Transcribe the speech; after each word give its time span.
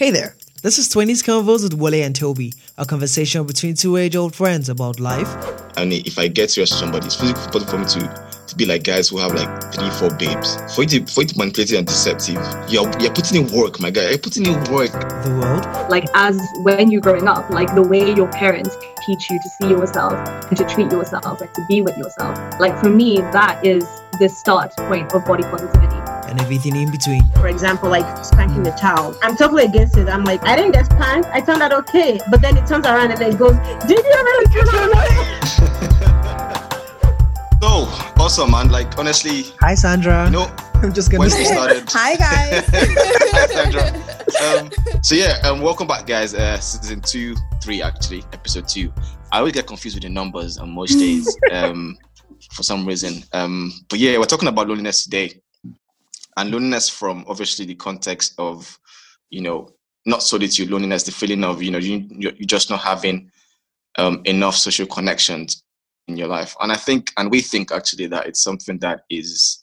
Hey 0.00 0.10
there, 0.10 0.34
this 0.62 0.78
is 0.78 0.88
20s 0.88 1.22
Convos 1.22 1.62
with 1.62 1.74
Wale 1.74 2.02
and 2.02 2.16
Toby, 2.16 2.54
a 2.78 2.86
conversation 2.86 3.44
between 3.44 3.74
two 3.74 3.98
age 3.98 4.16
old 4.16 4.34
friends 4.34 4.70
about 4.70 4.98
life. 4.98 5.28
I 5.76 5.84
mean, 5.84 6.02
if 6.06 6.18
I 6.18 6.26
get 6.26 6.50
serious 6.50 6.70
with 6.70 6.78
somebody, 6.78 7.04
it's 7.04 7.16
physically 7.16 7.42
possible 7.52 7.66
for 7.66 7.78
me 7.80 7.84
to, 7.84 8.28
to 8.46 8.56
be 8.56 8.64
like 8.64 8.82
guys 8.82 9.10
who 9.10 9.18
have 9.18 9.34
like 9.34 9.74
three, 9.74 9.90
four 9.90 10.08
babes. 10.16 10.56
For 10.74 10.84
you 10.84 10.88
to, 10.88 11.12
for 11.12 11.20
you 11.20 11.26
to 11.26 11.36
manipulate 11.36 11.72
and 11.72 11.86
deceptive, 11.86 12.36
you're, 12.70 12.90
you're 12.98 13.12
putting 13.12 13.44
in 13.44 13.52
work, 13.54 13.78
my 13.78 13.90
guy. 13.90 14.08
You're 14.08 14.16
putting 14.16 14.46
in 14.46 14.54
work. 14.72 14.90
The 14.90 15.38
world, 15.38 15.90
like 15.90 16.06
as 16.14 16.40
when 16.62 16.90
you're 16.90 17.02
growing 17.02 17.28
up, 17.28 17.50
like 17.50 17.74
the 17.74 17.82
way 17.82 18.14
your 18.14 18.32
parents 18.32 18.74
teach 19.04 19.28
you 19.28 19.38
to 19.38 19.48
see 19.60 19.68
yourself 19.68 20.14
and 20.48 20.56
to 20.56 20.64
treat 20.64 20.90
yourself 20.90 21.42
and 21.42 21.52
to 21.52 21.66
be 21.68 21.82
with 21.82 21.98
yourself. 21.98 22.58
Like 22.58 22.74
for 22.78 22.88
me, 22.88 23.18
that 23.18 23.60
is 23.62 23.84
the 24.18 24.30
start 24.30 24.74
point 24.78 25.12
of 25.12 25.26
body 25.26 25.42
positivity. 25.42 25.99
And 26.30 26.40
everything 26.40 26.76
in 26.76 26.90
between. 26.90 27.22
For 27.32 27.48
example, 27.48 27.90
like 27.90 28.24
spanking 28.24 28.62
the 28.62 28.70
child. 28.72 29.18
I'm 29.22 29.36
totally 29.36 29.64
against 29.64 29.96
it. 29.96 30.08
I'm 30.08 30.24
like, 30.24 30.42
I 30.44 30.54
didn't 30.56 30.72
get 30.72 30.86
spanked. 30.86 31.28
I 31.28 31.40
turned 31.40 31.60
out 31.62 31.72
okay. 31.72 32.20
But 32.30 32.40
then 32.40 32.56
it 32.56 32.66
turns 32.66 32.86
around 32.86 33.10
and 33.10 33.20
then 33.20 33.32
it 33.32 33.38
goes, 33.38 33.56
Did 33.86 33.98
you 33.98 34.04
really 34.04 34.46
turn 34.46 34.68
out 34.94 35.50
So, 37.60 37.68
awesome, 38.22 38.52
man. 38.52 38.70
Like, 38.70 38.96
honestly, 38.98 39.44
Hi, 39.60 39.74
Sandra. 39.74 40.24
you 40.26 40.30
know, 40.30 40.56
I'm 40.74 40.92
just 40.94 41.10
gonna 41.10 41.18
when 41.20 41.30
we 41.30 41.44
say. 41.44 41.52
started. 41.52 41.84
Hi 41.90 42.16
guys. 42.16 42.64
Hi, 42.68 43.46
Sandra. 43.50 43.92
Um, 44.40 44.70
so 45.02 45.14
yeah, 45.14 45.36
um, 45.44 45.60
welcome 45.60 45.86
back, 45.86 46.06
guys. 46.06 46.32
Uh, 46.34 46.58
season 46.58 47.00
two, 47.00 47.34
three 47.62 47.82
actually, 47.82 48.22
episode 48.32 48.66
two. 48.68 48.92
I 49.32 49.38
always 49.38 49.52
get 49.52 49.66
confused 49.66 49.96
with 49.96 50.04
the 50.04 50.08
numbers 50.08 50.56
on 50.58 50.70
most 50.70 50.94
days, 50.98 51.36
um, 51.52 51.98
for 52.52 52.62
some 52.62 52.86
reason. 52.86 53.22
Um, 53.32 53.72
but 53.90 53.98
yeah, 53.98 54.16
we're 54.16 54.24
talking 54.24 54.48
about 54.48 54.68
loneliness 54.68 55.04
today, 55.04 55.40
and 56.40 56.50
loneliness 56.50 56.88
from 56.88 57.24
obviously 57.28 57.66
the 57.66 57.74
context 57.74 58.34
of, 58.38 58.78
you 59.28 59.42
know, 59.42 59.68
not 60.06 60.22
solitude, 60.22 60.70
loneliness, 60.70 61.02
the 61.02 61.12
feeling 61.12 61.44
of 61.44 61.62
you 61.62 61.70
know 61.70 61.78
you 61.78 62.06
you 62.10 62.32
you 62.38 62.46
just 62.46 62.70
not 62.70 62.80
having 62.80 63.30
um, 63.98 64.22
enough 64.24 64.56
social 64.56 64.86
connections 64.86 65.62
in 66.08 66.16
your 66.16 66.28
life. 66.28 66.56
And 66.60 66.72
I 66.72 66.76
think, 66.76 67.12
and 67.18 67.30
we 67.30 67.42
think 67.42 67.70
actually 67.70 68.06
that 68.06 68.26
it's 68.26 68.42
something 68.42 68.78
that 68.78 69.02
is 69.10 69.62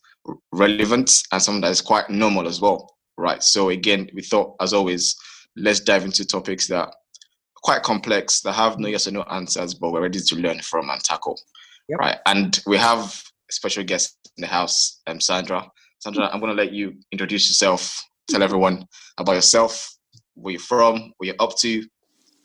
relevant 0.52 1.12
and 1.32 1.42
something 1.42 1.62
that 1.62 1.72
is 1.72 1.82
quite 1.82 2.10
normal 2.10 2.48
as 2.48 2.62
well, 2.62 2.96
right? 3.18 3.42
So 3.42 3.70
again, 3.70 4.10
we 4.14 4.22
thought, 4.22 4.56
as 4.62 4.74
always, 4.74 5.16
let's 5.56 5.80
dive 5.80 6.06
into 6.06 6.26
topics 6.26 6.68
that 6.68 6.88
are 6.88 6.94
quite 7.64 7.82
complex, 7.82 8.42
that 8.42 8.54
have 8.54 8.78
no 8.78 8.88
yes 8.88 9.08
or 9.08 9.12
no 9.12 9.24
answers, 9.24 9.74
but 9.74 9.92
we're 9.92 10.04
ready 10.04 10.20
to 10.20 10.36
learn 10.36 10.60
from 10.60 10.90
and 10.90 11.04
tackle, 11.04 11.40
Yep. 11.90 12.00
right? 12.00 12.18
And 12.28 12.60
we 12.68 12.78
have 12.78 13.24
a 13.50 13.54
special 13.54 13.84
guest 13.84 14.18
in 14.38 14.42
the 14.42 14.48
house, 14.48 15.02
um, 15.08 15.20
Sandra. 15.20 15.72
Sandra, 16.00 16.30
I'm 16.32 16.40
going 16.40 16.56
to 16.56 16.62
let 16.62 16.74
you 16.74 16.96
introduce 17.12 17.50
yourself, 17.50 18.04
tell 18.30 18.44
everyone 18.44 18.86
about 19.18 19.34
yourself, 19.34 19.96
where 20.36 20.52
you're 20.54 20.60
from, 20.60 21.14
what 21.18 21.26
you're 21.26 21.36
up 21.40 21.58
to, 21.58 21.86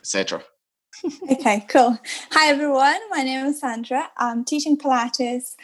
etc. 0.01 0.43
okay, 1.31 1.65
cool. 1.69 1.99
Hi 2.31 2.49
everyone. 2.49 2.99
My 3.11 3.23
name 3.23 3.47
is 3.47 3.61
Sandra. 3.61 4.11
I'm 4.17 4.45
teaching 4.45 4.77
Pilates. 4.79 5.55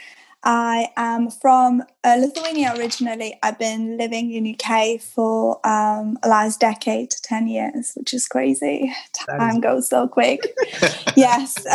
I 0.45 0.89
am 0.97 1.31
from 1.31 1.83
uh, 2.05 2.17
Lithuania 2.21 2.75
originally. 2.77 3.37
I've 3.43 3.59
been 3.59 3.97
living 3.97 4.33
in 4.33 4.55
UK 4.55 5.01
for 5.01 5.67
um, 5.67 6.17
the 6.23 6.29
last 6.29 6.61
decade, 6.61 7.11
ten 7.23 7.49
years, 7.49 7.93
which 7.97 8.13
is 8.15 8.29
crazy. 8.29 8.93
Time 9.29 9.57
is- 9.57 9.63
goes 9.63 9.89
so 9.89 10.07
quick. 10.09 10.41
yes. 11.17 11.55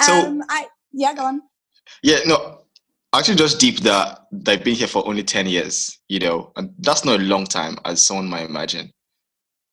So- 0.00 0.26
um, 0.26 0.42
I 0.48 0.66
yeah, 0.92 1.14
go 1.14 1.24
on. 1.24 1.42
Yeah, 2.02 2.20
no, 2.26 2.63
actually, 3.18 3.36
just 3.36 3.60
deep 3.60 3.80
that 3.80 4.26
they've 4.32 4.62
been 4.62 4.74
here 4.74 4.88
for 4.88 5.06
only 5.06 5.22
ten 5.22 5.46
years. 5.46 5.98
You 6.08 6.20
know, 6.20 6.52
and 6.56 6.72
that's 6.78 7.04
not 7.04 7.20
a 7.20 7.22
long 7.22 7.44
time, 7.44 7.78
as 7.84 8.02
someone 8.02 8.28
might 8.28 8.48
imagine. 8.48 8.90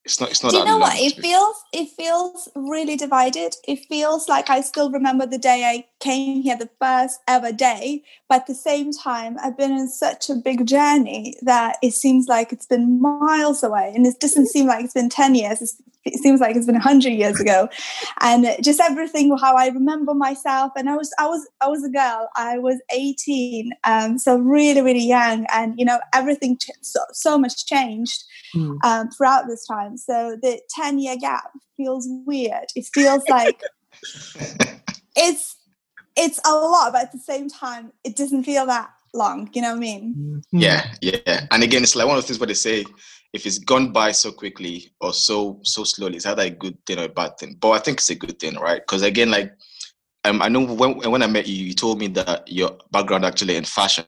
It's 0.03 0.20
not. 0.20 0.31
It's 0.31 0.42
not 0.42 0.52
Do 0.52 0.58
you 0.58 0.66
know 0.66 0.80
what? 0.80 0.97
It 0.97 1.16
be- 1.17 1.22
feels 1.22 1.56
it 1.73 1.89
feels 1.89 2.50
really 2.56 2.95
divided. 2.95 3.56
It 3.67 3.86
feels 3.88 4.28
like 4.28 4.50
I 4.50 4.62
still 4.62 4.89
remember 4.89 5.28
the 5.28 5.38
day 5.38 5.64
I 5.64 5.86
came 6.00 6.42
here, 6.42 6.58
the 6.58 6.69
first 6.81 7.19
ever 7.28 7.51
day. 7.51 8.03
But 8.28 8.41
at 8.41 8.47
the 8.47 8.56
same 8.56 8.91
time, 8.91 9.38
I've 9.41 9.57
been 9.57 9.74
in 9.74 9.88
such 9.88 10.30
a 10.30 10.35
big 10.35 10.66
journey 10.66 11.35
that 11.44 11.78
it 11.84 11.94
seems 11.94 12.28
like 12.28 12.51
it's 12.51 12.66
been 12.66 13.00
miles 13.00 13.62
away, 13.62 13.94
and 13.96 14.07
it 14.07 14.19
doesn't 14.19 14.47
seem 14.47 14.66
like 14.66 14.84
it's 14.84 14.96
been 14.96 15.09
ten 15.09 15.35
years. 15.35 15.62
It's, 15.62 15.80
it 16.06 16.19
seems 16.19 16.39
like 16.41 16.56
it's 16.56 16.66
been 16.66 16.75
hundred 16.75 17.12
years 17.13 17.39
ago, 17.39 17.69
and 18.22 18.47
just 18.62 18.79
everything 18.79 19.35
how 19.38 19.56
I 19.56 19.67
remember 19.67 20.13
myself. 20.13 20.72
And 20.75 20.89
I 20.89 20.95
was 20.95 21.13
I 21.19 21.28
was 21.28 21.47
I 21.62 21.67
was 21.67 21.84
a 21.84 21.89
girl. 21.89 22.29
I 22.35 22.57
was 22.57 22.79
eighteen, 22.94 23.72
um, 23.84 24.17
so 24.17 24.38
really 24.38 24.81
really 24.81 25.06
young, 25.06 25.45
and 25.53 25.78
you 25.78 25.85
know 25.85 26.00
everything 26.13 26.57
ch- 26.57 26.72
so 26.81 27.00
so 27.13 27.38
much 27.38 27.66
changed 27.66 28.23
Hmm. 28.53 28.75
um, 28.84 29.09
throughout 29.12 29.47
this 29.47 29.66
time. 29.66 29.95
So 29.97 30.38
the 30.41 30.59
10 30.75 31.00
year 31.00 31.16
gap 31.16 31.51
feels 31.78 32.06
weird. 32.25 32.66
It 32.75 32.85
feels 32.94 33.23
like 33.29 33.62
it's 35.16 35.56
it's 36.18 36.39
a 36.45 36.53
lot, 36.53 36.91
but 36.91 37.03
at 37.03 37.12
the 37.13 37.19
same 37.19 37.47
time, 37.47 37.94
it 38.03 38.18
doesn't 38.18 38.44
feel 38.44 38.66
that 38.66 38.89
long. 39.13 39.50
You 39.53 39.62
know 39.62 39.69
what 39.69 39.78
I 39.78 39.79
mean? 39.79 40.44
Mhm. 40.53 40.62
Yeah, 40.62 40.94
yeah. 41.01 41.47
And 41.51 41.63
again, 41.63 41.83
it's 41.83 41.95
like 41.95 42.07
one 42.07 42.18
of 42.18 42.23
the 42.23 42.28
things 42.28 42.39
where 42.39 42.47
they 42.47 42.53
say, 42.53 42.85
if 43.34 43.46
it's 43.46 43.59
gone 43.59 43.92
by 43.92 44.12
so 44.12 44.31
quickly 44.31 44.94
or 45.00 45.14
so 45.14 45.59
so 45.64 45.84
slowly, 45.84 46.18
it's 46.18 46.25
either 46.25 46.44
a 46.44 46.50
good 46.50 46.78
thing 46.86 47.00
or 47.00 47.06
a 47.06 47.09
bad 47.09 47.38
thing. 47.38 47.58
But 47.59 47.72
I 47.72 47.80
think 47.80 48.00
it's 48.00 48.09
a 48.09 48.16
good 48.16 48.40
thing, 48.40 48.56
right? 48.56 48.81
Because 48.81 49.03
again, 49.03 49.31
like, 49.31 49.53
um, 50.25 50.42
I 50.42 50.50
know 50.50 50.66
when 50.66 50.97
when 51.12 51.24
I 51.24 51.28
met 51.28 51.47
you, 51.47 51.66
you 51.66 51.74
told 51.74 52.00
me 52.00 52.08
that 52.08 52.47
your 52.47 52.78
background 52.92 53.25
actually 53.25 53.56
in 53.56 53.64
fashion. 53.64 54.06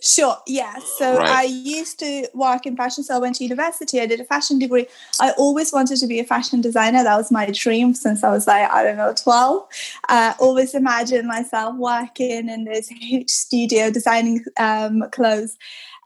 Sure, 0.00 0.36
yeah. 0.46 0.78
So 0.78 1.16
Right. 1.16 1.28
I 1.28 1.42
used 1.42 1.98
to 1.98 2.28
work 2.32 2.66
in 2.66 2.76
fashion. 2.76 3.02
So 3.02 3.16
I 3.16 3.18
went 3.18 3.34
to 3.36 3.44
university. 3.44 4.00
I 4.00 4.06
did 4.06 4.20
a 4.20 4.24
fashion 4.24 4.60
degree. 4.60 4.86
I 5.20 5.32
always 5.32 5.72
wanted 5.72 5.96
to 5.98 6.06
be 6.06 6.20
a 6.20 6.24
fashion 6.24 6.60
designer. 6.60 7.02
That 7.02 7.16
was 7.16 7.32
my 7.32 7.46
dream 7.50 7.94
since 7.94 8.22
I 8.22 8.30
was 8.30 8.46
like, 8.46 8.70
I 8.70 8.84
don't 8.84 8.96
know, 8.96 9.12
12. 9.12 9.66
Uh, 10.08 10.34
always 10.38 10.74
imagined 10.76 11.26
myself 11.26 11.74
working 11.76 12.48
in 12.48 12.64
this 12.64 12.88
huge 12.88 13.28
studio 13.28 13.90
designing 13.90 14.44
um, 14.56 15.02
clothes. 15.10 15.56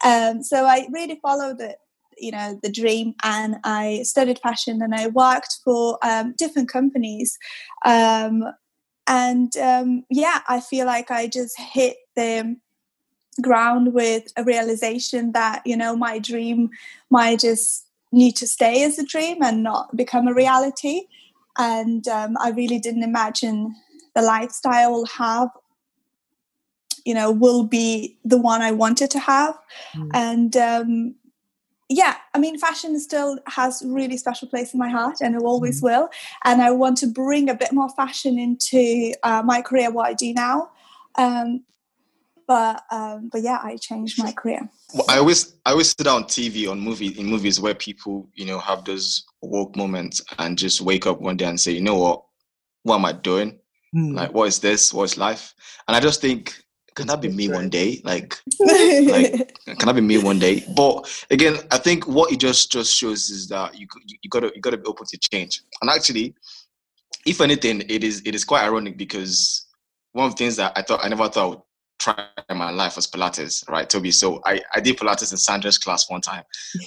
Um, 0.03 0.43
so 0.43 0.65
I 0.65 0.87
really 0.91 1.21
followed 1.23 1.61
it. 1.61 1.77
You 2.23 2.33
know 2.33 2.59
the 2.63 2.71
dream, 2.71 3.15
and 3.23 3.57
I 3.65 4.03
studied 4.05 4.39
fashion, 4.39 4.81
and 4.81 4.95
I 4.95 5.09
worked 5.09 5.59
for 5.65 5.99
um, 6.03 6.35
different 6.39 6.69
companies, 6.69 7.39
um, 7.85 8.45
and 9.07 9.57
um, 9.57 10.05
yeah, 10.09 10.41
I 10.49 10.61
feel 10.61 10.87
like 10.87 11.11
I 11.11 11.27
just 11.27 11.59
hit 11.59 11.97
the 12.17 12.57
ground 13.41 13.95
with 13.95 14.33
a 14.37 14.45
realization 14.45 15.33
that 15.33 15.63
you 15.67 15.77
know 15.77 15.97
my 15.97 16.19
dream 16.19 16.71
might 17.11 17.41
just 17.41 17.87
need 18.13 18.37
to 18.37 18.47
stay 18.47 18.85
as 18.85 18.99
a 18.99 19.05
dream 19.05 19.43
and 19.43 19.63
not 19.63 19.97
become 19.97 20.29
a 20.29 20.35
reality. 20.35 21.03
And 21.59 22.09
um, 22.09 22.37
i 22.41 22.49
really 22.51 22.79
didn't 22.79 23.03
imagine 23.03 23.75
the 24.15 24.23
lifestyle 24.23 24.95
i'll 24.95 25.05
have 25.07 25.51
you 27.05 27.15
know 27.15 27.31
will 27.31 27.65
be 27.65 28.17
the 28.25 28.39
one 28.39 28.63
i 28.63 28.71
wanted 28.71 29.11
to 29.11 29.19
have. 29.19 29.59
Mm. 29.95 30.11
and 30.15 30.57
um, 30.57 31.15
yeah 31.93 32.17
i 32.35 32.39
mean 32.39 32.59
fashion 32.59 32.99
still 32.99 33.39
has 33.47 33.83
a 33.83 33.89
really 33.89 34.17
special 34.17 34.49
place 34.49 34.73
in 34.75 34.79
my 34.79 34.89
heart 34.89 35.21
and 35.21 35.35
it 35.35 35.43
always 35.43 35.83
will 35.83 36.09
and 36.45 36.63
i 36.63 36.71
want 36.71 36.97
to 36.97 37.07
bring 37.07 37.49
a 37.49 37.55
bit 37.55 37.73
more 37.73 37.89
fashion 37.91 38.39
into 38.39 39.13
uh, 39.23 39.43
my 39.45 39.61
career 39.61 39.91
what 39.91 40.07
i 40.07 40.15
do 40.15 40.33
now 40.33 40.71
um, 41.17 41.65
but 42.47 42.83
um, 42.91 43.29
but 43.33 43.43
yeah, 43.43 43.59
I 43.63 43.77
changed 43.77 44.23
my 44.23 44.33
career. 44.33 44.69
Well, 44.95 45.07
I 45.09 45.19
always 45.19 45.55
I 45.65 45.71
always 45.71 45.95
sit 45.97 46.07
on 46.07 46.25
TV 46.25 46.71
on 46.71 46.81
movie 46.81 47.19
in 47.19 47.27
movies 47.27 47.61
where 47.61 47.75
people 47.75 48.29
you 48.35 48.45
know 48.45 48.59
have 48.59 48.85
those 48.85 49.25
woke 49.41 49.77
moments 49.77 50.21
and 50.39 50.59
just 50.59 50.81
wake 50.81 51.07
up 51.07 51.21
one 51.21 51.37
day 51.37 51.47
and 51.47 51.61
say, 51.61 51.73
you 51.73 51.81
know 51.81 51.99
what, 51.99 52.25
what 52.83 52.97
am 52.97 53.05
I 53.05 53.13
doing? 53.13 53.59
Hmm. 53.93 54.13
Like, 54.13 54.33
what 54.33 54.49
is 54.49 54.59
this? 54.59 54.93
What's 54.93 55.17
life? 55.17 55.55
And 55.87 55.97
I 55.97 56.01
just 56.01 56.21
think, 56.21 56.63
can 56.95 57.07
that 57.07 57.21
be 57.21 57.29
me 57.29 57.49
one 57.49 57.69
day? 57.69 58.01
Like, 58.05 58.39
Like, 58.61 59.59
can 59.79 59.87
that 59.87 59.95
be 59.95 60.01
me 60.01 60.19
one 60.19 60.39
day? 60.39 60.65
But 60.77 61.25
again, 61.31 61.57
I 61.71 61.79
think 61.79 62.07
what 62.07 62.33
it 62.33 62.41
just 62.41 62.71
just 62.71 62.95
shows 62.95 63.31
is 63.31 63.49
that 63.49 63.79
you 63.79 63.87
you, 64.07 64.31
gotta 64.31 64.53
you 64.55 64.61
gotta 64.61 64.77
be 64.77 64.87
open 64.87 65.07
to 65.07 65.19
change. 65.19 65.63
And 65.81 65.91
actually, 65.91 66.35
if 67.27 67.41
anything, 67.41 67.83
it 67.89 68.05
is 68.05 68.23
it 68.25 68.35
is 68.35 68.45
quite 68.45 68.65
ironic 68.65 68.97
because 68.97 69.67
one 70.13 70.27
of 70.27 70.33
the 70.33 70.37
things 70.37 70.57
that 70.57 70.73
I 70.77 70.83
thought 70.83 71.05
I 71.05 71.09
never 71.09 71.29
thought 71.29 71.43
I 71.43 71.47
would 71.47 71.61
try 72.03 72.27
in 72.51 72.57
my 72.57 72.71
life 72.71 72.97
was 72.97 73.07
Pilates, 73.07 73.69
right, 73.69 73.89
Toby? 73.89 74.11
So 74.11 74.41
I 74.45 74.61
I 74.75 74.81
did 74.81 74.97
Pilates 74.99 75.31
in 75.33 75.39
Sandra's 75.39 75.79
class 75.79 76.11
one 76.11 76.21
time, 76.21 76.43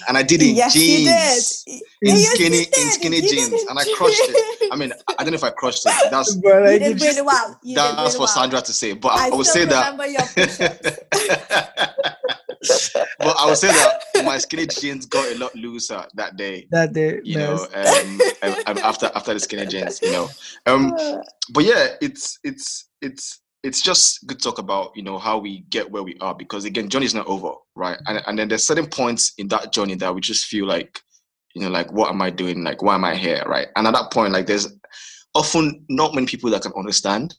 and 0.08 0.16
I 0.18 0.22
did 0.22 0.42
it 0.42 0.50
in 0.50 0.56
yes, 0.56 0.74
jeans. 0.74 1.64
you 1.66 1.72
did. 1.72 1.80
in 2.02 2.16
Yes, 2.16 2.20
you 2.22 2.34
skinny- 2.36 2.68
in 2.80 2.90
skinny 2.92 3.16
You 3.22 3.28
jeans, 3.30 3.62
and 3.68 3.78
I 3.78 3.84
crushed 3.96 4.20
it. 4.22 4.72
I 4.72 4.76
mean, 4.76 4.92
I 5.08 5.14
I 5.18 5.22
don't 5.24 5.32
know 5.32 5.36
if 5.36 5.44
I 5.44 5.50
crushed 5.50 5.84
it. 5.86 5.94
That's 6.10 6.34
But 6.36 6.62
like, 6.62 6.80
you 6.80 6.88
you 6.88 6.94
did 6.94 6.98
just- 6.98 7.16
really 7.16 7.26
well. 7.26 7.58
You 7.62 7.74
did 7.74 7.82
that's 7.82 7.96
really 7.98 8.10
for 8.12 8.18
well. 8.20 8.28
Sandra 8.28 8.60
to 8.60 8.72
say. 8.72 8.92
But 8.92 9.08
I, 9.12 9.24
I, 9.26 9.30
I 9.32 9.34
would 9.36 9.46
say 9.46 9.64
that. 9.64 9.80
remember 9.92 10.06
your 10.06 10.26
push-ups. 10.34 10.98
but 13.18 13.34
I 13.38 13.46
would 13.46 13.56
say 13.58 13.68
that 13.68 14.24
my 14.24 14.38
skinny 14.38 14.66
jeans 14.66 15.06
got 15.06 15.30
a 15.32 15.38
lot 15.38 15.54
looser 15.54 16.04
that 16.14 16.36
day. 16.36 16.66
that 16.70 16.92
day, 16.92 17.20
You 17.24 17.38
nice. 17.38 17.46
know, 17.46 17.66
um, 17.74 18.20
um, 18.42 18.62
um, 18.66 18.78
after 18.84 19.10
after 19.14 19.34
the 19.34 19.40
skinny 19.40 19.66
jeans, 19.66 20.00
you 20.02 20.12
know. 20.12 20.28
Um, 20.66 20.92
but 21.52 21.64
yeah, 21.64 21.88
it's 22.00 22.38
it's 22.44 22.88
it's 23.00 23.40
it's 23.66 23.82
just 23.82 24.24
good 24.26 24.38
to 24.38 24.44
talk 24.44 24.58
about 24.58 24.92
you 24.96 25.02
know 25.02 25.18
how 25.18 25.38
we 25.38 25.60
get 25.70 25.90
where 25.90 26.04
we 26.04 26.16
are 26.20 26.34
because 26.34 26.64
again, 26.64 26.88
journey 26.88 27.06
is 27.06 27.14
not 27.14 27.26
over. 27.26 27.50
right? 27.74 27.98
And 28.06 28.22
and 28.26 28.38
then 28.38 28.48
there's 28.48 28.64
certain 28.66 28.86
points 28.86 29.32
in 29.38 29.48
that 29.48 29.72
journey 29.72 29.96
that 29.96 30.14
we 30.14 30.20
just 30.20 30.46
feel 30.46 30.66
like, 30.66 31.00
you 31.54 31.62
know, 31.62 31.68
like 31.68 31.90
what 31.92 32.08
am 32.10 32.22
I 32.22 32.30
doing? 32.30 32.62
Like 32.62 32.80
why 32.82 32.94
am 32.94 33.04
I 33.04 33.16
here, 33.16 33.42
right? 33.46 33.68
And 33.74 33.86
at 33.86 33.94
that 33.94 34.12
point, 34.12 34.32
like 34.32 34.46
there's 34.46 34.72
often 35.34 35.84
not 35.88 36.14
many 36.14 36.26
people 36.26 36.48
that 36.50 36.62
can 36.62 36.72
understand, 36.76 37.34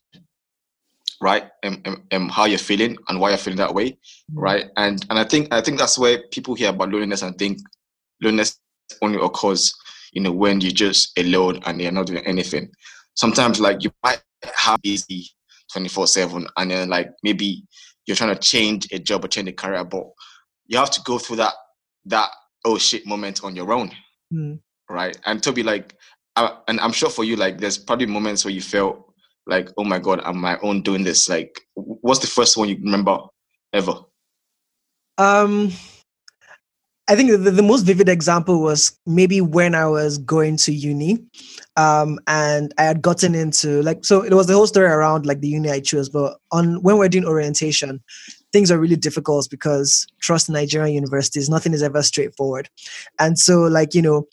right, 1.22 1.46
and, 1.64 1.82
and, 1.86 1.98
and 2.12 2.30
how 2.30 2.46
you're 2.46 2.60
feeling 2.60 2.98
and 3.08 3.20
why 3.20 3.30
you're 3.30 3.38
feeling 3.38 3.58
that 3.58 3.74
way, 3.74 3.92
Mm-hmm. 3.92 4.40
right? 4.40 4.66
And 4.76 5.06
and 5.10 5.18
I 5.18 5.24
think 5.24 5.48
I 5.54 5.62
think 5.62 5.80
that's 5.80 5.98
where 5.98 6.24
people 6.32 6.56
hear 6.56 6.70
about 6.70 6.92
loneliness 6.92 7.22
and 7.22 7.38
think 7.38 7.60
loneliness 8.22 8.60
only 9.02 9.20
occurs, 9.24 9.74
you 10.12 10.22
know, 10.22 10.34
when 10.34 10.60
you're 10.60 10.72
just 10.72 11.18
alone 11.18 11.62
and 11.66 11.80
you're 11.82 11.92
not 11.94 12.08
doing 12.08 12.26
anything. 12.26 12.70
Sometimes 13.16 13.60
like 13.62 13.84
you 13.84 13.92
might 14.04 14.22
have 14.56 14.82
busy 14.82 15.30
24 15.72 16.08
7 16.08 16.48
and 16.58 16.72
then 16.72 16.90
like 16.90 17.10
maybe 17.24 17.64
you're 18.06 18.16
trying 18.16 18.34
to 18.34 18.40
change 18.42 18.88
a 18.92 19.00
job 19.00 19.26
or 19.26 19.28
change 19.28 19.50
a 19.50 19.54
career, 19.54 19.84
but 19.84 20.06
you 20.68 20.78
have 20.78 20.90
to 20.92 21.02
go 21.02 21.18
through 21.18 21.38
that 21.38 21.54
that 22.06 22.30
oh 22.66 22.78
shit 22.78 23.06
moment 23.06 23.44
on 23.44 23.56
your 23.56 23.72
own, 23.74 23.92
Mm. 24.34 24.60
right? 24.90 25.18
And 25.26 25.42
to 25.44 25.52
be 25.52 25.64
like, 25.64 25.96
uh, 26.36 26.58
and 26.68 26.80
I'm 26.80 26.92
sure 26.92 27.10
for 27.10 27.24
you, 27.24 27.36
like 27.36 27.60
there's 27.60 27.78
probably 27.78 28.06
moments 28.06 28.46
where 28.46 28.54
you 28.54 28.62
felt 28.62 29.12
like, 29.46 29.70
oh 29.78 29.84
my 29.84 30.00
god, 30.00 30.22
I'm 30.24 30.38
my 30.38 30.58
own 30.60 30.82
doing 30.82 31.04
this. 31.04 31.30
Like, 31.30 31.60
what's 31.76 32.20
the 32.20 32.28
first 32.28 32.58
one 32.58 32.70
you 32.70 32.78
remember 32.82 33.20
ever? 33.74 33.94
Um, 35.18 35.72
I 37.10 37.16
think 37.16 37.32
the, 37.32 37.38
the 37.38 37.64
most 37.64 37.84
vivid 37.84 38.10
example 38.10 38.62
was 38.62 38.98
maybe 39.06 39.40
when 39.40 39.76
I 39.76 39.86
was 39.86 40.18
going 40.18 40.58
to 40.58 40.74
uni, 40.74 41.24
um, 41.78 42.20
and 42.28 42.74
I 42.78 42.84
had 42.84 43.02
gotten 43.02 43.34
into 43.34 43.82
like 43.82 44.04
so 44.04 44.24
it 44.24 44.34
was 44.34 44.48
the 44.48 44.54
whole 44.54 44.68
story 44.68 44.88
around 44.88 45.26
like 45.26 45.40
the 45.40 45.48
uni 45.48 45.70
I 45.70 45.80
chose. 45.80 46.10
But 46.10 46.38
on 46.52 46.82
when 46.84 46.98
we're 46.98 47.08
doing 47.08 47.26
orientation, 47.26 48.02
things 48.52 48.72
are 48.72 48.80
really 48.80 48.98
difficult 48.98 49.48
because 49.50 50.06
trust 50.20 50.50
Nigerian 50.50 50.94
universities, 50.96 51.50
nothing 51.50 51.74
is 51.74 51.82
ever 51.82 52.04
straightforward, 52.04 52.70
and 53.20 53.40
so 53.40 53.62
like 53.64 53.94
you 53.94 54.02
know. 54.02 54.28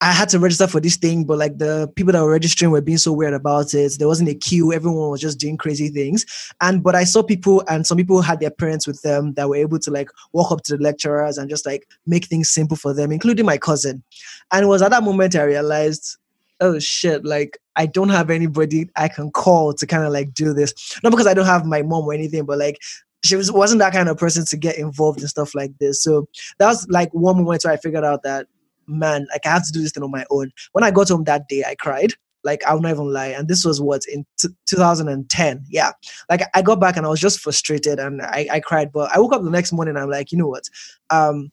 I 0.00 0.12
had 0.12 0.28
to 0.28 0.38
register 0.38 0.68
for 0.68 0.80
this 0.80 0.96
thing, 0.96 1.24
but 1.24 1.38
like 1.38 1.58
the 1.58 1.90
people 1.96 2.12
that 2.12 2.22
were 2.22 2.30
registering 2.30 2.70
were 2.70 2.80
being 2.80 2.98
so 2.98 3.12
weird 3.12 3.34
about 3.34 3.74
it. 3.74 3.98
There 3.98 4.06
wasn't 4.06 4.28
a 4.28 4.34
queue. 4.34 4.72
Everyone 4.72 5.10
was 5.10 5.20
just 5.20 5.40
doing 5.40 5.56
crazy 5.56 5.88
things. 5.88 6.24
And 6.60 6.84
but 6.84 6.94
I 6.94 7.02
saw 7.02 7.22
people 7.22 7.64
and 7.68 7.84
some 7.84 7.96
people 7.96 8.22
had 8.22 8.38
their 8.38 8.50
parents 8.50 8.86
with 8.86 9.02
them 9.02 9.34
that 9.34 9.48
were 9.48 9.56
able 9.56 9.80
to 9.80 9.90
like 9.90 10.08
walk 10.32 10.52
up 10.52 10.62
to 10.64 10.76
the 10.76 10.82
lecturers 10.82 11.36
and 11.36 11.50
just 11.50 11.66
like 11.66 11.88
make 12.06 12.26
things 12.26 12.48
simple 12.48 12.76
for 12.76 12.94
them, 12.94 13.10
including 13.10 13.44
my 13.44 13.58
cousin. 13.58 14.04
And 14.52 14.64
it 14.64 14.68
was 14.68 14.82
at 14.82 14.92
that 14.92 15.02
moment 15.02 15.34
I 15.34 15.42
realized, 15.42 16.16
oh 16.60 16.78
shit, 16.78 17.24
like 17.24 17.58
I 17.74 17.86
don't 17.86 18.10
have 18.10 18.30
anybody 18.30 18.88
I 18.94 19.08
can 19.08 19.32
call 19.32 19.72
to 19.74 19.86
kind 19.86 20.04
of 20.04 20.12
like 20.12 20.32
do 20.32 20.54
this. 20.54 20.74
Not 21.02 21.10
because 21.10 21.26
I 21.26 21.34
don't 21.34 21.46
have 21.46 21.66
my 21.66 21.82
mom 21.82 22.04
or 22.04 22.12
anything, 22.12 22.44
but 22.44 22.58
like 22.58 22.78
she 23.24 23.34
was 23.34 23.50
wasn't 23.50 23.80
that 23.80 23.92
kind 23.92 24.08
of 24.08 24.16
person 24.16 24.44
to 24.46 24.56
get 24.56 24.78
involved 24.78 25.22
in 25.22 25.26
stuff 25.26 25.56
like 25.56 25.76
this. 25.78 26.04
So 26.04 26.28
that 26.58 26.68
was 26.68 26.86
like 26.88 27.12
one 27.12 27.36
moment 27.36 27.64
where 27.64 27.72
I 27.72 27.76
figured 27.78 28.04
out 28.04 28.22
that 28.22 28.46
man, 28.88 29.26
like 29.32 29.46
I 29.46 29.50
have 29.50 29.66
to 29.66 29.72
do 29.72 29.82
this 29.82 29.92
thing 29.92 30.02
on 30.02 30.10
my 30.10 30.24
own. 30.30 30.50
When 30.72 30.84
I 30.84 30.90
got 30.90 31.08
home 31.08 31.24
that 31.24 31.48
day, 31.48 31.64
I 31.64 31.74
cried. 31.74 32.12
Like 32.44 32.64
I'll 32.64 32.80
not 32.80 32.90
even 32.90 33.12
lie. 33.12 33.28
And 33.28 33.48
this 33.48 33.64
was 33.64 33.80
what 33.80 34.02
in 34.12 34.24
t- 34.40 34.48
2010. 34.66 35.64
Yeah. 35.68 35.92
Like 36.30 36.42
I 36.54 36.62
got 36.62 36.80
back 36.80 36.96
and 36.96 37.04
I 37.04 37.08
was 37.08 37.20
just 37.20 37.40
frustrated 37.40 37.98
and 37.98 38.22
I, 38.22 38.48
I 38.50 38.60
cried. 38.60 38.92
But 38.92 39.14
I 39.14 39.18
woke 39.18 39.32
up 39.32 39.42
the 39.42 39.50
next 39.50 39.72
morning. 39.72 39.96
I'm 39.96 40.08
like, 40.08 40.32
you 40.32 40.38
know 40.38 40.46
what? 40.48 40.64
Um, 41.10 41.50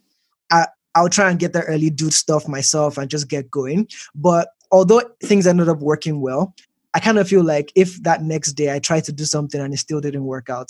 I 0.51 0.67
I'll 0.95 1.09
try 1.09 1.29
and 1.29 1.39
get 1.39 1.51
there 1.51 1.63
early, 1.63 1.89
do 1.89 2.09
stuff 2.09 2.47
myself, 2.47 2.97
and 2.97 3.09
just 3.09 3.27
get 3.27 3.51
going. 3.51 3.87
But 4.13 4.49
although 4.71 5.01
things 5.21 5.45
ended 5.45 5.67
up 5.67 5.79
working 5.79 6.21
well, 6.21 6.55
I 6.93 6.99
kind 6.99 7.17
of 7.17 7.27
feel 7.27 7.43
like 7.43 7.73
if 7.75 8.01
that 8.03 8.23
next 8.23 8.53
day 8.53 8.73
I 8.73 8.79
tried 8.79 9.03
to 9.05 9.11
do 9.11 9.25
something 9.25 9.59
and 9.59 9.73
it 9.73 9.77
still 9.77 9.99
didn't 9.99 10.23
work 10.23 10.49
out, 10.49 10.69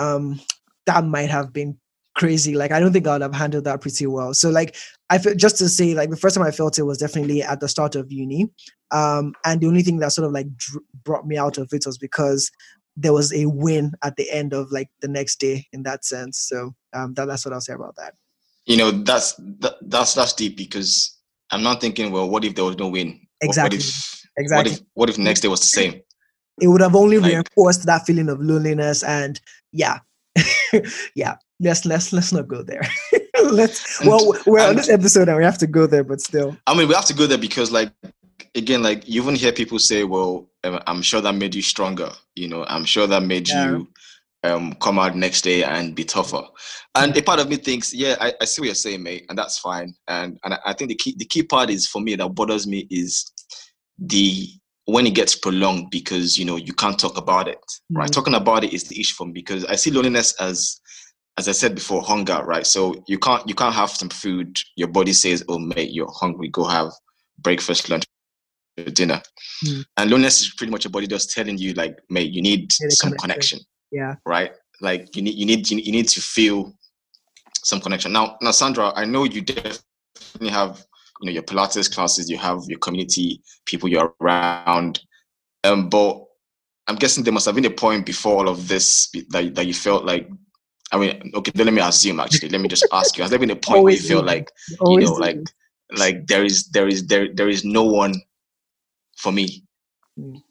um, 0.00 0.40
that 0.86 1.04
might 1.04 1.30
have 1.30 1.52
been 1.52 1.78
crazy. 2.14 2.54
Like 2.54 2.72
I 2.72 2.80
don't 2.80 2.92
think 2.92 3.06
I 3.06 3.12
would 3.12 3.22
have 3.22 3.34
handled 3.34 3.64
that 3.64 3.80
pretty 3.80 4.06
well. 4.06 4.34
So 4.34 4.50
like 4.50 4.76
I 5.10 5.18
feel 5.18 5.34
just 5.34 5.58
to 5.58 5.68
say 5.68 5.94
like 5.94 6.10
the 6.10 6.16
first 6.16 6.36
time 6.36 6.44
I 6.44 6.50
felt 6.50 6.78
it 6.78 6.82
was 6.84 6.98
definitely 6.98 7.42
at 7.42 7.60
the 7.60 7.68
start 7.68 7.94
of 7.96 8.10
uni, 8.10 8.48
um, 8.90 9.34
and 9.44 9.60
the 9.60 9.66
only 9.66 9.82
thing 9.82 9.98
that 9.98 10.12
sort 10.12 10.26
of 10.26 10.32
like 10.32 10.54
dr- 10.56 10.82
brought 11.04 11.26
me 11.26 11.36
out 11.36 11.58
of 11.58 11.68
it 11.72 11.84
was 11.86 11.98
because 11.98 12.50
there 12.96 13.12
was 13.12 13.32
a 13.34 13.46
win 13.46 13.92
at 14.04 14.16
the 14.16 14.30
end 14.30 14.52
of 14.52 14.70
like 14.70 14.88
the 15.00 15.08
next 15.08 15.40
day 15.40 15.66
in 15.72 15.82
that 15.82 16.04
sense. 16.04 16.38
So 16.38 16.74
um, 16.92 17.14
that, 17.14 17.26
that's 17.26 17.44
what 17.44 17.52
I'll 17.52 17.60
say 17.60 17.72
about 17.74 17.96
that. 17.96 18.14
You 18.66 18.76
know, 18.76 18.90
that's 18.90 19.34
that, 19.60 19.74
that's 19.82 20.14
that's 20.14 20.32
deep 20.32 20.56
because 20.56 21.18
I'm 21.50 21.62
not 21.62 21.80
thinking, 21.80 22.12
well, 22.12 22.28
what 22.30 22.44
if 22.44 22.54
there 22.54 22.64
was 22.64 22.78
no 22.78 22.88
win? 22.88 23.20
Exactly. 23.40 23.78
What 23.78 23.84
if 23.84 24.20
Exactly. 24.36 24.70
what 24.72 24.78
if 24.80 24.86
what 24.94 25.10
if 25.10 25.18
next 25.18 25.40
day 25.40 25.48
was 25.48 25.60
the 25.60 25.66
same? 25.66 26.00
it 26.60 26.68
would 26.68 26.80
have 26.80 26.94
only 26.94 27.18
Like- 27.18 27.32
reinforced 27.32 27.84
that 27.86 28.06
feeling 28.06 28.28
of 28.28 28.40
loneliness 28.40 29.02
and 29.02 29.40
yeah 29.72 29.98
yeah 31.16 31.34
let's 31.64 31.84
let's 31.84 32.12
let's 32.12 32.32
not 32.32 32.46
go 32.48 32.62
there 32.62 32.82
let's 33.50 34.00
well 34.06 34.34
we're 34.46 34.66
on 34.68 34.76
this 34.76 34.88
episode 34.90 35.28
and 35.28 35.36
we 35.36 35.44
have 35.44 35.58
to 35.58 35.66
go 35.66 35.86
there 35.86 36.04
but 36.04 36.20
still 36.20 36.56
I 36.66 36.76
mean, 36.76 36.88
we 36.88 36.94
have 36.94 37.04
to 37.06 37.14
go 37.14 37.26
there 37.26 37.38
because, 37.38 37.70
like, 37.72 37.92
again, 38.54 38.82
like 38.82 39.08
you 39.08 39.20
even 39.22 39.34
hear 39.34 39.52
people 39.52 39.78
say, 39.78 40.04
"Well, 40.04 40.48
um, 40.64 40.80
I'm 40.86 41.02
sure 41.02 41.20
that 41.20 41.34
made 41.34 41.54
you 41.54 41.62
stronger." 41.62 42.10
You 42.36 42.48
know, 42.48 42.64
I'm 42.68 42.84
sure 42.84 43.06
that 43.06 43.22
made 43.22 43.48
Yeah. 43.48 43.64
you 43.64 43.88
um, 44.44 44.74
come 44.74 44.98
out 44.98 45.16
next 45.16 45.42
day 45.42 45.62
and 45.64 45.94
be 45.94 46.04
tougher. 46.04 46.42
And 46.94 47.16
a 47.16 47.22
part 47.22 47.40
of 47.40 47.48
me 47.48 47.56
thinks, 47.56 47.92
yeah, 47.94 48.16
I, 48.20 48.32
I 48.40 48.44
see 48.44 48.60
what 48.62 48.66
you're 48.66 48.74
saying, 48.74 49.02
mate, 49.02 49.24
and 49.28 49.36
that's 49.38 49.58
fine. 49.58 49.94
And 50.08 50.38
and 50.44 50.54
I- 50.54 50.60
I 50.66 50.72
think 50.74 50.88
the 50.90 50.96
key 50.96 51.14
the 51.18 51.24
key 51.26 51.42
part 51.42 51.70
is 51.70 51.86
for 51.86 52.00
me 52.00 52.14
that 52.16 52.28
bothers 52.34 52.66
me 52.66 52.86
is 52.90 53.30
the 53.98 54.48
when 54.86 55.06
it 55.06 55.14
gets 55.14 55.34
prolonged 55.34 55.90
because 55.90 56.38
you 56.38 56.44
know 56.44 56.56
you 56.56 56.72
can't 56.74 56.98
talk 56.98 57.16
about 57.16 57.48
it. 57.48 57.58
Right, 57.90 58.10
Mhm. 58.10 58.14
talking 58.14 58.34
about 58.34 58.64
it 58.64 58.72
is 58.74 58.84
the 58.84 59.00
issue 59.00 59.14
for 59.14 59.26
me 59.26 59.32
because 59.32 59.64
I 59.64 59.76
see 59.76 59.90
loneliness 59.90 60.34
as 60.40 60.80
as 61.36 61.48
I 61.48 61.52
said 61.52 61.74
before, 61.74 62.02
hunger, 62.02 62.42
right? 62.44 62.66
So 62.66 62.94
you 63.08 63.18
can't 63.18 63.46
you 63.48 63.54
can't 63.54 63.74
have 63.74 63.90
some 63.90 64.08
food. 64.08 64.58
Your 64.76 64.88
body 64.88 65.12
says, 65.12 65.44
"Oh, 65.48 65.58
mate, 65.58 65.90
you're 65.90 66.10
hungry. 66.10 66.48
Go 66.48 66.64
have 66.64 66.92
breakfast, 67.38 67.90
lunch, 67.90 68.04
dinner." 68.92 69.20
Hmm. 69.64 69.80
And 69.96 70.10
loneliness 70.10 70.42
is 70.42 70.54
pretty 70.54 70.70
much 70.70 70.84
your 70.84 70.92
body 70.92 71.06
just 71.06 71.30
telling 71.30 71.58
you, 71.58 71.74
like, 71.74 71.96
"Mate, 72.08 72.30
you 72.30 72.42
need 72.42 72.72
a 72.82 72.90
some 72.90 73.12
connection. 73.12 73.60
yeah 73.90 74.14
right? 74.26 74.52
Like 74.80 75.14
you 75.16 75.22
need 75.22 75.34
you 75.34 75.46
need 75.46 75.68
you 75.70 75.76
need, 75.76 75.86
you 75.86 75.92
need 75.92 76.08
to 76.08 76.20
feel 76.20 76.72
some 77.64 77.80
connection." 77.80 78.12
Now, 78.12 78.36
now, 78.40 78.52
Sandra, 78.52 78.92
I 78.94 79.04
know 79.04 79.24
you 79.24 79.40
definitely 79.40 80.50
have 80.50 80.84
you 81.20 81.26
know 81.26 81.32
your 81.32 81.42
Pilates 81.42 81.92
classes, 81.92 82.30
you 82.30 82.38
have 82.38 82.60
your 82.68 82.78
community 82.78 83.42
people 83.66 83.88
you're 83.88 84.14
around, 84.20 85.00
um, 85.64 85.88
but 85.88 86.22
I'm 86.86 86.96
guessing 86.96 87.24
there 87.24 87.32
must 87.32 87.46
have 87.46 87.54
been 87.54 87.64
a 87.64 87.70
point 87.70 88.06
before 88.06 88.36
all 88.36 88.48
of 88.48 88.68
this 88.68 89.10
that 89.30 89.54
that 89.56 89.66
you 89.66 89.74
felt 89.74 90.04
like. 90.04 90.28
I 90.94 90.98
mean, 90.98 91.32
okay, 91.34 91.50
then 91.54 91.66
let 91.66 91.74
me 91.74 91.82
assume 91.82 92.20
actually. 92.20 92.50
Let 92.50 92.60
me 92.60 92.68
just 92.68 92.86
ask 92.92 93.16
you: 93.16 93.22
Has 93.24 93.30
there 93.30 93.40
been 93.40 93.50
a 93.50 93.56
point 93.68 93.82
where 93.82 93.92
you 93.92 93.98
feel 93.98 94.20
do. 94.20 94.26
like 94.26 94.52
you 94.86 95.00
know, 95.00 95.14
do. 95.14 95.20
like 95.20 95.38
like 95.96 96.26
there 96.28 96.44
is 96.44 96.68
there 96.68 96.86
is 96.86 97.08
there 97.08 97.32
there 97.34 97.48
is 97.48 97.64
no 97.64 97.82
one 97.82 98.14
for 99.16 99.32
me? 99.32 99.64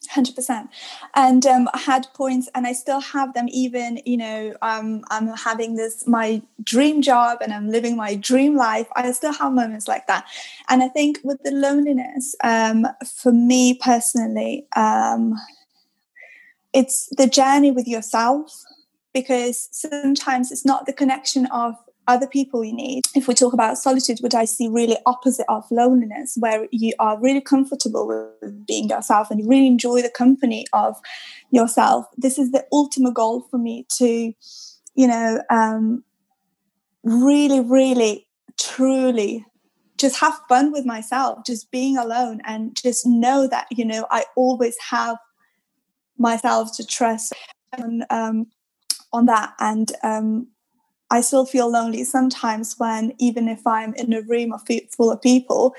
Hundred 0.09 0.35
percent, 0.35 0.69
and 1.15 1.45
um, 1.45 1.69
I 1.73 1.77
had 1.77 2.07
points, 2.13 2.49
and 2.53 2.67
I 2.67 2.73
still 2.73 2.99
have 2.99 3.33
them. 3.33 3.47
Even 3.49 4.01
you 4.05 4.17
know, 4.17 4.53
um, 4.61 5.05
I'm 5.09 5.27
having 5.27 5.75
this 5.75 6.05
my 6.05 6.41
dream 6.61 7.01
job, 7.01 7.37
and 7.41 7.53
I'm 7.53 7.69
living 7.69 7.95
my 7.95 8.15
dream 8.15 8.57
life. 8.57 8.87
I 8.97 9.09
still 9.13 9.31
have 9.31 9.53
moments 9.53 9.87
like 9.87 10.07
that, 10.07 10.25
and 10.67 10.83
I 10.83 10.89
think 10.89 11.19
with 11.23 11.41
the 11.43 11.51
loneliness, 11.51 12.35
um, 12.43 12.85
for 13.15 13.31
me 13.31 13.75
personally, 13.75 14.67
um, 14.75 15.35
it's 16.73 17.07
the 17.15 17.27
journey 17.27 17.71
with 17.71 17.87
yourself, 17.87 18.65
because 19.13 19.69
sometimes 19.71 20.51
it's 20.51 20.65
not 20.65 20.85
the 20.85 20.93
connection 20.93 21.45
of 21.47 21.75
other 22.07 22.27
people 22.27 22.63
you 22.63 22.73
need. 22.73 23.03
If 23.15 23.27
we 23.27 23.33
talk 23.33 23.53
about 23.53 23.77
solitude, 23.77 24.19
which 24.19 24.33
I 24.33 24.45
see 24.45 24.67
really 24.67 24.97
opposite 25.05 25.45
of 25.47 25.63
loneliness, 25.71 26.35
where 26.37 26.67
you 26.71 26.93
are 26.99 27.19
really 27.19 27.41
comfortable 27.41 28.07
with 28.07 28.65
being 28.67 28.89
yourself 28.89 29.31
and 29.31 29.39
you 29.39 29.47
really 29.47 29.67
enjoy 29.67 30.01
the 30.01 30.09
company 30.09 30.65
of 30.73 30.97
yourself. 31.51 32.05
This 32.17 32.37
is 32.37 32.51
the 32.51 32.65
ultimate 32.71 33.13
goal 33.13 33.47
for 33.49 33.57
me 33.57 33.85
to, 33.97 34.33
you 34.95 35.07
know, 35.07 35.41
um, 35.49 36.03
really, 37.03 37.61
really, 37.61 38.27
truly 38.59 39.45
just 39.97 40.19
have 40.19 40.37
fun 40.49 40.71
with 40.71 40.85
myself, 40.85 41.45
just 41.45 41.71
being 41.71 41.97
alone 41.97 42.41
and 42.45 42.75
just 42.75 43.05
know 43.05 43.47
that, 43.47 43.67
you 43.71 43.85
know, 43.85 44.05
I 44.11 44.25
always 44.35 44.75
have 44.89 45.17
myself 46.17 46.75
to 46.75 46.85
trust 46.85 47.33
on, 47.77 48.01
um, 48.09 48.47
on 49.13 49.25
that. 49.27 49.53
And, 49.59 49.91
um, 50.03 50.47
I 51.09 51.21
still 51.21 51.45
feel 51.45 51.69
lonely 51.69 52.03
sometimes 52.03 52.75
when, 52.79 53.13
even 53.19 53.47
if 53.47 53.65
I'm 53.67 53.93
in 53.93 54.13
a 54.13 54.21
room 54.23 54.51
of 54.51 54.63
fe- 54.65 54.89
full 54.91 55.11
of 55.11 55.21
people, 55.21 55.75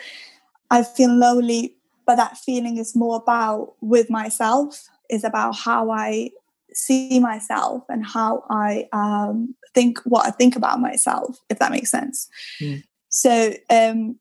I 0.70 0.84
feel 0.84 1.12
lonely. 1.12 1.76
But 2.06 2.16
that 2.16 2.36
feeling 2.36 2.76
is 2.76 2.94
more 2.94 3.16
about 3.16 3.74
with 3.80 4.10
myself, 4.10 4.88
is 5.10 5.24
about 5.24 5.56
how 5.56 5.90
I 5.90 6.30
see 6.72 7.18
myself 7.18 7.82
and 7.88 8.04
how 8.04 8.44
I 8.50 8.88
um, 8.92 9.54
think 9.74 9.98
what 10.04 10.26
I 10.26 10.30
think 10.30 10.54
about 10.54 10.80
myself, 10.80 11.38
if 11.48 11.58
that 11.58 11.72
makes 11.72 11.90
sense. 11.90 12.28
Mm. 12.60 12.84
So, 13.08 13.54
um, 13.70 14.18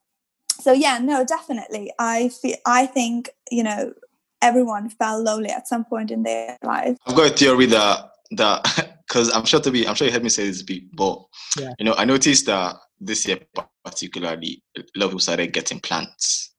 so 0.62 0.72
yeah, 0.72 1.00
no, 1.00 1.26
definitely. 1.26 1.92
I 2.00 2.30
feel. 2.30 2.56
I 2.66 2.86
think 2.86 3.30
you 3.52 3.64
know 3.64 3.94
everyone 4.42 4.90
felt 4.90 5.24
lonely 5.24 5.50
at 5.50 5.68
some 5.68 5.84
point 5.84 6.10
in 6.10 6.24
their 6.24 6.58
life. 6.64 6.98
I've 7.06 7.16
got 7.16 7.32
a 7.32 7.36
theory 7.36 7.66
that 7.68 8.12
that 8.32 8.90
because 9.14 9.32
I'm 9.36 9.46
sure 9.46 9.60
to 9.60 9.70
be, 9.70 9.88
I'm 9.88 9.94
sure 9.94 10.08
you 10.08 10.14
heard 10.14 10.24
me 10.24 10.30
say 10.30 10.48
this 10.48 10.64
before. 10.64 11.28
Yeah. 11.60 11.70
You 11.78 11.86
know, 11.86 11.94
I 11.94 12.04
noticed 12.04 12.48
that 12.48 12.78
this 13.00 13.28
year 13.28 13.38
particularly, 13.86 14.64
a 14.76 14.82
lot 14.96 15.06
of 15.06 15.12
people 15.12 15.20
started 15.20 15.54
getting 15.54 15.80
plants. 15.80 16.56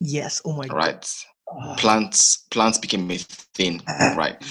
Yes. 0.00 0.40
Oh 0.46 0.54
my 0.54 0.66
God. 0.66 0.76
Right. 0.76 1.14
Oh. 1.52 1.74
Plants, 1.76 2.46
plants 2.50 2.78
became 2.78 3.10
a 3.10 3.18
thing. 3.18 3.82
right. 4.16 4.42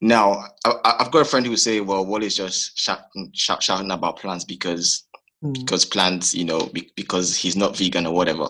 Now, 0.00 0.44
I, 0.64 0.96
have 1.00 1.10
got 1.10 1.22
a 1.22 1.24
friend 1.24 1.46
who 1.46 1.56
say, 1.56 1.80
"Well, 1.80 2.04
what 2.04 2.22
is 2.22 2.36
just 2.36 2.78
shouting, 2.78 3.30
shouting 3.32 3.90
about 3.90 4.18
plants 4.18 4.44
because 4.44 5.04
mm. 5.42 5.54
because 5.54 5.84
plants, 5.84 6.34
you 6.34 6.44
know, 6.44 6.70
because 6.94 7.36
he's 7.36 7.56
not 7.56 7.76
vegan 7.76 8.06
or 8.06 8.14
whatever." 8.14 8.48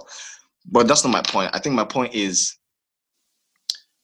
But 0.67 0.89
that's 0.89 1.05
not 1.05 1.13
my 1.13 1.23
point. 1.23 1.51
I 1.55 1.61
think 1.61 1.77
my 1.77 1.85
point 1.85 2.15
is 2.15 2.57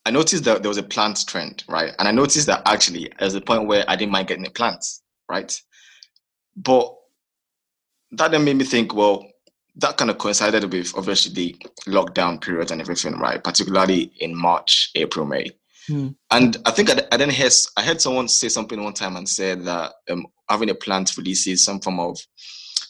I 0.07 0.11
noticed 0.11 0.45
that 0.45 0.63
there 0.63 0.69
was 0.71 0.79
a 0.79 0.83
plant 0.83 1.25
trend, 1.27 1.65
right? 1.69 1.93
And 1.99 2.09
I 2.09 2.11
noticed 2.11 2.47
that 2.47 2.63
actually 2.67 3.13
there's 3.19 3.35
a 3.35 3.41
point 3.41 3.67
where 3.67 3.85
I 3.87 3.97
didn't 3.97 4.13
mind 4.13 4.29
getting 4.29 4.45
the 4.45 4.51
plants, 4.51 5.03
right? 5.29 5.61
But 6.57 6.95
that 8.13 8.31
then 8.31 8.45
made 8.45 8.57
me 8.57 8.65
think, 8.65 8.95
well, 8.95 9.27
that 9.77 9.97
kind 9.97 10.11
of 10.11 10.19
coincided 10.19 10.71
with 10.73 10.97
obviously 10.97 11.33
the 11.33 11.57
lockdown 11.91 12.41
period 12.41 12.71
and 12.71 12.81
everything, 12.81 13.19
right? 13.19 13.43
Particularly 13.43 14.13
in 14.21 14.35
March, 14.35 14.91
April, 14.95 15.27
May. 15.27 15.51
Mm. 15.89 16.15
And 16.31 16.57
I 16.67 16.71
think 16.71 16.91
I, 16.91 17.03
I 17.13 17.17
then 17.17 17.31
heard 17.31 17.53
I 17.77 17.83
heard 17.83 18.01
someone 18.01 18.29
say 18.29 18.49
something 18.49 18.83
one 18.83 18.93
time 18.93 19.17
and 19.17 19.29
said 19.29 19.65
that 19.65 19.93
um, 20.11 20.27
having 20.49 20.71
a 20.71 20.75
plant 20.75 21.17
releases 21.17 21.65
some 21.65 21.81
form 21.81 22.01
of 22.01 22.19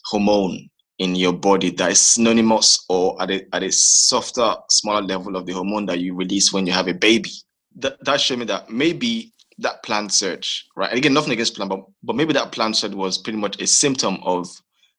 hormone 0.07 0.69
in 1.01 1.15
your 1.15 1.33
body 1.33 1.71
that 1.71 1.91
is 1.91 1.99
synonymous 1.99 2.85
or 2.91 3.21
at 3.23 3.31
a, 3.31 3.55
at 3.55 3.63
a 3.63 3.73
softer, 3.73 4.55
smaller 4.69 5.01
level 5.01 5.35
of 5.35 5.47
the 5.47 5.53
hormone 5.53 5.87
that 5.87 5.99
you 5.99 6.15
release 6.15 6.53
when 6.53 6.67
you 6.67 6.73
have 6.73 6.89
a 6.89 6.95
baby. 6.95 7.31
That, 7.77 8.05
that 8.05 8.21
showed 8.21 8.39
me 8.39 8.45
that 8.47 8.69
maybe 8.69 9.33
that 9.59 9.83
plant 9.83 10.13
surge, 10.13 10.67
right? 10.77 10.91
And 10.91 10.99
again, 10.99 11.15
nothing 11.15 11.33
against 11.33 11.57
plant, 11.57 11.71
but, 11.71 11.81
but 12.03 12.17
maybe 12.17 12.35
that 12.35 12.53
plant 12.53 12.77
surge 12.77 12.93
was 12.93 13.17
pretty 13.17 13.39
much 13.39 13.61
a 13.61 13.67
symptom 13.67 14.19
of 14.23 14.47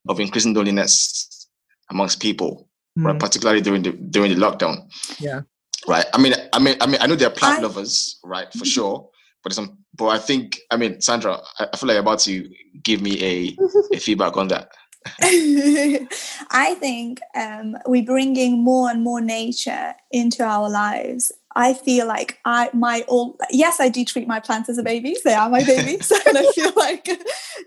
of 0.10 0.20
increasing 0.20 0.55
loneliness 0.55 1.48
amongst 1.91 2.20
people, 2.20 2.67
mm. 2.98 3.05
right? 3.05 3.20
Particularly 3.20 3.62
during 3.62 3.84
the 3.84 3.91
during 3.91 4.34
the 4.34 4.43
lockdown. 4.43 4.91
Yeah. 5.20 5.41
Right. 5.88 6.05
I 6.15 6.17
mean, 6.17 6.34
I 6.51 6.58
mean, 6.58 6.77
I 6.81 6.88
mean, 6.88 6.98
I 7.00 7.05
know 7.05 7.15
they're 7.15 7.29
plant 7.29 7.60
I... 7.60 7.62
lovers, 7.62 8.20
right, 8.24 8.51
for 8.53 8.65
sure. 8.65 9.08
But 9.43 9.53
some, 9.53 9.77
but 9.96 10.08
I 10.08 10.20
think, 10.20 10.60
I 10.72 10.77
mean, 10.77 11.01
Sandra, 11.01 11.39
I, 11.60 11.67
I 11.72 11.77
feel 11.77 11.88
like 11.88 11.96
you're 11.96 12.01
about 12.01 12.20
to 12.22 12.50
give 12.84 13.01
me 13.01 13.24
a, 13.24 13.58
a 13.96 14.00
feedback 14.00 14.38
on 14.38 14.48
that. 14.50 14.72
I 15.22 16.75
think 16.79 17.22
um, 17.36 17.75
we're 17.88 18.05
bringing 18.05 18.63
more 18.63 18.89
and 18.89 19.03
more 19.03 19.22
nature 19.22 19.96
into 20.12 20.43
our 20.43 20.70
lives. 20.70 21.31
I 21.55 21.74
feel 21.74 22.08
like 22.08 22.39
I 22.46 22.70
my 22.74 23.03
all 23.08 23.38
yes 23.50 23.79
I 23.79 23.89
do 23.89 24.05
treat 24.05 24.27
my 24.27 24.39
plants 24.39 24.70
as 24.70 24.77
a 24.77 24.84
babies 24.84 25.24
they 25.24 25.34
are 25.34 25.50
my 25.50 25.63
babies 25.63 26.12
and 26.27 26.38
I 26.38 26.51
feel 26.53 26.72
like 26.75 27.10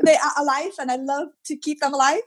they 0.04 0.14
are 0.14 0.32
alive 0.38 0.72
and 0.78 0.90
I 0.90 0.96
love 0.96 1.28
to 1.46 1.56
keep 1.56 1.80
them 1.80 1.94
alive. 1.94 2.22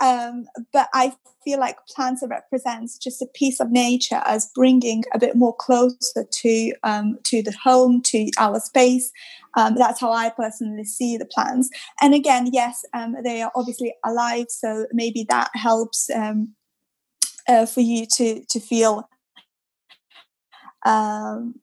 Um, 0.00 0.46
but 0.72 0.88
I 0.94 1.12
feel 1.44 1.58
like 1.58 1.76
plants 1.86 2.22
represents 2.26 2.98
just 2.98 3.22
a 3.22 3.26
piece 3.34 3.60
of 3.60 3.70
nature 3.70 4.22
as 4.26 4.50
bringing 4.54 5.04
a 5.12 5.18
bit 5.18 5.36
more 5.36 5.54
closer 5.54 6.24
to 6.30 6.72
um, 6.82 7.18
to 7.24 7.42
the 7.42 7.52
home 7.62 8.02
to 8.02 8.30
our 8.38 8.60
space. 8.60 9.10
Um, 9.56 9.74
that's 9.74 10.00
how 10.00 10.12
I 10.12 10.30
personally 10.30 10.84
see 10.84 11.16
the 11.16 11.24
plants. 11.24 11.68
And 12.00 12.14
again, 12.14 12.50
yes, 12.52 12.84
um, 12.94 13.16
they 13.24 13.42
are 13.42 13.52
obviously 13.54 13.94
alive, 14.04 14.46
so 14.48 14.86
maybe 14.92 15.26
that 15.28 15.50
helps 15.54 16.08
um, 16.10 16.54
uh, 17.48 17.66
for 17.66 17.80
you 17.80 18.06
to 18.14 18.44
to 18.48 18.60
feel 18.60 19.08
um, 20.84 21.60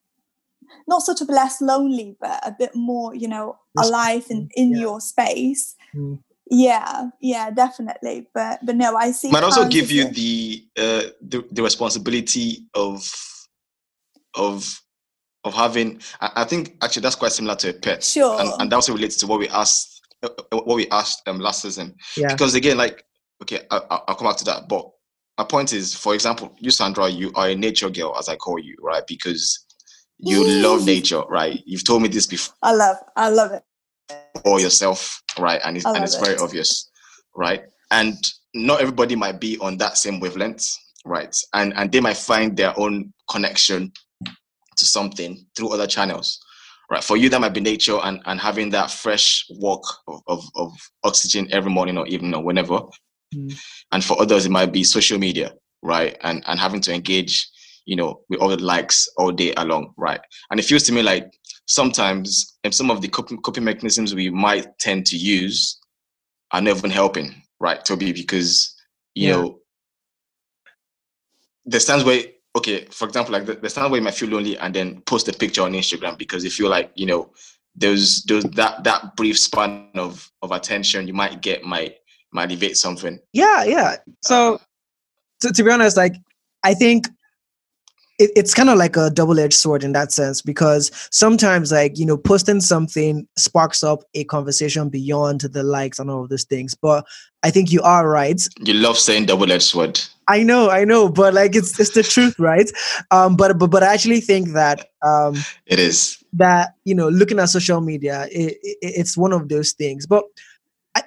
not 0.86 1.02
sort 1.02 1.20
of 1.20 1.28
less 1.28 1.60
lonely, 1.60 2.16
but 2.20 2.40
a 2.46 2.54
bit 2.58 2.74
more, 2.74 3.14
you 3.14 3.28
know, 3.28 3.58
alive 3.76 4.26
in 4.30 4.48
in 4.54 4.72
yeah. 4.72 4.80
your 4.80 5.00
space. 5.00 5.76
Mm. 5.94 6.20
Yeah, 6.50 7.10
yeah, 7.20 7.50
definitely. 7.50 8.26
But 8.32 8.64
but 8.64 8.76
no, 8.76 8.96
I 8.96 9.10
see. 9.10 9.30
Might 9.30 9.44
also 9.44 9.68
give 9.68 9.90
you 9.90 10.08
the, 10.08 10.66
uh, 10.78 11.02
the 11.20 11.44
the 11.52 11.62
responsibility 11.62 12.66
of 12.74 13.10
of 14.34 14.80
of 15.44 15.54
having 15.54 16.00
I, 16.20 16.44
think 16.44 16.76
actually 16.82 17.02
that's 17.02 17.14
quite 17.14 17.32
similar 17.32 17.54
to 17.56 17.70
a 17.70 17.72
pet 17.72 18.02
sure 18.02 18.40
and, 18.40 18.50
and 18.60 18.70
that 18.70 18.76
also 18.76 18.92
relates 18.92 19.16
to 19.18 19.26
what 19.26 19.38
we 19.38 19.48
asked 19.48 20.02
uh, 20.22 20.28
uh, 20.52 20.60
what 20.60 20.76
we 20.76 20.88
asked 20.88 21.26
um 21.28 21.38
last 21.38 21.62
season 21.62 21.94
yeah 22.16 22.28
because 22.28 22.54
again 22.54 22.76
like 22.76 23.04
okay 23.42 23.60
I, 23.70 23.80
i'll 24.08 24.14
come 24.14 24.26
back 24.28 24.36
to 24.38 24.44
that 24.46 24.68
but 24.68 24.90
my 25.38 25.44
point 25.44 25.72
is 25.72 25.94
for 25.94 26.14
example 26.14 26.52
you 26.58 26.70
sandra 26.70 27.08
you 27.08 27.30
are 27.36 27.48
a 27.48 27.54
nature 27.54 27.88
girl 27.88 28.14
as 28.18 28.28
i 28.28 28.36
call 28.36 28.58
you 28.58 28.76
right? 28.82 29.06
Because 29.06 29.64
you 30.18 30.44
love 30.44 30.84
nature 30.84 31.22
right? 31.28 31.62
You've 31.64 31.84
told 31.84 32.02
me 32.02 32.08
this 32.08 32.26
before. 32.26 32.54
I 32.62 32.74
love 32.74 32.96
i 33.16 33.28
love 33.28 33.52
it. 33.52 33.62
Or 34.44 34.60
yourself 34.60 35.22
right? 35.38 35.60
And 35.64 35.76
it's, 35.76 35.86
and 35.86 36.02
it's 36.02 36.16
it. 36.16 36.24
very 36.24 36.36
obvious 36.38 36.90
right? 37.36 37.62
And 37.92 38.14
not 38.54 38.80
everybody 38.80 39.14
might 39.14 39.40
be 39.40 39.56
on 39.58 39.76
that 39.78 39.96
same 39.96 40.18
wavelength 40.18 40.66
right? 41.04 41.34
And 41.54 41.72
and 41.76 41.92
they 41.92 42.00
might 42.00 42.16
find 42.16 42.56
their 42.56 42.78
own 42.78 43.12
connection 43.30 43.92
to 44.76 44.84
something 44.84 45.46
through 45.56 45.72
other 45.72 45.86
channels 45.86 46.40
right? 46.90 47.04
For 47.04 47.16
you 47.16 47.28
that 47.28 47.40
might 47.40 47.54
be 47.54 47.60
nature 47.60 47.98
and, 48.02 48.20
and 48.24 48.40
having 48.40 48.70
that 48.70 48.90
fresh 48.90 49.46
walk 49.50 49.84
of, 50.08 50.20
of, 50.26 50.44
of 50.56 50.72
oxygen 51.04 51.46
every 51.52 51.70
morning 51.70 51.98
or 51.98 52.06
evening 52.06 52.34
or 52.34 52.42
whenever 52.42 52.80
mm. 53.34 53.58
and 53.92 54.04
for 54.04 54.20
others 54.20 54.46
it 54.46 54.50
might 54.50 54.72
be 54.72 54.84
social 54.84 55.18
media 55.18 55.52
right 55.82 56.16
and 56.22 56.42
and 56.46 56.58
having 56.58 56.80
to 56.80 56.92
engage 56.92 57.48
you 57.84 57.96
know 57.96 58.20
with 58.28 58.40
all 58.40 58.48
the 58.48 58.56
likes 58.62 59.08
all 59.16 59.32
day 59.32 59.52
along 59.56 59.92
right 59.96 60.20
and 60.50 60.60
it 60.60 60.64
feels 60.64 60.82
to 60.82 60.92
me 60.92 61.02
like 61.02 61.32
sometimes 61.66 62.58
and 62.64 62.74
some 62.74 62.90
of 62.90 63.00
the 63.00 63.08
coping, 63.08 63.40
coping 63.42 63.64
mechanisms 63.64 64.14
we 64.14 64.30
might 64.30 64.66
tend 64.78 65.06
to 65.06 65.16
use 65.16 65.78
are 66.52 66.60
not 66.60 66.76
even 66.76 66.90
helping 66.90 67.34
right 67.60 67.84
toby 67.84 68.12
because 68.12 68.74
you 69.14 69.28
yeah. 69.28 69.36
know 69.36 69.58
there's 71.64 71.84
times 71.84 72.04
where 72.04 72.22
okay, 72.56 72.86
for 72.90 73.06
example, 73.06 73.32
like 73.32 73.46
there's 73.46 73.74
time 73.74 73.90
where 73.90 74.00
you 74.00 74.04
might 74.04 74.14
feel 74.14 74.28
lonely 74.28 74.58
and 74.58 74.74
then 74.74 75.00
post 75.02 75.28
a 75.28 75.32
picture 75.32 75.62
on 75.62 75.72
Instagram 75.72 76.18
because 76.18 76.42
you 76.42 76.50
feel 76.50 76.68
like, 76.68 76.90
you 76.94 77.06
know, 77.06 77.32
there's 77.74 78.24
there's 78.24 78.44
that 78.44 78.82
that 78.84 79.14
brief 79.16 79.38
span 79.38 79.88
of 79.94 80.30
of 80.42 80.50
attention 80.50 81.06
you 81.06 81.14
might 81.14 81.40
get 81.40 81.62
might 81.62 81.97
might 82.32 82.76
something. 82.76 83.18
Yeah, 83.32 83.64
yeah. 83.64 83.96
So 84.22 84.54
uh, 84.54 84.58
to, 85.40 85.52
to 85.52 85.62
be 85.62 85.70
honest, 85.70 85.96
like 85.96 86.14
I 86.62 86.74
think 86.74 87.06
it, 88.18 88.30
it's 88.36 88.52
kind 88.52 88.68
of 88.68 88.76
like 88.76 88.96
a 88.96 89.10
double-edged 89.10 89.54
sword 89.54 89.84
in 89.84 89.92
that 89.92 90.12
sense 90.12 90.42
because 90.42 90.90
sometimes 91.10 91.72
like 91.72 91.98
you 91.98 92.04
know 92.04 92.16
posting 92.16 92.60
something 92.60 93.26
sparks 93.36 93.82
up 93.82 94.00
a 94.14 94.24
conversation 94.24 94.88
beyond 94.88 95.40
the 95.40 95.62
likes 95.62 95.98
and 95.98 96.10
all 96.10 96.24
of 96.24 96.28
those 96.28 96.44
things 96.44 96.74
but 96.74 97.06
i 97.42 97.50
think 97.50 97.70
you 97.72 97.80
are 97.82 98.08
right. 98.08 98.42
You 98.60 98.74
love 98.74 98.98
saying 98.98 99.26
double-edged 99.26 99.62
sword. 99.62 100.00
I 100.26 100.42
know 100.42 100.70
i 100.70 100.84
know 100.84 101.08
but 101.08 101.32
like 101.32 101.54
it's 101.54 101.78
it's 101.78 101.90
the 101.90 102.02
truth 102.02 102.38
right? 102.38 102.70
Um 103.10 103.36
but 103.36 103.58
but, 103.58 103.70
but 103.70 103.82
i 103.82 103.94
actually 103.94 104.20
think 104.20 104.48
that 104.50 104.88
um 105.02 105.36
it 105.66 105.78
is. 105.78 106.22
that 106.34 106.74
you 106.84 106.94
know 106.94 107.08
looking 107.08 107.38
at 107.38 107.46
social 107.46 107.80
media 107.80 108.26
it, 108.30 108.58
it, 108.62 108.78
it's 108.82 109.16
one 109.16 109.32
of 109.32 109.48
those 109.48 109.72
things 109.72 110.06
but 110.06 110.24
I, 110.94 111.04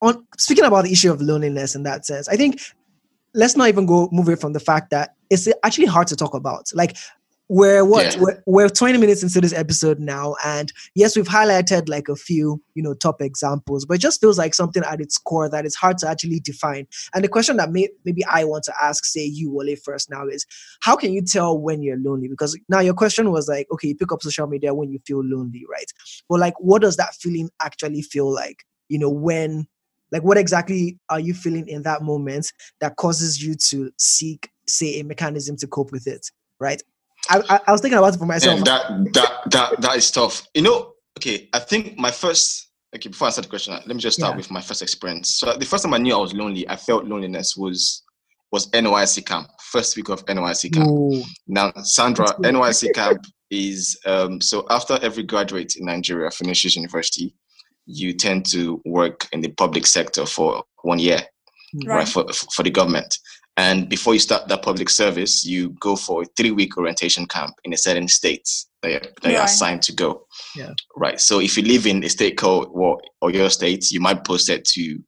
on 0.00 0.26
speaking 0.38 0.64
about 0.64 0.84
the 0.84 0.92
issue 0.92 1.10
of 1.12 1.20
loneliness 1.20 1.74
in 1.74 1.82
that 1.82 2.04
sense 2.06 2.28
i 2.28 2.36
think 2.36 2.60
let's 3.36 3.56
not 3.56 3.68
even 3.68 3.86
go 3.86 4.08
move 4.10 4.26
away 4.26 4.36
from 4.36 4.54
the 4.54 4.60
fact 4.60 4.90
that 4.90 5.14
it's 5.30 5.46
actually 5.62 5.86
hard 5.86 6.08
to 6.08 6.16
talk 6.16 6.34
about. 6.34 6.70
Like 6.74 6.96
we're 7.48 7.84
what 7.84 8.16
yeah. 8.16 8.22
we're, 8.22 8.42
we're 8.46 8.68
20 8.68 8.98
minutes 8.98 9.22
into 9.22 9.40
this 9.40 9.52
episode 9.52 10.00
now 10.00 10.34
and 10.44 10.72
yes 10.96 11.14
we've 11.14 11.28
highlighted 11.28 11.88
like 11.88 12.08
a 12.08 12.16
few 12.16 12.60
you 12.74 12.82
know 12.82 12.92
top 12.92 13.22
examples 13.22 13.86
but 13.86 13.94
it 13.94 14.00
just 14.00 14.20
feels 14.20 14.36
like 14.36 14.52
something 14.52 14.82
at 14.82 15.00
its 15.00 15.16
core 15.16 15.48
that 15.48 15.64
it's 15.64 15.76
hard 15.76 15.96
to 15.96 16.08
actually 16.08 16.40
define 16.40 16.88
and 17.14 17.22
the 17.22 17.28
question 17.28 17.56
that 17.56 17.70
may, 17.70 17.88
maybe 18.04 18.24
i 18.24 18.42
want 18.42 18.64
to 18.64 18.72
ask 18.82 19.04
say 19.04 19.24
you 19.24 19.48
Wole 19.48 19.76
first 19.76 20.10
now 20.10 20.26
is 20.26 20.44
how 20.80 20.96
can 20.96 21.12
you 21.12 21.22
tell 21.22 21.56
when 21.56 21.84
you're 21.84 22.00
lonely 22.00 22.26
because 22.26 22.58
now 22.68 22.80
your 22.80 22.94
question 22.94 23.30
was 23.30 23.46
like 23.46 23.68
okay 23.70 23.86
you 23.86 23.94
pick 23.94 24.10
up 24.10 24.22
social 24.22 24.48
media 24.48 24.74
when 24.74 24.90
you 24.90 24.98
feel 25.06 25.22
lonely 25.22 25.64
right 25.70 25.92
but 26.28 26.40
like 26.40 26.54
what 26.58 26.82
does 26.82 26.96
that 26.96 27.14
feeling 27.14 27.48
actually 27.62 28.02
feel 28.02 28.28
like 28.28 28.64
you 28.88 28.98
know 28.98 29.10
when 29.10 29.66
like 30.12 30.22
what 30.22 30.38
exactly 30.38 30.98
are 31.08 31.20
you 31.20 31.34
feeling 31.34 31.68
in 31.68 31.82
that 31.82 32.02
moment 32.02 32.52
that 32.80 32.96
causes 32.96 33.42
you 33.42 33.54
to 33.54 33.90
seek 33.98 34.50
say 34.68 35.00
a 35.00 35.04
mechanism 35.04 35.56
to 35.56 35.66
cope 35.66 35.92
with 35.92 36.06
it 36.06 36.26
right 36.60 36.82
i, 37.30 37.40
I, 37.48 37.60
I 37.66 37.72
was 37.72 37.80
thinking 37.80 37.98
about 37.98 38.14
it 38.14 38.18
for 38.18 38.26
myself 38.26 38.58
and 38.58 38.66
that 38.66 38.88
that 39.14 39.50
that 39.50 39.80
that 39.80 39.96
is 39.96 40.10
tough 40.10 40.46
you 40.54 40.62
know 40.62 40.92
okay 41.18 41.48
i 41.52 41.58
think 41.58 41.98
my 41.98 42.10
first 42.10 42.70
okay 42.94 43.08
before 43.08 43.28
i 43.28 43.30
start 43.30 43.44
the 43.44 43.50
question 43.50 43.74
let 43.74 43.86
me 43.88 43.96
just 43.96 44.18
start 44.18 44.32
yeah. 44.32 44.36
with 44.36 44.50
my 44.50 44.60
first 44.60 44.82
experience 44.82 45.38
so 45.38 45.56
the 45.56 45.64
first 45.64 45.84
time 45.84 45.94
i 45.94 45.98
knew 45.98 46.14
i 46.14 46.18
was 46.18 46.34
lonely 46.34 46.68
i 46.68 46.76
felt 46.76 47.04
loneliness 47.04 47.56
was 47.56 48.02
was 48.52 48.70
NYSC 48.70 49.26
camp, 49.26 49.48
first 49.60 49.96
week 49.96 50.08
of 50.08 50.24
NYSC 50.26 50.72
camp. 50.72 50.88
Ooh. 50.88 51.22
Now, 51.46 51.72
Sandra, 51.82 52.26
NYSC 52.38 52.94
camp 52.94 53.24
is 53.50 53.98
um, 54.06 54.40
so 54.40 54.64
after 54.70 54.98
every 55.02 55.22
graduate 55.22 55.76
in 55.76 55.86
Nigeria 55.86 56.30
finishes 56.30 56.76
university, 56.76 57.34
you 57.86 58.12
tend 58.12 58.44
to 58.46 58.80
work 58.84 59.28
in 59.32 59.40
the 59.40 59.50
public 59.50 59.86
sector 59.86 60.26
for 60.26 60.64
one 60.82 60.98
year, 60.98 61.18
mm-hmm. 61.18 61.88
right, 61.88 61.96
right 61.98 62.08
for, 62.08 62.26
for 62.54 62.62
the 62.62 62.70
government. 62.70 63.18
And 63.56 63.88
before 63.88 64.12
you 64.12 64.20
start 64.20 64.48
that 64.48 64.62
public 64.62 64.90
service, 64.90 65.44
you 65.44 65.70
go 65.80 65.96
for 65.96 66.22
a 66.22 66.26
three 66.36 66.50
week 66.50 66.76
orientation 66.76 67.26
camp 67.26 67.54
in 67.64 67.72
a 67.72 67.76
certain 67.76 68.06
state. 68.06 68.46
that 68.82 68.90
you're, 68.90 69.00
that 69.22 69.32
you're 69.32 69.42
assigned 69.42 69.82
to 69.82 69.94
go. 69.94 70.26
Yeah. 70.54 70.72
Right. 70.94 71.18
So 71.18 71.40
if 71.40 71.56
you 71.56 71.62
live 71.62 71.86
in 71.86 72.04
a 72.04 72.08
state 72.08 72.36
called 72.36 72.68
well, 72.72 73.00
or 73.22 73.30
your 73.30 73.48
state, 73.48 73.90
you 73.90 74.00
might 74.00 74.24
post 74.24 74.50
it 74.50 74.66
to 74.74 74.98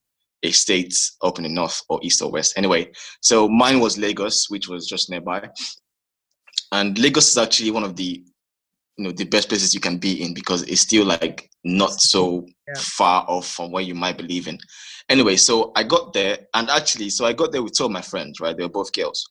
a 0.42 0.50
state 0.50 0.96
up 1.22 1.38
in 1.38 1.42
the 1.42 1.50
north 1.50 1.82
or 1.90 2.00
east 2.02 2.22
or 2.22 2.30
west. 2.30 2.54
Anyway, 2.56 2.90
so 3.20 3.48
mine 3.48 3.80
was 3.80 3.98
Lagos, 3.98 4.48
which 4.48 4.68
was 4.68 4.86
just 4.86 5.10
nearby. 5.10 5.50
And 6.72 6.98
Lagos 6.98 7.28
is 7.28 7.38
actually 7.38 7.70
one 7.70 7.84
of 7.84 7.96
the 7.96 8.24
you 8.96 9.04
know 9.04 9.12
the 9.12 9.24
best 9.24 9.48
places 9.48 9.74
you 9.74 9.80
can 9.80 9.98
be 9.98 10.22
in 10.22 10.34
because 10.34 10.62
it's 10.62 10.80
still 10.80 11.04
like 11.04 11.50
not 11.76 12.00
so 12.00 12.46
Yeah. 12.66 12.80
far 12.80 13.24
off 13.28 13.46
from 13.46 13.70
where 13.70 13.82
you 13.82 13.94
might 13.94 14.16
believe 14.16 14.48
in. 14.48 14.58
Anyway, 15.08 15.36
so 15.36 15.72
I 15.76 15.82
got 15.84 16.12
there 16.12 16.38
and 16.54 16.68
actually 16.70 17.10
so 17.10 17.24
I 17.24 17.32
got 17.32 17.52
there 17.52 17.62
with 17.62 17.74
two 17.74 17.84
of 17.84 17.90
my 17.90 18.02
friends, 18.02 18.40
right? 18.40 18.56
They 18.56 18.62
were 18.62 18.68
both 18.68 18.92
girls. 18.92 19.28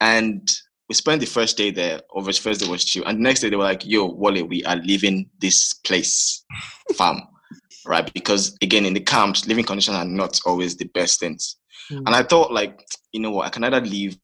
And 0.00 0.48
we 0.88 0.94
spent 0.94 1.20
the 1.20 1.26
first 1.26 1.56
day 1.56 1.70
there, 1.70 2.00
over 2.12 2.32
the 2.32 2.38
first 2.38 2.60
day 2.60 2.68
was 2.68 2.84
chill. 2.84 3.04
And 3.06 3.18
the 3.18 3.22
next 3.22 3.40
day 3.40 3.48
they 3.50 3.56
were 3.56 3.64
like, 3.64 3.86
yo, 3.86 4.06
Wally, 4.06 4.42
we 4.42 4.64
are 4.64 4.76
leaving 4.76 5.28
this 5.40 5.74
place, 5.74 6.44
farm. 6.94 7.22
Right. 7.86 8.12
Because 8.12 8.56
again, 8.62 8.84
in 8.86 8.94
the 8.94 9.00
camps, 9.00 9.46
living 9.46 9.64
conditions 9.64 9.96
are 9.96 10.04
not 10.04 10.38
always 10.46 10.76
the 10.76 10.86
best 10.94 11.18
things. 11.20 11.56
Mm. 11.90 12.02
And 12.06 12.08
I 12.10 12.22
thought 12.22 12.52
like, 12.52 12.80
you 13.12 13.20
know 13.20 13.30
what, 13.30 13.46
I 13.46 13.50
can 13.50 13.64
either 13.64 13.80
leave 13.80 14.16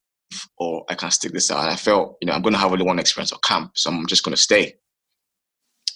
or 0.59 0.85
I 0.89 0.95
can 0.95 1.11
stick 1.11 1.33
this 1.33 1.51
out. 1.51 1.61
And 1.63 1.71
I 1.71 1.77
felt, 1.77 2.17
you 2.21 2.27
know, 2.27 2.35
I'm 2.35 2.43
gonna 2.43 2.59
have 2.59 2.71
only 2.73 2.85
one 2.85 2.99
experience 2.99 3.33
of 3.33 3.41
camp, 3.43 3.73
so 3.75 3.91
I'm 3.91 4.07
just 4.07 4.23
gonna 4.25 4.37
stay. 4.37 4.75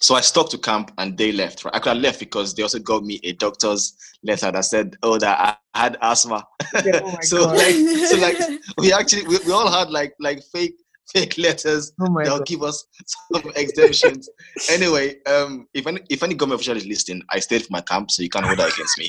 So 0.02 0.16
I 0.16 0.20
stuck 0.20 0.50
to 0.50 0.58
camp 0.58 0.90
and 0.98 1.16
they 1.16 1.30
left. 1.32 1.64
Right? 1.64 1.74
I 1.74 1.78
could 1.78 1.90
have 1.94 2.02
left 2.02 2.18
because 2.18 2.54
they 2.54 2.62
also 2.64 2.80
got 2.80 3.04
me 3.04 3.20
a 3.22 3.32
doctor's 3.32 3.94
letter 4.24 4.50
that 4.50 4.64
said, 4.64 4.96
oh, 5.04 5.16
that 5.18 5.58
I 5.74 5.78
had 5.80 5.96
asthma. 6.02 6.44
Oh 6.74 7.16
so 7.22 7.44
God. 7.44 7.56
like 7.56 7.74
so 8.08 8.16
like 8.18 8.36
we 8.78 8.92
actually 8.92 9.26
we, 9.28 9.38
we 9.46 9.52
all 9.52 9.70
had 9.70 9.90
like 9.90 10.12
like 10.20 10.42
fake 10.52 10.74
fake 11.12 11.38
letters 11.38 11.92
Oh 12.00 12.08
god. 12.24 12.46
give 12.46 12.62
us 12.62 12.84
some 13.32 13.52
exemptions. 13.56 14.28
anyway, 14.70 15.16
um, 15.26 15.66
if 15.72 15.86
any 15.86 16.00
if 16.10 16.22
any 16.22 16.34
government 16.34 16.60
official 16.60 16.76
is 16.76 16.86
listening, 16.86 17.22
I 17.30 17.38
stayed 17.38 17.62
for 17.62 17.72
my 17.72 17.80
camp, 17.82 18.10
so 18.10 18.22
you 18.22 18.28
can't 18.28 18.44
hold 18.44 18.58
that 18.58 18.72
against 18.74 18.98
me. 18.98 19.08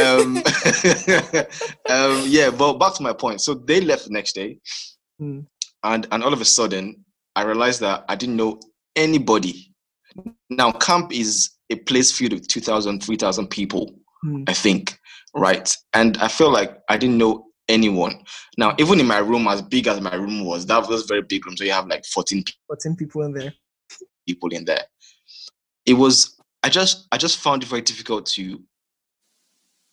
um, 0.00 0.36
um, 1.88 2.24
yeah, 2.28 2.50
but 2.50 2.74
back 2.74 2.94
to 2.94 3.02
my 3.02 3.12
point. 3.12 3.40
So 3.40 3.54
they 3.54 3.80
left 3.80 4.04
the 4.04 4.10
next 4.12 4.34
day, 4.34 4.58
Hmm. 5.18 5.40
and 5.82 6.06
and 6.12 6.22
all 6.24 6.32
of 6.32 6.40
a 6.40 6.44
sudden, 6.44 7.04
I 7.36 7.42
realized 7.42 7.80
that 7.80 8.04
I 8.08 8.14
didn't 8.16 8.36
know 8.36 8.60
anybody. 8.96 9.70
Now, 10.50 10.72
camp 10.72 11.12
is 11.12 11.50
a 11.70 11.76
place 11.76 12.12
filled 12.12 12.32
with 12.32 12.48
2,000, 12.48 13.02
3,000 13.02 13.48
people, 13.48 13.94
Hmm. 14.24 14.44
I 14.46 14.54
think, 14.54 14.98
right? 15.34 15.76
And 15.92 16.16
I 16.16 16.28
felt 16.28 16.52
like 16.52 16.78
I 16.88 16.96
didn't 16.96 17.18
know 17.18 17.46
anyone. 17.68 18.24
Now, 18.56 18.74
even 18.78 18.98
in 18.98 19.06
my 19.06 19.18
room, 19.18 19.46
as 19.46 19.60
big 19.60 19.86
as 19.86 20.00
my 20.00 20.14
room 20.14 20.44
was, 20.46 20.64
that 20.66 20.88
was 20.88 21.04
a 21.04 21.06
very 21.06 21.22
big 21.22 21.44
room. 21.44 21.56
So 21.56 21.64
you 21.64 21.72
have 21.72 21.86
like 21.86 22.04
14 22.06 22.42
people. 22.42 22.60
14 22.68 22.96
people 22.96 23.22
in 23.22 23.32
there. 23.34 23.52
people 24.26 24.48
in 24.48 24.64
there. 24.64 24.84
It 25.84 25.94
was 25.94 26.40
I 26.62 26.70
just 26.70 27.06
I 27.12 27.18
just 27.18 27.38
found 27.38 27.62
it 27.62 27.68
very 27.68 27.82
difficult 27.82 28.24
to 28.26 28.58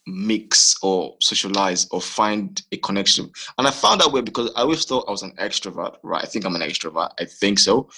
mix 0.08 0.78
or 0.82 1.16
socialize 1.20 1.88
or 1.92 2.02
find 2.02 2.62
a 2.72 2.78
connection. 2.78 3.30
And 3.58 3.68
I 3.68 3.72
found 3.72 4.00
that 4.00 4.12
way 4.12 4.22
because 4.22 4.50
I 4.56 4.62
always 4.62 4.86
thought 4.86 5.06
I 5.08 5.12
was 5.12 5.24
an 5.24 5.34
extrovert, 5.38 5.98
right? 6.04 6.24
I 6.24 6.28
think 6.28 6.46
I'm 6.46 6.56
an 6.56 6.62
extrovert. 6.62 7.12
I 7.20 7.26
think 7.26 7.60
so. 7.60 7.90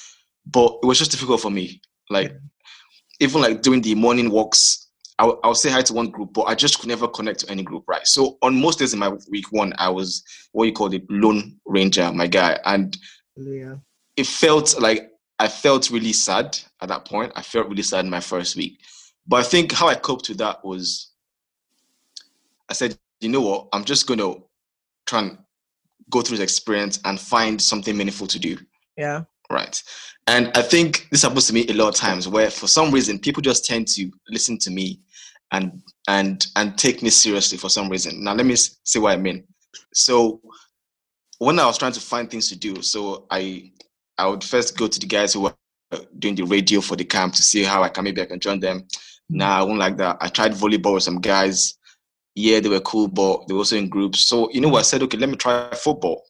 But 0.46 0.80
it 0.82 0.88
was 0.88 0.98
just 0.98 1.12
difficult 1.12 1.42
for 1.42 1.52
me. 1.52 1.80
Like 2.10 2.36
even 3.20 3.42
like 3.42 3.62
doing 3.62 3.82
the 3.82 3.96
morning 3.96 4.30
walks, 4.30 4.90
I'll, 5.20 5.40
I'll 5.44 5.56
say 5.56 5.70
hi 5.70 5.82
to 5.84 5.94
one 5.94 6.10
group, 6.10 6.34
but 6.34 6.44
I 6.44 6.56
just 6.56 6.80
could 6.80 6.90
never 6.90 7.08
connect 7.08 7.42
to 7.42 7.50
any 7.52 7.64
group, 7.64 7.84
right? 7.88 8.06
So 8.08 8.38
on 8.42 8.60
most 8.60 8.80
days 8.80 8.94
in 8.94 9.00
my 9.00 9.10
week 9.30 9.52
one, 9.52 9.74
I 9.78 9.90
was 9.90 10.24
what 10.52 10.66
you 10.66 10.74
call 10.74 10.94
it, 10.94 11.04
lone 11.10 11.60
ranger, 11.66 12.12
my 12.12 12.28
guy. 12.28 12.60
And 12.66 12.98
Yeah. 13.36 13.76
it 14.18 14.28
felt 14.28 14.80
like 14.80 15.12
I 15.40 15.48
felt 15.48 15.92
really 15.92 16.14
sad 16.14 16.58
at 16.82 16.90
that 16.90 17.06
point. 17.06 17.32
I 17.36 17.42
felt 17.42 17.68
really 17.68 17.84
sad 17.84 18.06
in 18.06 18.12
my 18.12 18.20
first 18.20 18.56
week. 18.56 18.80
But 19.28 19.38
I 19.38 19.44
think 19.44 19.72
how 19.72 19.88
I 19.88 19.96
coped 19.96 20.30
with 20.30 20.38
that 20.40 20.64
was 20.66 21.12
I 22.70 22.74
said, 22.74 22.98
you 23.20 23.30
know 23.30 23.42
what, 23.42 23.68
I'm 23.74 23.86
just 23.86 24.08
gonna 24.08 24.36
try 25.06 25.20
and 25.20 25.38
go 26.10 26.22
through 26.22 26.38
this 26.38 26.44
experience 26.44 27.00
and 27.06 27.20
find 27.20 27.62
something 27.62 27.96
meaningful 27.96 28.28
to 28.28 28.40
do. 28.40 28.58
Yeah. 28.98 29.24
Right. 29.54 29.82
And 30.26 30.52
I 30.56 30.64
think 30.64 31.08
this 31.12 31.22
happens 31.22 31.46
to 31.48 31.54
me 31.54 31.68
a 31.68 31.74
lot 31.74 31.90
of 31.90 31.96
times 31.96 32.28
where 32.28 32.50
for 32.50 32.68
some 32.68 32.92
reason 32.92 33.20
people 33.20 33.42
just 33.42 33.66
tend 33.66 33.88
to 33.90 34.10
listen 34.30 34.58
to 34.60 34.72
me 34.72 35.00
and 35.52 35.82
and 36.08 36.48
and 36.56 36.76
take 36.78 37.04
me 37.04 37.12
seriously 37.12 37.58
for 37.58 37.70
some 37.70 37.88
reason. 37.88 38.24
Now 38.24 38.34
let 38.34 38.48
me 38.48 38.56
see 38.56 39.00
what 39.00 39.14
I 39.14 39.18
mean. 39.18 39.44
So 39.94 40.42
when 41.38 41.60
I 41.60 41.66
was 41.68 41.78
trying 41.78 41.92
to 41.92 42.00
find 42.00 42.32
things 42.32 42.50
to 42.50 42.58
do, 42.58 42.82
so 42.82 43.28
I 43.30 43.72
I 44.18 44.28
would 44.28 44.44
first 44.44 44.76
go 44.76 44.88
to 44.88 45.00
the 45.00 45.06
guys 45.06 45.34
who 45.34 45.42
were 45.42 45.54
doing 46.18 46.34
the 46.36 46.44
radio 46.44 46.82
for 46.82 46.96
the 46.96 47.06
camp 47.06 47.36
to 47.36 47.44
see 47.44 47.64
how 47.64 47.84
I 47.84 47.90
can 47.90 48.04
maybe 48.04 48.22
I 48.22 48.26
can 48.26 48.40
join 48.40 48.60
them. 48.60 48.80
Mm-hmm. 48.80 49.38
Nah, 49.38 49.60
I 49.60 49.64
won't 49.64 49.78
like 49.78 49.98
that. 49.98 50.18
I 50.20 50.30
tried 50.30 50.54
volleyball 50.54 50.96
with 50.96 51.04
some 51.04 51.22
guys. 51.22 51.78
Yeah, 52.34 52.60
they 52.60 52.70
were 52.70 52.80
cool, 52.80 53.08
but 53.08 53.48
they 53.48 53.54
were 53.54 53.60
also 53.60 53.78
in 53.78 53.90
groups. 53.90 54.26
So 54.26 54.50
you 54.52 54.62
know 54.62 54.70
what? 54.70 54.80
I 54.80 54.84
said, 54.84 55.04
okay, 55.04 55.20
let 55.20 55.30
me 55.30 55.36
try 55.36 55.70
football. 55.76 56.24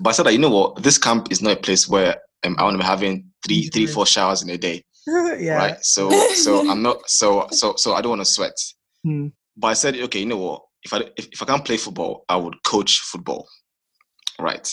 But 0.00 0.10
I 0.10 0.12
said 0.12 0.26
that 0.26 0.32
you 0.32 0.38
know 0.38 0.50
what, 0.50 0.82
this 0.82 0.98
camp 0.98 1.30
is 1.30 1.42
not 1.42 1.52
a 1.52 1.60
place 1.60 1.88
where 1.88 2.16
um, 2.44 2.56
I 2.58 2.64
want 2.64 2.74
to 2.74 2.78
be 2.78 2.84
having 2.84 3.30
three, 3.46 3.68
three, 3.68 3.86
four 3.86 4.06
showers 4.06 4.42
in 4.42 4.50
a 4.50 4.58
day, 4.58 4.84
yeah. 5.06 5.56
right? 5.56 5.84
So, 5.84 6.10
so 6.34 6.68
I'm 6.70 6.82
not, 6.82 7.08
so, 7.08 7.46
so, 7.50 7.74
so 7.76 7.94
I 7.94 8.00
don't 8.00 8.10
want 8.10 8.22
to 8.22 8.26
sweat. 8.26 8.56
Hmm. 9.04 9.28
But 9.56 9.68
I 9.68 9.72
said, 9.74 9.96
okay, 9.96 10.20
you 10.20 10.26
know 10.26 10.36
what? 10.36 10.62
If 10.82 10.92
I 10.92 10.98
if, 11.16 11.28
if 11.32 11.42
I 11.42 11.46
can't 11.46 11.64
play 11.64 11.78
football, 11.78 12.24
I 12.28 12.36
would 12.36 12.62
coach 12.62 13.00
football, 13.00 13.48
right? 14.38 14.70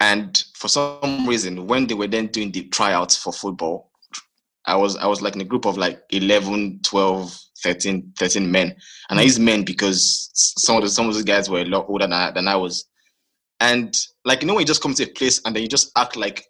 And 0.00 0.42
for 0.54 0.68
some 0.68 1.28
reason, 1.28 1.66
when 1.66 1.86
they 1.86 1.94
were 1.94 2.06
then 2.06 2.28
doing 2.28 2.50
the 2.52 2.64
tryouts 2.68 3.16
for 3.16 3.32
football, 3.32 3.90
I 4.64 4.76
was 4.76 4.96
I 4.96 5.06
was 5.06 5.22
like 5.22 5.34
in 5.34 5.40
a 5.40 5.44
group 5.44 5.66
of 5.66 5.76
like 5.76 6.00
11, 6.10 6.80
12, 6.82 7.38
13, 7.62 8.12
13 8.18 8.50
men. 8.50 8.74
And 9.10 9.18
I 9.18 9.22
use 9.22 9.38
men 9.38 9.64
because 9.64 10.30
some 10.34 10.76
of 10.76 10.82
the 10.82 10.88
some 10.88 11.08
of 11.08 11.14
those 11.14 11.24
guys 11.24 11.50
were 11.50 11.60
a 11.60 11.64
lot 11.64 11.86
older 11.88 12.04
than 12.04 12.12
I, 12.12 12.30
than 12.30 12.48
I 12.48 12.56
was. 12.56 12.84
And 13.62 13.96
like 14.24 14.42
you 14.42 14.48
know 14.48 14.54
when 14.54 14.62
you 14.62 14.66
just 14.66 14.82
come 14.82 14.92
to 14.94 15.04
a 15.04 15.06
place 15.06 15.40
and 15.44 15.54
then 15.54 15.62
you 15.62 15.68
just 15.68 15.92
act 15.96 16.16
like 16.16 16.44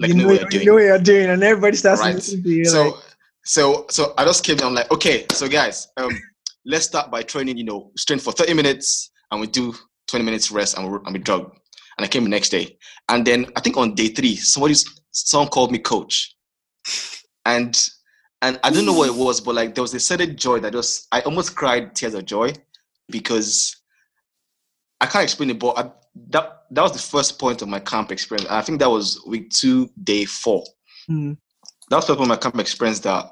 like 0.00 0.10
you, 0.10 0.16
know 0.16 0.24
know, 0.24 0.28
what 0.30 0.40
you're 0.40 0.50
doing. 0.50 0.62
you 0.64 0.66
know 0.70 0.74
what 0.74 0.82
you're 0.84 0.98
doing, 0.98 1.30
and 1.30 1.42
everybody 1.42 1.76
starts 1.76 2.00
Right. 2.02 2.14
listening 2.14 2.42
to 2.42 2.50
you. 2.50 2.64
so 2.64 2.84
like, 2.86 2.94
so 3.44 3.86
so 3.88 4.12
I 4.18 4.24
just 4.24 4.44
came 4.44 4.56
down 4.56 4.74
like, 4.74 4.90
okay, 4.90 5.26
so 5.30 5.48
guys, 5.48 5.88
um, 5.96 6.10
let's 6.66 6.86
start 6.86 7.10
by 7.10 7.22
training, 7.22 7.56
you 7.56 7.64
know, 7.64 7.92
strength 7.96 8.24
for 8.24 8.32
30 8.32 8.54
minutes 8.54 9.10
and 9.30 9.40
we 9.40 9.46
do 9.46 9.74
20 10.08 10.24
minutes 10.24 10.50
rest 10.50 10.76
and 10.76 10.90
we, 10.90 10.98
and 11.04 11.12
we 11.14 11.20
jog. 11.20 11.52
And 11.98 12.04
I 12.04 12.08
came 12.08 12.24
the 12.24 12.30
next 12.30 12.50
day. 12.50 12.76
And 13.08 13.24
then 13.24 13.46
I 13.56 13.60
think 13.60 13.76
on 13.76 13.94
day 13.94 14.08
three, 14.08 14.36
somebody 14.36 14.74
someone 15.12 15.48
called 15.48 15.72
me 15.72 15.78
coach. 15.78 16.36
And 17.46 17.74
and 18.42 18.58
I 18.64 18.70
don't 18.70 18.84
know 18.84 18.92
what 18.92 19.08
it 19.08 19.14
was, 19.24 19.40
but 19.40 19.54
like 19.54 19.74
there 19.74 19.82
was 19.82 19.94
a 19.94 20.00
certain 20.00 20.36
joy 20.36 20.60
that 20.60 20.72
just 20.72 21.06
I 21.12 21.20
almost 21.20 21.54
cried 21.56 21.94
tears 21.94 22.14
of 22.14 22.24
joy 22.26 22.52
because 23.08 23.74
I 25.00 25.06
can't 25.06 25.24
explain 25.24 25.50
it, 25.50 25.58
but 25.58 25.78
I, 25.78 25.90
that 26.30 26.55
that 26.70 26.82
was 26.82 26.92
the 26.92 26.98
first 26.98 27.38
point 27.38 27.62
of 27.62 27.68
my 27.68 27.80
camp 27.80 28.10
experience. 28.10 28.48
I 28.50 28.62
think 28.62 28.80
that 28.80 28.90
was 28.90 29.22
week 29.26 29.50
two, 29.50 29.88
day 30.02 30.24
four 30.24 30.64
hmm, 31.06 31.32
that 31.90 31.96
was 31.96 32.06
the 32.06 32.14
point 32.14 32.24
of 32.24 32.28
my 32.28 32.36
camp 32.36 32.58
experience 32.58 33.00
that 33.00 33.30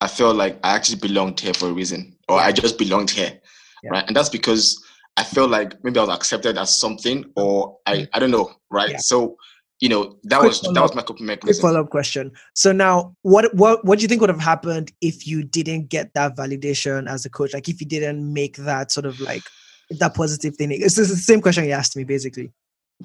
I 0.00 0.08
felt 0.08 0.36
like 0.36 0.58
I 0.62 0.74
actually 0.74 0.98
belonged 0.98 1.40
here 1.40 1.54
for 1.54 1.68
a 1.68 1.72
reason, 1.72 2.16
or 2.28 2.38
I 2.38 2.52
just 2.52 2.78
belonged 2.78 3.10
here, 3.10 3.40
Yeah. 3.82 3.90
right? 3.90 4.04
And 4.06 4.14
that's 4.14 4.28
because 4.28 4.82
I 5.16 5.24
felt 5.24 5.50
like 5.50 5.82
maybe 5.82 5.98
I 5.98 6.04
was 6.04 6.14
accepted 6.14 6.58
as 6.58 6.76
something, 6.76 7.24
or 7.36 7.78
I 7.86 8.06
I 8.12 8.18
don't 8.18 8.30
know, 8.30 8.52
right? 8.70 8.90
Yeah. 8.90 8.98
So 8.98 9.36
you 9.80 9.88
know 9.88 10.18
that 10.24 10.40
Quick 10.40 10.48
was 10.48 10.60
that 10.60 10.82
was 10.82 10.94
my 10.94 11.02
coping 11.02 11.26
quick 11.26 11.56
follow 11.56 11.80
up 11.80 11.90
question. 11.90 12.32
So 12.54 12.72
now, 12.72 13.14
what 13.22 13.54
what 13.54 13.84
what 13.84 13.98
do 13.98 14.02
you 14.02 14.08
think 14.08 14.20
would 14.20 14.30
have 14.30 14.40
happened 14.40 14.92
if 15.00 15.26
you 15.26 15.42
didn't 15.42 15.88
get 15.88 16.12
that 16.14 16.36
validation 16.36 17.08
as 17.08 17.24
a 17.24 17.30
coach? 17.30 17.54
Like 17.54 17.68
if 17.68 17.80
you 17.80 17.86
didn't 17.86 18.32
make 18.32 18.56
that 18.56 18.92
sort 18.92 19.06
of 19.06 19.18
like 19.20 19.42
that 19.90 20.14
positive 20.14 20.56
thing. 20.56 20.72
It's 20.72 20.96
the 20.96 21.04
same 21.06 21.40
question 21.40 21.64
you 21.64 21.72
asked 21.72 21.96
me, 21.96 22.04
basically. 22.04 22.52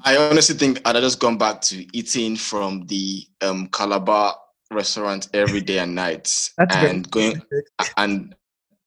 I 0.06 0.16
honestly 0.18 0.56
think 0.56 0.82
I'd 0.86 0.96
have 0.96 1.04
just 1.04 1.20
gone 1.20 1.38
back 1.38 1.62
to 1.62 1.86
eating 1.98 2.36
from 2.36 2.86
the 2.88 3.24
um, 3.42 3.68
Calabar 3.68 4.36
restaurant 4.72 5.28
every 5.34 5.62
day 5.62 5.80
and 5.80 5.94
night, 5.96 6.50
and 6.88 7.10
going 7.12 7.42
and 7.98 8.36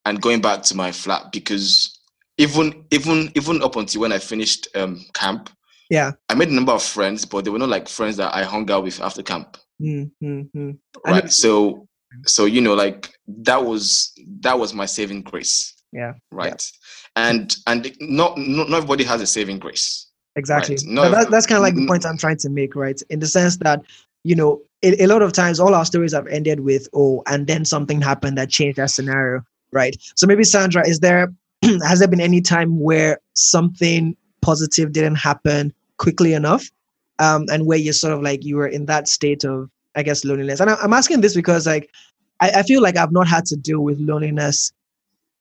and 0.06 0.20
going 0.20 0.40
back 0.40 0.62
to 0.64 0.74
my 0.76 0.92
flat 0.92 1.30
because 1.32 1.98
even 2.38 2.84
even 2.90 3.30
even 3.34 3.62
up 3.62 3.76
until 3.76 4.00
when 4.02 4.12
I 4.12 4.18
finished 4.18 4.66
um, 4.74 5.04
camp, 5.14 5.50
Yeah. 5.90 6.12
I 6.28 6.34
made 6.34 6.48
a 6.48 6.54
number 6.54 6.72
of 6.72 6.82
friends, 6.82 7.24
but 7.26 7.44
they 7.44 7.50
were 7.50 7.58
not 7.58 7.68
like 7.68 7.88
friends 7.88 8.16
that 8.16 8.34
I 8.34 8.42
hung 8.44 8.70
out 8.70 8.84
with 8.84 9.00
after 9.00 9.22
camp. 9.22 9.56
Mm, 9.82 10.10
mm, 10.22 10.50
mm. 10.50 10.52
Know- 10.54 10.78
Right. 11.04 11.30
So 11.30 11.86
so 12.26 12.46
you 12.46 12.60
know, 12.62 12.74
like 12.74 13.12
that 13.42 13.62
was 13.64 14.12
that 14.40 14.58
was 14.58 14.72
my 14.72 14.86
saving 14.86 15.22
grace. 15.22 15.74
Yeah. 15.92 16.14
Right. 16.32 16.62
And 17.14 17.54
and 17.66 17.94
not 18.00 18.38
not, 18.38 18.68
not 18.70 18.76
everybody 18.78 19.04
has 19.04 19.20
a 19.20 19.26
saving 19.26 19.58
grace. 19.58 20.10
Exactly. 20.36 20.76
Right. 20.76 20.86
No, 20.86 21.10
that, 21.10 21.30
that's 21.30 21.46
kind 21.46 21.56
of 21.56 21.62
like 21.62 21.74
the 21.76 21.86
point 21.86 22.04
I'm 22.04 22.18
trying 22.18 22.38
to 22.38 22.50
make, 22.50 22.74
right? 22.74 23.00
In 23.10 23.20
the 23.20 23.26
sense 23.26 23.56
that, 23.58 23.82
you 24.24 24.34
know, 24.34 24.60
a, 24.82 25.04
a 25.04 25.06
lot 25.06 25.22
of 25.22 25.32
times 25.32 25.60
all 25.60 25.74
our 25.74 25.84
stories 25.84 26.12
have 26.12 26.26
ended 26.26 26.60
with, 26.60 26.88
oh, 26.92 27.22
and 27.26 27.46
then 27.46 27.64
something 27.64 28.00
happened 28.00 28.36
that 28.38 28.50
changed 28.50 28.78
that 28.78 28.90
scenario, 28.90 29.42
right? 29.70 29.96
So 30.16 30.26
maybe 30.26 30.44
Sandra, 30.44 30.86
is 30.86 31.00
there, 31.00 31.32
has 31.62 32.00
there 32.00 32.08
been 32.08 32.20
any 32.20 32.40
time 32.40 32.80
where 32.80 33.20
something 33.34 34.16
positive 34.40 34.92
didn't 34.92 35.16
happen 35.16 35.72
quickly 35.98 36.32
enough? 36.32 36.68
Um, 37.20 37.46
and 37.52 37.66
where 37.66 37.78
you're 37.78 37.92
sort 37.92 38.12
of 38.12 38.22
like, 38.22 38.44
you 38.44 38.56
were 38.56 38.66
in 38.66 38.86
that 38.86 39.06
state 39.06 39.44
of, 39.44 39.70
I 39.94 40.02
guess 40.02 40.24
loneliness. 40.24 40.58
And 40.60 40.70
I, 40.70 40.74
I'm 40.82 40.92
asking 40.92 41.20
this 41.20 41.34
because 41.34 41.66
like 41.66 41.88
I, 42.40 42.50
I 42.50 42.62
feel 42.62 42.82
like 42.82 42.96
I've 42.96 43.12
not 43.12 43.28
had 43.28 43.46
to 43.46 43.56
deal 43.56 43.80
with 43.80 43.98
loneliness 44.00 44.72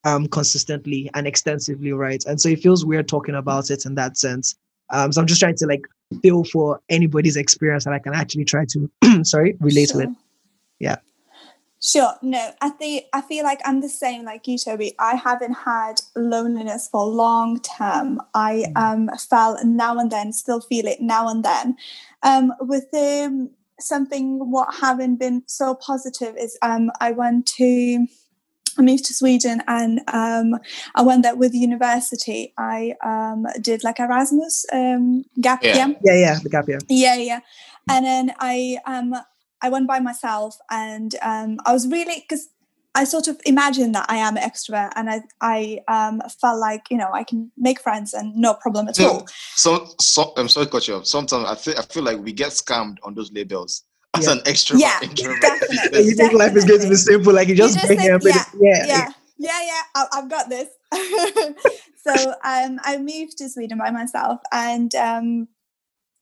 um 0.06 0.28
consistently 0.28 1.10
and 1.14 1.26
extensively, 1.26 1.94
right? 1.94 2.24
And 2.26 2.40
so 2.40 2.50
it 2.50 2.60
feels 2.60 2.86
weird 2.86 3.08
talking 3.08 3.36
about 3.36 3.72
it 3.72 3.86
in 3.86 3.96
that 3.96 4.18
sense. 4.18 4.56
Um, 4.90 5.12
so 5.12 5.22
I'm 5.22 5.28
just 5.28 5.40
trying 5.40 5.56
to 5.58 5.66
like 5.66 5.82
feel 6.22 6.44
for 6.44 6.80
anybody's 6.90 7.36
experience 7.36 7.86
that 7.86 7.94
I 7.94 8.00
can 8.00 8.14
actually 8.14 8.46
try 8.46 8.66
to 8.70 8.90
sorry 9.24 9.56
relate 9.60 9.90
Sure. 9.90 10.02
with. 10.06 10.16
Yeah. 10.80 10.98
Sure. 11.82 12.14
No, 12.22 12.52
I 12.62 12.70
think 12.70 13.06
I 13.12 13.20
feel 13.22 13.44
like 13.44 13.60
I'm 13.66 13.82
the 13.82 13.90
same 13.90 14.24
like 14.24 14.48
you, 14.48 14.58
Toby. 14.58 14.96
I 15.00 15.16
haven't 15.16 15.54
had 15.54 15.96
loneliness 16.16 16.88
for 16.88 17.06
long 17.06 17.60
term. 17.60 18.22
I 18.34 18.66
um 18.78 19.10
felt 19.30 19.64
now 19.66 19.98
and 19.98 20.10
then, 20.10 20.32
still 20.32 20.62
feel 20.62 20.88
it 20.88 21.02
now 21.02 21.28
and 21.28 21.44
then. 21.44 21.76
Um, 22.22 22.54
with 22.62 22.86
um, 22.94 23.50
something 23.82 24.50
what 24.50 24.76
haven't 24.76 25.18
been 25.18 25.44
so 25.48 25.76
positive 25.76 26.38
is 26.38 26.58
um 26.62 26.90
I 27.02 27.12
went 27.12 27.48
to 27.58 28.08
I 28.78 28.82
moved 28.82 29.06
to 29.06 29.14
Sweden 29.14 29.62
and 29.68 30.02
um, 30.12 30.60
I 30.96 31.02
went 31.02 31.24
there 31.24 31.36
with 31.36 31.52
the 31.52 31.60
university. 31.60 32.54
I 32.58 32.94
um, 33.04 33.46
did 33.62 33.84
like 33.84 34.00
Erasmus 34.00 34.66
um, 34.74 35.24
gap 35.42 35.64
Yeah. 35.64 35.88
year. 35.88 35.96
Yeah, 36.04 36.16
yeah, 36.16 36.40
the 36.42 36.50
gap 36.50 36.68
year. 36.68 36.80
Yeah, 36.90 37.16
yeah. 37.16 37.40
And 37.90 38.06
then 38.06 38.34
I 38.40 38.78
um 38.86 39.14
I 39.62 39.70
went 39.70 39.88
by 39.88 40.00
myself 40.00 40.58
and 40.70 41.16
um 41.22 41.58
I 41.66 41.74
was 41.74 41.88
really 41.88 42.26
because 42.28 42.48
I 42.96 43.06
sort 43.06 43.28
of 43.28 43.40
imagined 43.46 43.96
that 43.96 44.06
I 44.10 44.18
am 44.18 44.38
an 44.38 44.44
extrovert 44.44 44.92
and 44.96 45.10
I 45.10 45.22
I 45.42 45.80
um 45.88 46.22
felt 46.42 46.60
like 46.60 46.84
you 46.90 46.98
know 46.98 47.10
I 47.14 47.24
can 47.24 47.52
make 47.58 47.80
friends 47.82 48.14
and 48.14 48.36
no 48.36 48.54
problem 48.54 48.88
at 48.88 49.00
No, 49.00 49.08
all. 49.10 49.28
so, 49.56 49.88
so 50.00 50.34
I'm 50.38 50.48
sorry 50.48 50.68
to 50.68 50.72
cut 50.72 50.88
you 50.88 50.96
off. 50.96 51.08
Sometimes 51.08 51.46
I 51.48 51.56
feel 51.56 51.76
I 51.78 51.82
feel 51.84 52.04
like 52.04 52.20
we 52.20 52.34
get 52.34 52.50
scammed 52.52 52.98
on 53.04 53.16
those 53.16 53.32
labels 53.32 53.84
as 54.16 54.26
Yeah. 54.26 54.32
an 54.34 54.40
extrovert. 54.40 54.80
Yeah, 54.80 55.00
introvert. 55.02 55.42
definitely. 55.42 56.04
You 56.04 56.16
think 56.16 56.34
life 56.34 56.56
is 56.56 56.66
going 56.66 56.82
to 56.82 56.90
be 56.90 56.96
simple, 56.96 57.34
like 57.34 57.48
you 57.48 57.56
just, 57.56 57.76
just 57.76 57.88
bring 57.88 58.00
think, 58.00 58.10
it 58.10 58.14
up 58.14 58.22
and- 58.24 58.62
yeah, 58.62 58.86
yeah, 58.86 58.86
yeah, 58.88 59.10
yeah, 59.38 59.62
yeah. 59.66 59.82
I, 59.96 60.06
I've 60.14 60.30
got 60.30 60.50
this. 60.50 60.70
so 62.06 62.30
um, 62.44 62.80
I 62.84 62.98
moved 62.98 63.38
to 63.40 63.50
Sweden 63.50 63.78
by 63.78 63.92
myself, 63.92 64.40
and 64.52 64.94
um, 64.96 65.48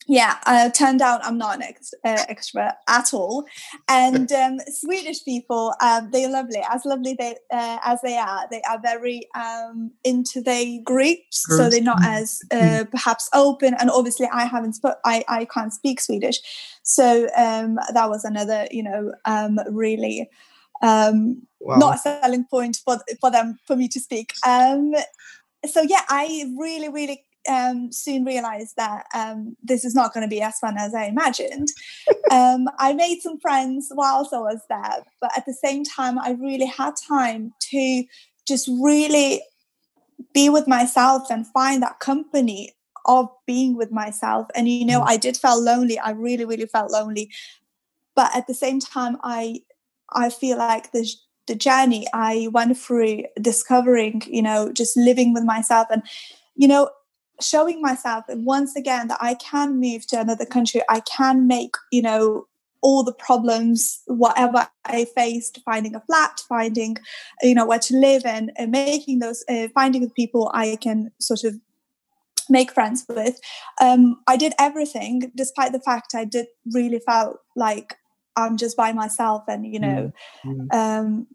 yeah, 0.08 0.38
uh, 0.46 0.70
turned 0.72 1.02
out 1.02 1.24
I'm 1.24 1.38
not 1.38 1.56
an 1.58 1.64
ex- 1.64 1.94
uh, 2.04 2.26
extrovert 2.30 2.74
at 2.90 3.14
all. 3.14 3.46
And 3.88 4.32
um, 4.44 4.58
Swedish 4.68 5.24
people, 5.24 5.74
um, 5.82 6.10
they're 6.12 6.30
lovely, 6.30 6.62
as 6.70 6.86
lovely 6.86 7.14
they 7.18 7.36
uh, 7.54 7.78
as 7.84 8.02
they 8.02 8.18
are. 8.18 8.48
They 8.50 8.62
are 8.70 8.80
very 8.82 9.28
um, 9.36 9.92
into 10.04 10.42
their 10.42 10.66
groups, 10.84 11.46
so 11.48 11.70
they're 11.70 11.82
not 11.82 12.00
Mm. 12.02 12.22
as 12.22 12.42
uh, 12.52 12.86
perhaps 12.92 13.30
open. 13.34 13.76
And 13.80 13.90
obviously, 13.90 14.28
I 14.32 14.46
haven't, 14.46 14.74
sp- 14.82 15.00
I 15.06 15.24
I 15.28 15.46
can't 15.46 15.74
speak 15.74 16.02
Swedish, 16.02 16.40
so 16.84 17.28
um, 17.38 17.78
that 17.94 18.10
was 18.10 18.24
another, 18.26 18.68
you 18.72 18.84
know, 18.84 19.14
um, 19.26 19.60
really 19.70 20.30
um, 20.82 21.44
Wow. 21.64 21.78
not 21.78 21.96
a 21.96 21.98
selling 22.00 22.46
point 22.50 22.80
for 22.84 22.98
for 23.20 23.30
them 23.30 23.60
for 23.68 23.76
me 23.76 23.88
to 23.90 24.00
speak. 24.00 24.34
Um, 24.46 24.94
so 25.66 25.84
yeah, 25.84 26.02
I 26.10 26.52
really 26.58 26.90
really 26.90 27.24
um, 27.50 27.92
soon 27.92 28.24
realized 28.26 28.76
that 28.78 29.06
um, 29.16 29.56
this 29.64 29.84
is 29.84 29.96
not 29.96 30.14
going 30.14 30.26
to 30.26 30.30
be 30.30 30.42
as 30.42 30.60
fun 30.60 30.76
as 30.78 30.94
I 30.94 31.06
imagined. 31.06 31.70
um, 32.32 32.68
I 32.80 32.94
made 32.94 33.22
some 33.22 33.40
friends 33.40 33.92
whilst 33.92 34.34
I 34.34 34.40
was 34.40 34.62
there, 34.70 35.04
but 35.20 35.32
at 35.36 35.46
the 35.46 35.54
same 35.54 35.84
time, 35.84 36.20
I 36.20 36.32
really 36.32 36.66
had 36.66 36.94
time 37.08 37.54
to 37.72 38.04
just 38.48 38.70
really 38.82 39.42
be 40.34 40.50
with 40.50 40.68
myself 40.68 41.30
and 41.30 41.48
find 41.48 41.82
that 41.82 42.00
company 42.00 42.76
of 43.06 43.30
being 43.48 43.76
with 43.76 43.92
myself. 43.92 44.48
And 44.56 44.68
you 44.70 44.86
know, 44.86 45.02
I 45.02 45.18
did 45.18 45.38
feel 45.38 45.62
lonely. 45.62 45.98
I 46.00 46.12
really 46.12 46.46
really 46.46 46.68
felt 46.68 46.92
lonely, 46.92 47.32
but 48.16 48.36
at 48.36 48.48
the 48.48 48.54
same 48.54 48.80
time, 48.80 49.18
I 49.24 49.62
I 50.14 50.30
feel 50.30 50.58
like 50.58 50.92
the 50.92 51.10
the 51.48 51.56
journey 51.56 52.06
I 52.14 52.50
went 52.52 52.78
through, 52.78 53.24
discovering, 53.42 54.22
you 54.28 54.42
know, 54.42 54.72
just 54.72 54.96
living 54.96 55.34
with 55.34 55.44
myself, 55.44 55.88
and 55.90 56.04
you 56.56 56.68
know, 56.68 56.90
showing 57.42 57.82
myself 57.82 58.26
and 58.28 58.46
once 58.46 58.76
again 58.76 59.08
that 59.08 59.20
I 59.22 59.34
can 59.36 59.80
move 59.80 60.08
to 60.08 60.20
another 60.20 60.46
country. 60.46 60.82
I 60.90 61.02
can 61.02 61.48
make, 61.48 61.76
you 61.92 62.02
know, 62.02 62.48
all 62.82 63.04
the 63.04 63.14
problems, 63.14 64.02
whatever 64.08 64.68
I 64.86 65.06
faced, 65.06 65.60
finding 65.64 65.96
a 65.96 66.02
flat, 66.02 66.42
finding, 66.50 66.98
you 67.42 67.54
know, 67.54 67.66
where 67.66 67.80
to 67.80 67.96
live, 67.96 68.26
and, 68.26 68.52
and 68.58 68.72
making 68.72 69.20
those, 69.20 69.44
uh, 69.48 69.68
finding 69.76 70.02
the 70.02 70.10
people 70.10 70.50
I 70.54 70.78
can 70.82 71.12
sort 71.20 71.44
of 71.44 71.56
make 72.50 72.72
friends 72.72 73.06
with. 73.08 73.40
Um, 73.80 74.22
I 74.28 74.36
did 74.36 74.54
everything, 74.60 75.32
despite 75.36 75.74
the 75.74 75.80
fact 75.80 76.16
I 76.16 76.26
did 76.26 76.48
really 76.74 77.00
felt 77.00 77.38
like 77.56 77.96
I'm 78.36 78.58
just 78.58 78.76
by 78.76 78.94
myself, 78.94 79.44
and 79.48 79.66
you 79.66 79.80
know, 79.80 80.12
Mm. 80.44 80.74
um, 80.74 81.28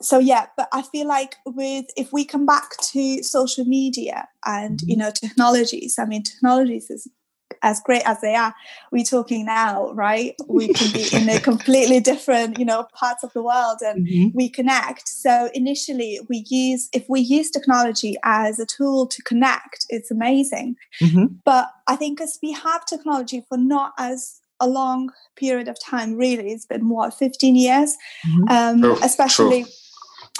so 0.00 0.18
yeah. 0.18 0.46
But 0.56 0.68
I 0.72 0.82
feel 0.82 1.06
like 1.06 1.36
with 1.44 1.86
if 1.96 2.12
we 2.12 2.24
come 2.24 2.46
back 2.46 2.76
to 2.92 3.22
social 3.22 3.64
media 3.64 4.28
and 4.46 4.80
you 4.82 4.96
know 4.96 5.10
technologies, 5.10 5.96
I 5.98 6.04
mean 6.04 6.22
technologies 6.22 6.90
is 6.90 7.08
as 7.62 7.80
great 7.80 8.02
as 8.04 8.20
they 8.20 8.34
are. 8.36 8.54
We're 8.92 9.04
talking 9.04 9.44
now, 9.46 9.90
right? 9.92 10.34
We 10.48 10.68
can 10.68 10.92
be 10.92 11.08
in 11.12 11.28
a 11.28 11.40
completely 11.50 11.98
different, 11.98 12.58
you 12.58 12.64
know, 12.64 12.86
parts 12.94 13.24
of 13.24 13.32
the 13.32 13.42
world 13.42 13.78
and 13.80 14.06
Mhm. 14.06 14.32
we 14.34 14.48
connect. 14.48 15.08
So 15.08 15.50
initially 15.54 16.20
we 16.28 16.44
use 16.48 16.88
if 16.92 17.04
we 17.08 17.20
use 17.20 17.50
technology 17.50 18.14
as 18.22 18.58
a 18.60 18.66
tool 18.66 19.06
to 19.08 19.22
connect, 19.22 19.86
it's 19.88 20.10
amazing. 20.10 20.76
Mhm. 21.02 21.38
But 21.44 21.70
I 21.88 21.96
think 21.96 22.20
as 22.20 22.38
we 22.42 22.52
have 22.52 22.84
technology 22.86 23.42
for 23.48 23.58
not 23.58 23.92
as 23.98 24.40
a 24.60 24.68
long 24.68 25.10
period 25.36 25.68
of 25.68 25.76
time, 25.80 26.14
really, 26.16 26.52
it's 26.52 26.66
been 26.66 26.88
what, 26.88 27.14
15 27.14 27.56
years, 27.56 27.96
Mhm. 28.26 28.50
um, 28.50 28.80
True, 28.82 28.98
especially. 29.02 29.66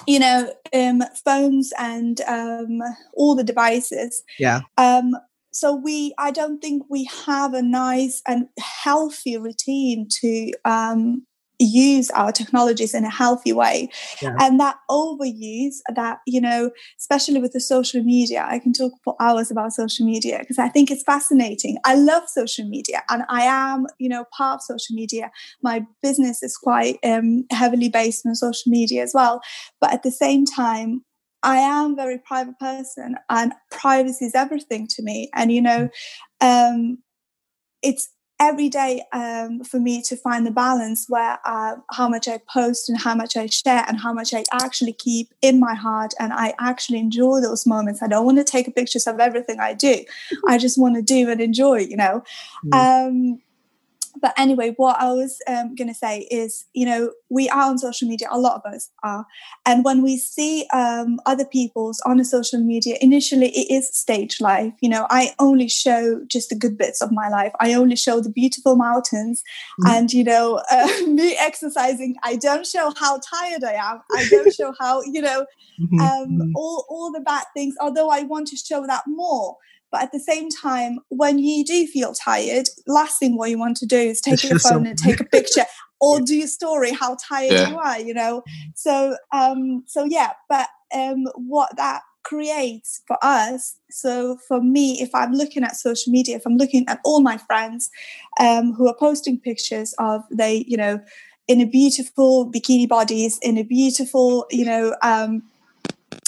You 0.07 0.19
know, 0.21 0.53
um, 0.73 1.03
phones 1.25 1.73
and 1.79 2.21
um, 2.23 2.81
all 3.15 3.35
the 3.35 3.45
devices. 3.45 4.23
Yeah. 4.39 4.61
Um, 4.77 5.13
so 5.53 5.75
we, 5.75 6.15
I 6.19 6.31
don't 6.31 6.61
think 6.61 6.85
we 6.89 7.09
have 7.27 7.55
a 7.55 7.63
nice 7.63 8.23
and 8.27 8.49
healthy 8.59 9.37
routine 9.37 10.07
to 10.21 10.53
um, 10.65 11.27
use 11.59 12.11
our 12.11 12.33
technologies 12.33 12.95
in 12.95 13.05
a 13.05 13.11
healthy 13.11 13.53
way. 13.53 13.89
Yeah. 14.23 14.37
And 14.41 14.61
that 14.61 14.77
overuse, 14.91 15.77
that 15.95 16.19
you 16.27 16.41
know, 16.41 16.71
especially 16.99 17.41
with 17.41 17.53
the 17.53 17.61
social 17.61 18.03
media, 18.03 18.47
I 18.49 18.59
can 18.59 18.73
talk 18.73 18.93
for 19.05 19.17
hours 19.21 19.51
about 19.51 19.73
social 19.73 20.07
media 20.07 20.39
because 20.41 20.59
I 20.59 20.69
think 20.69 20.91
it's 20.91 21.03
fascinating. 21.03 21.79
I 21.85 21.95
love 21.95 22.29
social 22.29 22.69
media, 22.69 23.03
and 23.11 23.23
I 23.29 23.43
am, 23.43 23.87
you 23.99 24.09
know, 24.09 24.25
part 24.37 24.57
of 24.57 24.63
social 24.63 24.95
media. 24.95 25.31
My 25.63 25.85
business 26.03 26.43
is 26.43 26.57
quite 26.57 26.99
um, 27.05 27.45
heavily 27.51 27.89
based 27.89 28.25
on 28.27 28.35
social 28.35 28.71
media 28.71 29.03
as 29.03 29.13
well. 29.15 29.41
But 29.81 29.93
at 29.93 30.03
the 30.03 30.13
same 30.13 30.45
time, 30.45 31.03
I 31.43 31.59
am 31.59 31.93
a 31.93 31.97
very 31.97 32.19
private 32.19 32.59
person, 32.59 33.17
and 33.29 33.53
privacy 33.71 34.27
is 34.27 34.35
everything 34.35 34.87
to 34.91 35.03
me. 35.03 35.31
And 35.35 35.53
you 35.53 35.63
know, 35.63 35.89
um, 36.41 36.99
it's 37.83 38.09
every 38.41 38.69
day 38.69 39.03
um, 39.13 39.65
for 39.65 39.81
me 39.81 40.01
to 40.03 40.17
find 40.17 40.47
the 40.47 40.51
balance 40.51 41.07
where 41.09 41.39
uh, 41.45 41.77
how 41.91 42.09
much 42.09 42.29
I 42.29 42.39
post 42.53 42.89
and 42.89 42.99
how 42.99 43.15
much 43.15 43.37
I 43.37 43.47
share 43.47 43.85
and 43.89 43.99
how 43.99 44.13
much 44.13 44.33
I 44.33 44.45
actually 44.53 44.93
keep 44.93 45.35
in 45.43 45.59
my 45.59 45.75
heart 45.75 46.15
and 46.19 46.33
I 46.33 46.55
actually 46.61 46.99
enjoy 46.99 47.41
those 47.41 47.67
moments. 47.67 48.03
I 48.03 48.07
don't 48.07 48.25
want 48.25 48.39
to 48.39 48.45
take 48.45 48.75
pictures 48.75 49.07
of 49.07 49.19
everything 49.19 49.59
I 49.61 49.75
do. 49.75 50.05
I 50.47 50.59
just 50.59 50.79
want 50.79 50.95
to 50.97 51.03
do 51.03 51.31
and 51.31 51.41
enjoy, 51.41 51.81
you 51.81 51.97
know. 51.97 52.23
Um, 52.73 53.41
but 54.21 54.33
anyway, 54.37 54.75
what 54.77 55.01
I 55.01 55.13
was 55.13 55.39
um, 55.47 55.75
going 55.75 55.89
to 55.89 55.95
say 55.95 56.21
is, 56.31 56.65
you 56.75 56.87
know, 56.87 57.13
we 57.31 57.49
are 57.49 57.63
on 57.71 57.79
social 57.79 58.09
media, 58.09 58.29
a 58.31 58.39
lot 58.39 58.61
of 58.65 58.73
us 58.73 58.91
are. 59.03 59.27
And 59.67 59.85
when 59.85 60.03
we 60.03 60.17
see 60.17 60.67
um, 60.73 61.21
other 61.27 61.45
people's 61.45 62.01
on 62.07 62.19
a 62.21 62.25
social 62.25 62.61
media, 62.61 62.97
initially 63.01 63.49
it 63.51 63.71
is 63.73 63.89
stage 63.97 64.41
life. 64.41 64.73
You 64.81 64.89
know, 64.91 65.07
I 65.11 65.35
only 65.39 65.69
show 65.69 66.23
just 66.27 66.49
the 66.51 66.57
good 66.57 66.77
bits 66.79 67.01
of 67.03 67.13
my 67.13 67.29
life. 67.29 67.53
I 67.61 67.75
only 67.75 67.97
show 67.97 68.21
the 68.21 68.31
beautiful 68.31 68.77
mountains 68.77 69.43
Mhm. 69.81 69.91
and, 69.91 70.13
you 70.13 70.25
know, 70.25 70.63
uh, 70.71 70.89
me 71.07 71.37
exercising. 71.39 72.17
I 72.23 72.37
don't 72.37 72.67
show 72.67 72.93
how 72.99 73.19
tired 73.19 73.65
I 73.65 73.73
am. 73.75 74.01
I 74.13 74.27
don't 74.31 74.53
show 74.53 74.73
how, 74.81 75.03
you 75.03 75.21
know, 75.23 75.47
Mhm. 75.81 76.01
um, 76.01 76.29
Mhm. 76.39 76.53
all, 76.57 76.87
all 76.89 77.13
the 77.13 77.21
bad 77.21 77.45
things, 77.55 77.75
although 77.81 78.11
I 78.11 78.23
want 78.23 78.49
to 78.49 78.57
show 78.57 78.87
that 78.87 79.05
more. 79.07 79.57
But 79.91 80.03
at 80.03 80.13
the 80.13 80.21
same 80.21 80.49
time, 80.51 80.99
when 81.09 81.39
you 81.39 81.65
do 81.65 81.87
feel 81.87 82.13
tired, 82.13 82.69
last 82.87 83.19
thing 83.19 83.37
what 83.37 83.51
you 83.51 83.59
want 83.59 83.77
to 83.79 83.87
do 83.87 83.97
is 83.97 84.21
take 84.21 84.41
show 84.41 84.49
your 84.49 84.59
phone 84.61 84.73
someone. 84.73 84.87
and 84.89 84.99
take 84.99 85.21
a 85.21 85.25
picture 85.25 85.65
or 86.01 86.21
do 86.21 86.37
your 86.37 86.47
story 86.49 86.93
how 86.93 87.17
tired 87.17 87.53
Yeah. 87.53 87.69
you 87.71 87.79
are, 87.79 87.99
you 88.01 88.15
know. 88.15 88.43
So 88.75 89.17
um, 89.33 89.85
so 89.87 90.05
yeah, 90.05 90.33
but 90.49 90.69
um 90.95 91.27
what 91.37 91.77
that 91.77 92.03
creates 92.25 93.01
for 93.07 93.17
us, 93.23 93.77
so 93.91 94.37
for 94.47 94.61
me, 94.61 95.01
if 95.01 95.15
I'm 95.15 95.33
looking 95.33 95.65
at 95.65 95.77
social 95.77 96.13
media, 96.13 96.37
if 96.37 96.45
I'm 96.45 96.57
looking 96.59 96.85
at 96.89 97.01
all 97.05 97.21
my 97.21 97.39
friends 97.39 97.91
um 98.39 98.75
who 98.75 98.87
are 98.89 98.95
posting 98.95 99.39
pictures 99.41 99.95
of 99.99 100.23
they, 100.31 100.65
you 100.69 100.77
know, 100.77 101.01
in 101.49 101.61
a 101.63 101.67
beautiful 101.67 102.51
bikini 102.51 102.87
bodies, 102.89 103.39
in 103.43 103.57
a 103.57 103.63
beautiful, 103.63 104.47
you 104.51 104.65
know, 104.67 104.95
um 105.03 105.43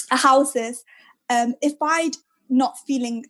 houses, 0.09 0.83
um, 1.29 1.55
if 1.61 1.73
I'm 1.81 2.11
not 2.49 2.77
feeling 2.85 3.25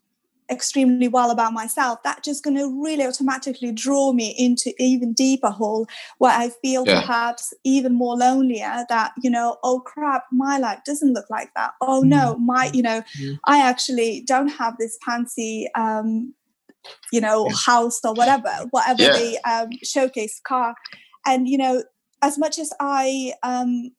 extremely 0.51 1.07
well 1.07 1.31
about 1.31 1.53
myself, 1.53 1.99
that's 2.03 2.25
just 2.27 2.43
going 2.43 2.57
to 2.57 2.83
really 2.83 3.05
automatically 3.05 3.71
draw 3.71 4.11
me 4.13 4.35
into 4.37 4.73
even 4.77 5.13
deeper 5.13 5.49
hole 5.49 5.87
where 6.17 6.31
I 6.37 6.49
feel 6.61 6.85
Yeah. 6.85 6.99
perhaps 7.01 7.53
even 7.63 7.93
more 7.93 8.15
lonelier. 8.17 8.85
That 8.89 9.13
you 9.23 9.29
know, 9.29 9.57
oh 9.63 9.79
crap, 9.79 10.25
my 10.31 10.57
life 10.57 10.79
doesn't 10.85 11.13
look 11.13 11.29
like 11.29 11.51
that. 11.55 11.71
Oh 11.81 12.01
no, 12.01 12.37
my 12.37 12.69
you 12.73 12.83
know, 12.83 13.01
Mm. 13.19 13.39
I 13.45 13.61
actually 13.61 14.23
don't 14.27 14.49
have 14.49 14.77
this 14.77 14.97
fancy. 15.05 15.67
Um, 15.75 16.33
you 17.11 17.21
know, 17.21 17.49
house 17.49 17.99
or 18.03 18.13
whatever, 18.13 18.51
whatever 18.71 19.03
Yeah. 19.03 19.13
the 19.13 19.37
um, 19.45 19.69
showcase 19.83 20.39
car, 20.47 20.75
and 21.25 21.47
you 21.47 21.57
know, 21.57 21.83
as 22.21 22.37
much 22.37 22.57
as 22.57 22.71
I 22.79 23.33
um, 23.43 23.91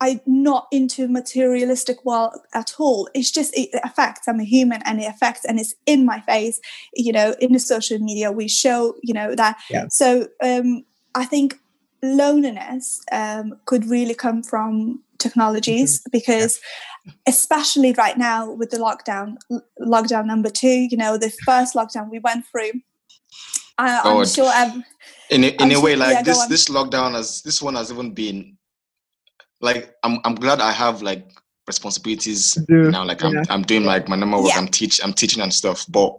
I'm 0.00 0.20
not 0.26 0.66
into 0.72 1.08
materialistic 1.08 2.04
world 2.04 2.32
at 2.54 2.74
all. 2.78 3.08
It's 3.14 3.30
just 3.30 3.56
it 3.56 3.68
affects. 3.84 4.26
I'm 4.28 4.40
a 4.40 4.44
human, 4.44 4.80
and 4.84 5.00
it 5.00 5.04
affects, 5.06 5.44
and 5.44 5.60
it's 5.60 5.74
in 5.86 6.06
my 6.06 6.20
face. 6.22 6.60
You 6.94 7.12
know, 7.12 7.34
in 7.40 7.52
the 7.52 7.58
social 7.58 7.98
media, 7.98 8.32
we 8.32 8.48
show 8.48 8.94
you 9.02 9.12
know 9.14 9.34
that. 9.34 9.58
Yeah. 9.68 9.86
So 9.90 10.28
um, 10.42 10.84
I 11.14 11.24
think 11.26 11.58
loneliness 12.02 13.02
um, 13.12 13.54
could 13.66 13.84
really 13.84 14.14
come 14.14 14.42
from 14.42 15.02
technologies 15.18 16.02
because 16.10 16.60
especially 17.26 17.92
right 17.92 18.16
now 18.16 18.50
with 18.50 18.70
the 18.70 18.78
lockdown 18.78 19.36
l- 19.50 19.62
lockdown 19.80 20.24
number 20.24 20.48
two 20.48 20.88
you 20.90 20.96
know 20.96 21.18
the 21.18 21.30
first 21.44 21.74
lockdown 21.74 22.10
we 22.10 22.18
went 22.20 22.44
through 22.46 22.70
I, 23.76 24.00
Oh, 24.04 24.20
i'm 24.20 24.26
sure 24.26 24.50
ev- 24.54 24.82
in 25.30 25.44
a, 25.44 25.48
in 25.48 25.56
I'm 25.60 25.70
a 25.70 25.74
sure- 25.74 25.82
way 25.84 25.96
like 25.96 26.12
yeah, 26.14 26.22
this 26.22 26.46
this 26.46 26.68
lockdown 26.68 27.12
has 27.12 27.42
this 27.42 27.60
one 27.60 27.74
has 27.74 27.92
even 27.92 28.14
been 28.14 28.56
like 29.60 29.92
i'm 30.04 30.18
i'm 30.24 30.34
glad 30.34 30.60
i 30.60 30.72
have 30.72 31.02
like 31.02 31.30
responsibilities 31.66 32.54
do, 32.68 32.90
now 32.90 33.04
like 33.04 33.22
i'm 33.22 33.34
yeah. 33.34 33.42
i'm 33.50 33.62
doing 33.62 33.84
like 33.84 34.08
my 34.08 34.16
normal 34.16 34.42
work 34.42 34.52
Yeah. 34.52 34.58
i'm 34.60 34.68
teach 34.68 35.00
i'm 35.04 35.12
teaching 35.12 35.42
and 35.42 35.52
stuff 35.52 35.84
but 35.88 36.12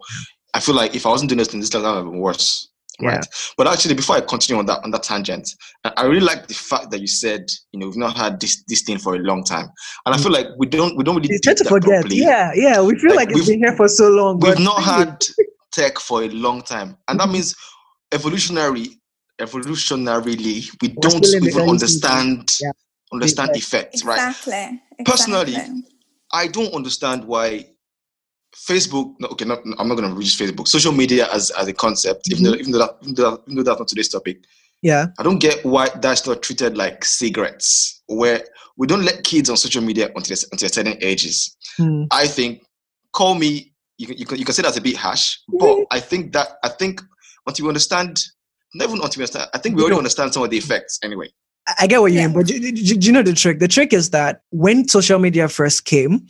i 0.54 0.60
feel 0.60 0.74
like 0.74 0.94
if 0.94 1.04
i 1.06 1.10
wasn't 1.10 1.28
doing 1.28 1.38
this 1.38 1.48
thing 1.48 1.60
this 1.60 1.70
lockdown 1.70 1.94
would 1.96 2.04
have 2.04 2.12
been 2.12 2.20
worse 2.20 2.68
Yeah. 3.00 3.16
right 3.16 3.26
but 3.58 3.66
actually 3.66 3.94
before 3.94 4.16
i 4.16 4.20
continue 4.20 4.58
on 4.60 4.66
that 4.66 4.80
on 4.84 4.90
that 4.92 5.02
tangent 5.02 5.48
i 5.84 5.92
I 5.96 6.04
really 6.04 6.20
like 6.24 6.46
the 6.48 6.54
fact 6.54 6.90
that 6.90 7.00
you 7.00 7.06
said 7.06 7.42
you 7.72 7.80
know 7.80 7.86
we've 7.86 7.96
not 7.96 8.16
had 8.16 8.40
this 8.40 8.62
this 8.68 8.82
thing 8.82 8.98
for 8.98 9.14
a 9.14 9.18
long 9.18 9.44
time 9.44 9.66
and 10.06 10.14
i 10.14 10.18
feel 10.18 10.32
like 10.32 10.46
we 10.58 10.66
don't 10.66 10.96
we 10.96 11.04
don't 11.04 11.16
really 11.16 11.28
You 11.34 11.40
tend 11.40 11.58
to 11.58 11.64
forget. 11.64 12.00
properly. 12.02 12.16
Yeah, 12.16 12.52
yeah. 12.54 12.80
We 12.80 12.96
feel 12.98 13.10
Like, 13.10 13.28
like, 13.28 13.30
it's 13.30 13.40
we've- 13.40 13.52
been 13.52 13.60
here 13.66 13.76
for 13.76 13.88
so 13.88 14.08
long. 14.08 14.38
we've 14.40 14.54
but 14.54 14.62
not 14.62 14.82
had 14.82 15.24
tech 15.72 15.98
for 15.98 16.22
a 16.22 16.28
long 16.28 16.62
time 16.62 16.96
and 17.08 17.18
that 17.20 17.28
means 17.28 17.54
evolutionary 18.12 18.86
evolutionarily 19.40 20.68
we 20.80 20.88
We're 20.88 20.94
don't 21.00 21.24
still 21.24 21.38
in 21.38 21.44
the 21.44 21.50
even 21.50 21.68
understand. 21.68 22.56
Yeah. 22.60 22.70
Understand 23.12 23.50
Yeah. 23.52 23.58
effects 23.58 24.04
right 24.04 24.18
exactly 24.18 24.80
Personally, 25.04 25.56
i 26.32 26.46
don't 26.46 26.72
understand 26.74 27.24
why 27.24 27.66
facebook 28.68 29.14
no, 29.18 29.28
okay 29.28 29.44
not, 29.44 29.60
i'm 29.78 29.88
not 29.88 29.94
going 29.96 30.08
to 30.08 30.14
reach 30.14 30.36
facebook 30.38 30.68
social 30.68 30.92
media 30.92 31.26
as, 31.32 31.50
as 31.50 31.68
a 31.68 31.72
concept 31.72 32.28
even, 32.30 32.44
though, 32.44 32.54
even, 32.54 32.70
though 32.72 32.78
that, 32.78 32.96
even, 33.02 33.14
though 33.14 33.30
that, 33.30 33.40
even 33.46 33.56
though 33.56 33.62
that's 33.62 33.78
not 33.78 33.88
today's 33.88 34.08
topic 34.08 34.38
Yeah. 34.82 35.06
i 35.18 35.22
don't 35.22 35.38
get 35.38 35.64
why 35.64 35.88
that's 36.00 36.26
not 36.26 36.42
treated 36.42 36.76
like 36.76 37.04
cigarettes 37.04 38.02
where 38.06 38.42
we 38.76 38.86
don't 38.86 39.04
let 39.04 39.24
kids 39.24 39.48
on 39.50 39.56
social 39.56 39.82
media 39.82 40.10
until, 40.14 40.36
they're- 40.36 40.48
until 40.52 40.68
certain 40.68 40.96
ages 41.00 41.56
Hmm. 41.78 42.02
I 42.10 42.26
think 42.26 42.62
call 43.14 43.34
me 43.34 43.72
you 43.96 44.06
can, 44.06 44.18
you 44.18 44.26
can 44.26 44.38
you 44.38 44.44
can 44.44 44.52
say 44.54 44.62
that's 44.62 44.76
a 44.76 44.80
bit 44.80 44.96
harsh, 44.96 45.38
but 45.58 45.74
I 45.90 46.00
think 46.00 46.32
that 46.32 46.48
I 46.62 46.68
think 46.68 47.00
until 47.46 47.64
we 47.64 47.68
understand 47.70 48.20
not 48.74 48.88
even 48.88 49.00
until 49.02 49.20
we 49.20 49.22
understand 49.22 49.48
I 49.54 49.58
think 49.58 49.74
we 49.74 49.78
We 49.78 49.82
already 49.84 49.92
don't. 49.94 50.00
understand 50.04 50.34
some 50.34 50.42
of 50.42 50.50
the 50.50 50.58
effects 50.58 50.98
anyway. 51.02 51.28
I- 51.78 51.86
get 51.86 52.00
what 52.00 52.12
you 52.12 52.18
Yeah. 52.18 52.26
mean, 52.28 52.36
but 52.36 52.46
do, 52.46 52.58
do- 52.58 52.72
do 52.72 53.06
you 53.06 53.12
know 53.12 53.22
the 53.22 53.32
trick? 53.34 53.58
The 53.60 53.68
trick 53.68 53.92
is 53.92 54.10
that 54.10 54.42
when 54.50 54.88
social 54.88 55.18
media 55.18 55.48
first 55.48 55.84
came, 55.84 56.26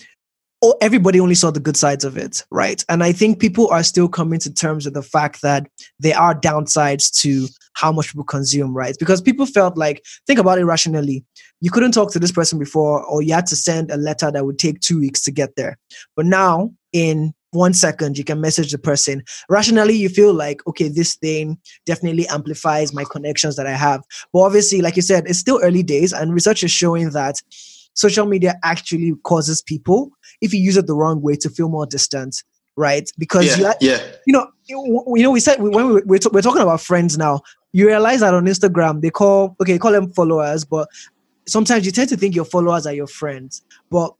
oh, 0.64 0.74
everybody 0.80 1.18
only 1.18 1.34
saw 1.34 1.50
the 1.50 1.58
good 1.58 1.76
sides 1.76 2.04
of 2.04 2.16
it, 2.16 2.44
right? 2.50 2.84
And 2.88 3.02
I 3.02 3.10
think 3.12 3.40
people 3.40 3.68
are 3.70 3.82
still 3.82 4.08
coming 4.08 4.38
to 4.40 4.52
terms 4.52 4.84
with 4.84 4.94
the 4.94 5.02
fact 5.02 5.42
that 5.42 5.66
there 5.98 6.16
are 6.16 6.38
downsides 6.38 7.10
to 7.22 7.48
how 7.74 7.90
much 7.90 8.08
people 8.08 8.24
consume, 8.24 8.72
right? 8.76 8.94
Because 8.98 9.20
people 9.20 9.46
felt 9.46 9.76
like, 9.76 10.04
think 10.26 10.38
about 10.38 10.58
it 10.58 10.64
rationally. 10.64 11.24
You 11.60 11.70
couldn't 11.70 11.92
talk 11.92 12.12
to 12.12 12.18
this 12.20 12.30
person 12.30 12.58
before, 12.58 13.02
or 13.04 13.22
you 13.22 13.32
had 13.32 13.46
to 13.46 13.56
send 13.56 13.90
a 13.90 13.96
letter 13.96 14.30
that 14.30 14.44
would 14.44 14.58
take 14.58 14.80
two 14.80 15.00
weeks 15.00 15.22
to 15.22 15.30
get 15.32 15.56
there. 15.56 15.78
But 16.14 16.26
now, 16.26 16.72
in 16.92 17.32
one 17.52 17.74
second, 17.74 18.18
you 18.18 18.24
can 18.24 18.40
message 18.40 18.72
the 18.72 18.78
person. 18.78 19.22
Rationally, 19.48 19.94
you 19.94 20.08
feel 20.08 20.34
like, 20.34 20.66
okay, 20.66 20.88
this 20.88 21.14
thing 21.16 21.58
definitely 21.86 22.26
amplifies 22.28 22.92
my 22.92 23.04
connections 23.04 23.56
that 23.56 23.66
I 23.66 23.72
have. 23.72 24.02
But 24.32 24.40
obviously, 24.40 24.80
like 24.80 24.96
you 24.96 25.02
said, 25.02 25.24
it's 25.26 25.38
still 25.38 25.60
early 25.62 25.82
days, 25.82 26.12
and 26.12 26.32
research 26.32 26.64
is 26.64 26.70
showing 26.70 27.10
that 27.10 27.36
social 27.94 28.26
media 28.26 28.58
actually 28.64 29.12
causes 29.24 29.60
people, 29.62 30.10
if 30.40 30.54
you 30.54 30.60
use 30.60 30.76
it 30.76 30.86
the 30.86 30.94
wrong 30.94 31.20
way, 31.20 31.36
to 31.36 31.50
feel 31.50 31.68
more 31.68 31.86
distant, 31.86 32.42
right? 32.76 33.10
Because 33.18 33.58
you, 33.58 33.64
Yeah, 33.64 33.74
yeah. 33.80 33.98
you 34.26 34.32
know, 34.32 34.48
you 34.66 35.22
know, 35.22 35.30
we 35.30 35.40
said 35.40 35.60
when 35.60 35.72
we, 35.72 36.00
we're, 36.06 36.18
we're 36.32 36.42
talking 36.42 36.62
about 36.62 36.80
friends 36.80 37.18
now. 37.18 37.40
You 37.72 37.86
realize 37.86 38.20
that 38.20 38.34
on 38.34 38.46
Instagram 38.46 39.00
they 39.00 39.10
call 39.10 39.56
okay, 39.60 39.78
call 39.78 39.92
them 39.92 40.12
followers, 40.12 40.64
but 40.64 40.88
sometimes 41.46 41.84
you 41.84 41.92
tend 41.92 42.08
to 42.10 42.16
think 42.16 42.34
your 42.34 42.44
followers 42.44 42.86
are 42.86 42.94
your 42.94 43.06
friends, 43.06 43.62
but 43.90 44.14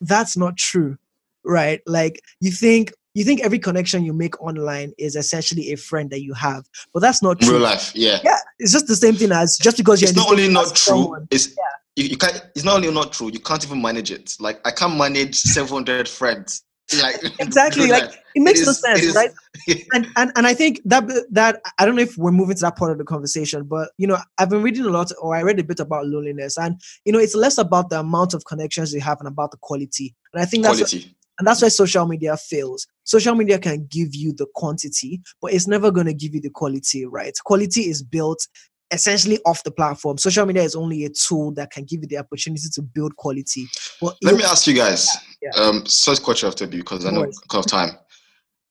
that's 0.00 0.36
not 0.36 0.56
true, 0.56 0.96
right? 1.44 1.80
Like 1.86 2.20
you 2.40 2.50
think 2.50 2.92
you 3.14 3.24
think 3.24 3.40
every 3.42 3.58
connection 3.58 4.04
you 4.04 4.12
make 4.14 4.40
online 4.42 4.92
is 4.98 5.16
essentially 5.16 5.72
a 5.72 5.76
friend 5.76 6.10
that 6.10 6.22
you 6.22 6.32
have, 6.34 6.64
but 6.94 7.00
that's 7.00 7.22
not 7.22 7.40
true. 7.40 7.52
Real 7.54 7.60
life, 7.62 7.92
yeah. 7.94 8.20
Yeah, 8.24 8.38
it's 8.58 8.72
just 8.72 8.86
the 8.86 8.96
same 8.96 9.14
thing 9.14 9.32
as 9.32 9.58
just 9.58 9.76
because 9.76 10.00
you're 10.00 10.08
It's 10.10 10.16
not 10.18 10.30
only 10.30 10.48
not 10.48 10.68
true, 10.68 10.74
someone. 10.76 11.28
it's 11.30 11.54
you, 11.96 12.04
you 12.04 12.16
can't 12.16 12.42
it's 12.54 12.64
not 12.64 12.76
only 12.76 12.90
not 12.90 13.12
true, 13.12 13.30
you 13.32 13.40
can't 13.40 13.64
even 13.64 13.82
manage 13.82 14.10
it. 14.10 14.34
Like 14.40 14.60
I 14.66 14.70
can't 14.70 14.96
manage 14.96 15.34
700 15.36 16.08
friends. 16.08 16.62
Like 17.02 17.16
Exactly, 17.38 17.88
like, 17.88 18.04
life. 18.04 18.18
It 18.34 18.40
makes 18.42 18.60
It 18.60 18.64
no 18.64 18.70
is- 18.70 18.80
sense, 18.80 19.14
right? 19.14 19.30
and, 19.92 20.06
and 20.16 20.32
and 20.34 20.46
I 20.46 20.54
think 20.54 20.80
that 20.86 21.04
that 21.30 21.60
I 21.78 21.84
don't 21.84 21.96
know 21.96 22.02
if 22.02 22.16
we're 22.16 22.32
moving 22.32 22.56
to 22.56 22.60
that 22.62 22.76
part 22.76 22.92
of 22.92 22.98
the 22.98 23.04
conversation, 23.04 23.64
but 23.64 23.90
you 23.98 24.06
know, 24.06 24.18
I've 24.38 24.48
been 24.48 24.62
reading 24.62 24.84
a 24.86 24.88
lot, 24.90 25.10
or 25.20 25.36
I 25.36 25.42
read 25.42 25.58
a 25.60 25.64
bit 25.64 25.80
about 25.80 26.06
loneliness, 26.06 26.56
and 26.58 26.80
you 27.04 27.12
know, 27.12 27.18
it's 27.18 27.34
less 27.34 27.58
about 27.58 27.90
the 27.90 28.00
amount 28.00 28.32
of 28.34 28.44
connections 28.46 28.92
you 28.94 29.00
have 29.02 29.18
and 29.20 29.28
about 29.28 29.50
the 29.50 29.58
quality. 29.58 30.14
And 30.32 30.42
I 30.42 30.46
think 30.46 30.64
that's 30.64 30.78
Quality. 30.78 31.14
And 31.38 31.46
that's 31.46 31.62
why 31.62 31.68
social 31.68 32.06
media 32.06 32.36
fails. 32.36 32.86
Social 33.04 33.34
media 33.34 33.58
can 33.58 33.86
give 33.90 34.14
you 34.14 34.32
the 34.32 34.46
quantity, 34.54 35.20
but 35.40 35.52
it's 35.52 35.66
never 35.66 35.90
going 35.90 36.06
to 36.06 36.14
give 36.14 36.34
you 36.34 36.40
the 36.40 36.50
quality, 36.50 37.06
right? 37.06 37.32
Quality 37.44 37.82
is 37.82 38.02
built 38.02 38.46
essentially 38.92 39.38
off 39.46 39.64
the 39.64 39.70
platform. 39.70 40.18
Social 40.18 40.46
media 40.46 40.62
is 40.62 40.76
only 40.76 41.04
a 41.04 41.10
tool 41.10 41.52
that 41.54 41.70
can 41.70 41.84
give 41.84 42.00
you 42.02 42.06
the 42.06 42.18
opportunity 42.18 42.68
to 42.72 42.82
build 42.82 43.16
quality. 43.16 43.66
But 44.00 44.16
Let 44.22 44.36
me 44.36 44.44
ask 44.44 44.66
you 44.66 44.74
guys. 44.74 45.08
Yeah. 45.40 45.50
Um, 45.56 45.84
sorry 45.86 46.18
to 46.18 46.22
cut 46.22 46.42
you 46.42 46.68
because 46.68 47.04
I 47.06 47.10
know 47.10 47.20
worries. 47.20 47.40
because 47.40 47.64
of 47.66 47.70
time. 47.70 47.90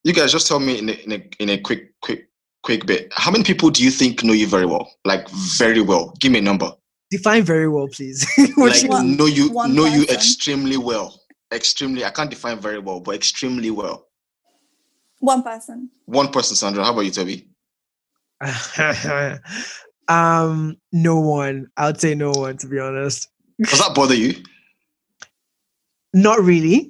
You 0.04 0.14
guys 0.14 0.32
just 0.32 0.48
tell 0.48 0.60
me 0.60 0.80
in 0.80 0.90
a, 0.90 0.94
in 0.94 1.12
a 1.12 1.24
in 1.40 1.50
a 1.50 1.58
quick 1.60 1.94
quick 2.02 2.28
quick 2.64 2.86
bit. 2.86 3.12
How 3.12 3.32
many 3.32 3.44
people 3.44 3.70
do 3.70 3.84
you 3.84 3.92
think 3.92 4.24
know 4.24 4.34
you 4.34 4.48
very 4.48 4.66
well? 4.66 4.92
Like 5.06 5.30
very 5.30 5.82
well. 5.82 6.14
Give 6.20 6.32
me 6.32 6.40
a 6.40 6.42
number. 6.42 6.72
define 7.12 7.44
very 7.44 7.68
well, 7.68 7.88
please. 7.88 8.26
Like 8.58 8.84
One- 8.90 9.16
know 9.18 9.26
you 9.26 9.52
one 9.52 9.76
know 9.76 9.86
you 9.86 10.04
extremely 10.06 10.78
well. 10.78 11.21
Extremely. 11.52 12.06
I 12.06 12.10
can't 12.12 12.30
define 12.30 12.60
very 12.60 12.80
well, 12.80 13.00
but 13.00 13.16
extremely 13.16 13.72
well. 13.72 14.08
One 15.20 15.44
person. 15.44 15.90
One 16.06 16.30
person, 16.30 16.56
Sandra. 16.56 16.84
How 16.84 16.94
about 16.94 17.02
you, 17.02 17.12
Toby? 17.12 17.48
um, 20.08 20.78
no 20.92 21.20
one. 21.20 21.68
I'd 21.78 22.00
say 22.02 22.16
no 22.16 22.32
one, 22.32 22.58
to 22.58 22.68
be 22.68 22.80
honest. 22.80 23.28
Does 23.62 23.80
that 23.80 23.94
bother 23.94 24.16
you? 24.16 24.42
Not 26.14 26.42
really. 26.42 26.90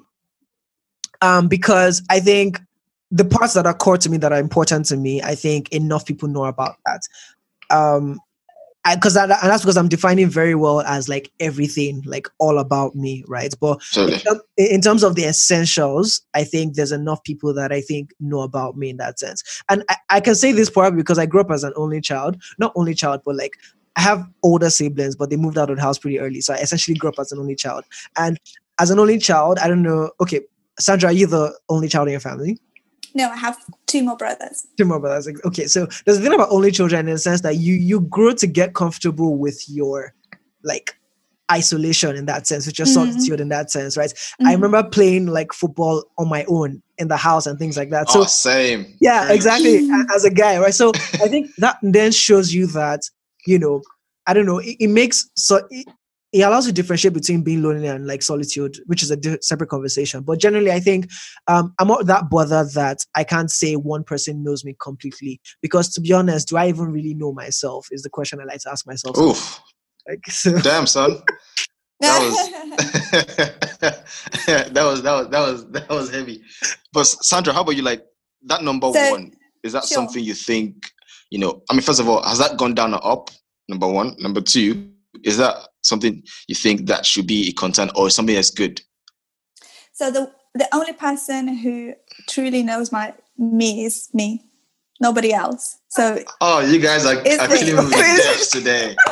Um, 1.22 1.48
because 1.48 2.02
I 2.10 2.20
think 2.20 2.60
the 3.12 3.26
parts 3.26 3.54
that 3.54 3.66
are 3.66 3.74
core 3.74 3.98
to 3.98 4.10
me 4.10 4.18
that 4.18 4.32
are 4.32 4.40
important 4.40 4.86
to 4.88 4.98
me, 4.98 5.22
I 5.22 5.36
think 5.36 5.70
enough 5.72 6.06
people 6.06 6.30
know 6.30 6.46
about 6.46 6.76
that. 6.86 7.02
Um, 7.70 8.20
because 8.90 9.16
and 9.16 9.30
that's 9.30 9.62
because 9.62 9.78
I'm 9.78 9.88
defining 9.88 10.28
very 10.28 10.56
well 10.56 10.82
as 10.82 11.08
like 11.08 11.32
everything, 11.40 12.02
like 12.06 12.28
all 12.40 12.58
about 12.58 12.96
me, 12.96 13.24
right? 13.28 13.54
But 13.60 13.82
in, 13.96 14.20
term- 14.20 14.42
in 14.58 14.82
terms 14.82 15.04
of 15.04 15.16
the 15.16 15.26
essentials, 15.26 16.22
I 16.34 16.44
think 16.44 16.76
there's 16.76 16.92
enough 16.92 17.24
people 17.24 17.54
that 17.54 17.72
I 17.72 17.82
think 17.82 18.12
know 18.20 18.42
about 18.42 18.78
me 18.78 18.90
in 18.90 18.98
that 18.98 19.20
sense. 19.20 19.44
And 19.70 19.84
I, 19.90 19.96
I 20.10 20.20
can 20.20 20.34
say 20.36 20.52
this 20.52 20.70
probably 20.70 20.98
because 20.98 21.20
I 21.20 21.28
grew 21.28 21.42
up 21.42 21.52
as 21.52 21.64
an 21.64 21.74
only 21.76 22.02
child, 22.02 22.42
not 22.58 22.74
only 22.76 22.96
child, 22.96 23.22
but 23.24 23.36
like 23.36 23.54
I 23.98 24.02
have 24.02 24.28
older 24.42 24.70
siblings, 24.70 25.16
but 25.16 25.30
they 25.30 25.36
moved 25.36 25.58
out 25.58 25.70
of 25.70 25.76
the 25.76 25.82
house 25.82 26.00
pretty 26.00 26.20
early. 26.20 26.42
So 26.42 26.54
I 26.54 26.58
essentially 26.58 26.98
grew 26.98 27.10
up 27.10 27.20
as 27.20 27.32
an 27.32 27.40
only 27.40 27.56
child. 27.56 27.86
And 28.18 28.40
as 28.80 28.90
an 28.90 28.98
only 28.98 29.20
child, 29.20 29.60
I 29.60 29.68
don't 29.68 29.84
know. 29.84 30.12
Okay, 30.22 30.42
Sandra, 30.80 31.10
are 31.10 31.14
you 31.14 31.28
the 31.28 31.56
only 31.70 31.88
child 31.88 32.08
in 32.08 32.14
your 32.14 32.20
family? 32.20 32.58
No, 33.14 33.30
I 33.30 33.36
have 33.38 33.58
two 33.88 34.04
more 34.04 34.18
brothers. 34.18 34.68
Two 34.78 34.86
more 34.86 35.00
brothers. 35.00 35.28
Okay, 35.46 35.68
so 35.68 35.88
there's 36.06 36.18
a 36.18 36.22
thing 36.22 36.34
about 36.34 36.50
only 36.52 36.72
children 36.72 37.08
in 37.08 37.14
the 37.14 37.20
sense 37.20 37.42
that 37.42 37.58
you 37.58 37.74
you 37.76 38.02
grow 38.02 38.34
to 38.34 38.48
get 38.48 38.74
comfortable 38.74 39.38
with 39.38 39.64
your 39.70 40.14
like 40.64 40.96
isolation 41.52 42.16
in 42.16 42.26
that 42.28 42.48
sense, 42.48 42.66
with 42.66 42.80
your 42.80 42.86
Mhm. 42.88 42.94
solitude 42.94 43.42
in 43.42 43.50
that 43.50 43.70
sense, 43.70 43.98
right? 43.98 44.14
I 44.40 44.44
Mhm. 44.56 44.62
remember 44.62 44.84
playing 44.90 45.28
like 45.28 45.52
football 45.52 46.06
on 46.18 46.30
my 46.30 46.46
own 46.46 46.82
in 46.98 47.10
the 47.10 47.18
house 47.18 47.46
and 47.46 47.60
things 47.60 47.76
like 47.76 47.90
that. 47.90 48.10
So 48.10 48.22
oh, 48.22 48.26
same. 48.26 48.86
yeah, 49.02 49.26
Preach. 49.26 49.36
exactly. 49.36 49.80
Mm. 49.82 50.06
As 50.16 50.24
a 50.24 50.30
guy, 50.30 50.58
right? 50.60 50.74
So 50.74 50.94
I 51.22 51.28
think 51.28 51.54
that 51.58 51.78
then 51.82 52.12
shows 52.14 52.54
you 52.54 52.68
that 52.68 53.02
you 53.48 53.58
know, 53.60 53.82
I 54.28 54.34
don't 54.34 54.46
know. 54.46 54.60
It, 54.60 54.78
it 54.80 54.88
makes 54.88 55.30
so 55.36 55.68
it, 55.72 55.88
it 56.34 56.42
allows 56.42 56.66
you 56.66 56.72
to 56.72 56.82
differentiate 56.82 57.14
between 57.14 57.44
being 57.44 57.62
lonely 57.62 57.88
and 57.88 58.08
like 58.08 58.22
solitude, 58.22 58.78
which 58.86 59.04
is 59.04 59.12
a 59.12 59.18
di- 59.18 59.38
separate 59.42 59.70
conversation. 59.70 60.24
But 60.24 60.40
generally, 60.40 60.72
I 60.72 60.80
think 60.80 61.10
um, 61.48 61.74
I'm 61.80 61.88
not 61.88 62.06
that 62.06 62.30
bothered 62.30 62.72
that 62.72 63.06
I 63.16 63.24
can't 63.24 63.52
say 63.52 63.76
one 63.76 64.04
person 64.04 64.44
knows 64.44 64.64
me 64.64 64.76
completely. 64.80 65.42
Because 65.62 65.94
to 65.94 66.02
be 66.02 66.14
honest, 66.14 66.48
do 66.50 66.58
I 66.58 66.68
even 66.70 66.92
really 66.92 67.14
know 67.14 67.34
myself? 67.34 67.88
Is 67.92 68.04
the 68.04 68.10
question 68.10 68.40
I 68.40 68.46
like 68.46 68.62
to 68.62 68.72
ask 68.72 68.88
myself. 68.88 69.18
Oof. 69.18 69.62
Like, 70.08 70.26
so, 70.30 70.58
Damn, 70.60 70.88
son. 70.88 71.22
That 72.00 72.20
that 74.74 74.84
was 74.84 75.04
that 75.04 75.14
was 75.14 75.30
that 75.30 75.40
was 75.40 75.66
that 75.72 75.90
was 75.90 76.10
heavy. 76.10 76.42
But 76.94 77.06
Sandra, 77.06 77.54
how 77.54 77.62
about 77.62 77.76
you? 77.76 77.84
Like 77.84 78.04
that 78.46 78.64
number 78.64 78.92
So, 78.92 79.12
one 79.12 79.34
is 79.64 79.74
that 79.74 79.84
sure. 79.86 79.96
something 79.96 80.24
you 80.24 80.34
think 80.34 80.92
you 81.32 81.40
know? 81.40 81.64
I 81.70 81.74
mean, 81.74 81.82
first 81.82 82.00
of 82.00 82.08
all, 82.08 82.22
has 82.24 82.38
that 82.38 82.58
gone 82.58 82.76
down 82.76 82.94
or 82.94 83.06
up? 83.06 83.32
Number 83.68 83.88
one. 83.88 84.16
Number 84.20 84.42
two, 84.42 84.92
is 85.24 85.38
that 85.38 85.56
something 85.82 86.24
you 86.48 86.56
think 86.56 86.88
that 86.88 87.06
should 87.06 87.28
be 87.28 87.50
a 87.50 87.54
content 87.54 87.92
or 87.96 88.10
something 88.10 88.36
that's 88.36 88.52
good? 88.52 88.82
so 89.94 90.10
the 90.12 90.32
the 90.56 90.68
only 90.74 90.94
person 90.94 91.48
who 91.48 91.94
truly 92.28 92.64
knows 92.64 92.92
my 92.92 93.14
me 93.38 93.86
is 93.86 94.10
me, 94.14 94.44
nobody 95.00 95.32
else. 95.34 95.78
So 95.90 96.20
Oh, 96.42 96.60
you 96.62 96.80
guys 96.80 97.06
are, 97.06 97.22
Is 97.26 97.40
are 97.40 97.54
it- 97.54 97.60
killing 97.60 97.76
me 97.78 97.84
with 97.84 97.92
depths 97.94 98.52
today. 98.52 98.96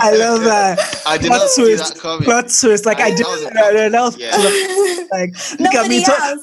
I 0.00 0.14
love 0.16 0.42
that. 0.44 1.02
I 1.06 1.18
did 1.18 1.28
Plot 1.28 1.40
not 1.40 1.48
see 1.50 1.62
twist. 1.62 1.94
that 1.94 2.00
coming. 2.00 2.24
Plot 2.24 2.44
twist. 2.60 2.86
Like 2.86 3.00
I, 3.00 3.06
I- 3.06 3.10
did. 3.10 3.18
that 3.18 3.28
was 3.28 3.42
a- 3.42 3.54
no, 3.54 3.70
no, 3.72 3.88
that 3.90 4.00
was 4.00 4.16
Yeah. 4.18 4.36
like 5.12 5.30
look 5.60 5.74
at 5.74 5.88
me. 5.88 6.00
nobody 6.00 6.04
talk- 6.04 6.38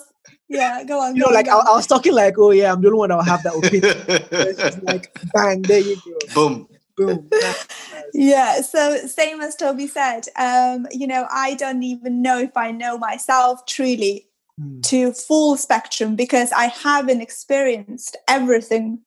Yeah, 0.49 0.83
go 0.83 0.99
on. 1.01 1.15
you 1.15 1.21
go 1.23 1.29
know, 1.31 1.31
on, 1.31 1.33
like 1.33 1.47
I. 1.49 1.57
I 1.57 1.75
was 1.75 1.87
talking 1.87 2.13
like, 2.13 2.35
oh 2.37 2.51
yeah, 2.51 2.71
I'm 2.73 2.81
the 2.81 2.87
only 2.89 2.99
one 2.99 3.09
that 3.09 3.15
will 3.15 3.23
have 3.23 3.43
that 3.43 3.55
opinion. 3.55 4.83
Like 4.83 5.17
bang, 5.33 5.61
there 5.63 5.79
you 5.79 5.95
go. 5.97 6.17
Boom. 6.33 6.67
Boom. 6.97 7.29
Yeah, 8.15 8.61
so 8.61 8.97
same 9.07 9.41
as 9.41 9.55
Toby 9.55 9.87
said, 9.87 10.27
um, 10.35 10.85
you 10.91 11.07
know, 11.07 11.25
I 11.31 11.55
don't 11.55 11.81
even 11.81 12.21
know 12.21 12.37
if 12.37 12.55
I 12.55 12.71
know 12.71 12.97
myself 12.97 13.65
truly 13.65 14.27
Hmm. 14.59 14.81
to 14.81 15.13
full 15.13 15.57
spectrum 15.57 16.15
because 16.15 16.51
I 16.51 16.65
haven't 16.65 17.21
experienced 17.21 18.15
everything 18.27 18.99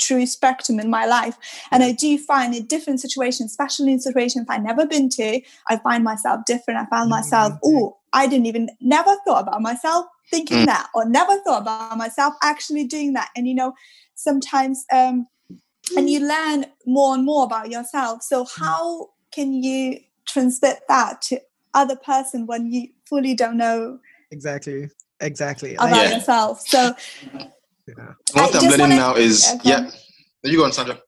true 0.00 0.26
spectrum 0.26 0.80
in 0.80 0.90
my 0.90 1.06
life. 1.06 1.36
And 1.70 1.84
I 1.84 1.92
do 1.92 2.18
find 2.18 2.52
in 2.54 2.66
different 2.66 3.00
situations, 3.00 3.52
especially 3.52 3.92
in 3.92 4.00
situations 4.00 4.46
I've 4.48 4.62
never 4.64 4.86
been 4.86 5.08
to, 5.10 5.40
I 5.68 5.76
find 5.76 6.02
myself 6.02 6.44
different. 6.46 6.80
I 6.80 6.86
found 6.86 7.10
myself, 7.10 7.52
Mhm. 7.54 7.58
oh, 7.64 7.98
I 8.12 8.26
didn't 8.26 8.46
even 8.46 8.70
never 8.80 9.14
thought 9.24 9.42
about 9.42 9.62
myself 9.62 10.06
thinking 10.30 10.62
Mm. 10.62 10.66
that, 10.66 10.88
or 10.94 11.04
never 11.04 11.38
thought 11.44 11.62
about 11.62 11.96
myself 11.96 12.34
actually 12.42 12.84
doing 12.84 13.12
that. 13.12 13.30
And 13.36 13.46
you 13.46 13.54
know, 13.54 13.74
sometimes 14.14 14.84
um 14.92 15.26
and 15.96 16.08
you 16.08 16.20
learn 16.26 16.66
more 16.86 17.14
and 17.14 17.24
more 17.24 17.44
about 17.44 17.70
yourself. 17.70 18.22
So 18.22 18.44
how 18.44 19.10
can 19.32 19.62
you 19.62 20.00
transmit 20.26 20.80
that 20.88 21.22
to 21.22 21.40
other 21.74 21.96
person 21.96 22.46
when 22.46 22.70
you 22.72 22.88
fully 23.06 23.34
don't 23.34 23.56
know 23.56 23.98
Exactly. 24.30 24.88
Exactly. 25.20 25.74
about 25.74 25.90
Yeah. 25.90 26.14
yourself? 26.16 26.60
So 26.66 26.94
yeah. 27.86 28.14
What 28.32 28.54
I 28.54 28.58
I'm 28.58 28.64
learning 28.64 28.80
wanna- 28.80 28.96
now 28.96 29.14
is 29.14 29.46
Yeah, 29.64 29.80
yeah. 30.42 30.50
You 30.50 30.58
go 30.58 30.64
on, 30.64 30.72
Sandra. 30.72 30.98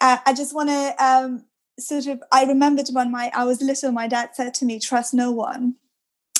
uh, 0.00 0.18
I 0.26 0.32
just 0.34 0.54
want 0.54 0.68
to 0.68 0.94
um, 1.04 1.44
sort 1.80 2.06
of. 2.06 2.22
I 2.32 2.44
remembered 2.44 2.88
when 2.92 3.10
my 3.10 3.30
I 3.34 3.44
was 3.44 3.60
little, 3.62 3.90
my 3.92 4.06
dad 4.08 4.30
said 4.34 4.54
to 4.54 4.64
me, 4.64 4.78
"Trust 4.78 5.14
no 5.14 5.30
one," 5.32 5.74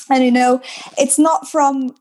and 0.09 0.23
you 0.23 0.31
know, 0.31 0.61
it's 0.97 1.17
not 1.19 1.49
from 1.49 1.95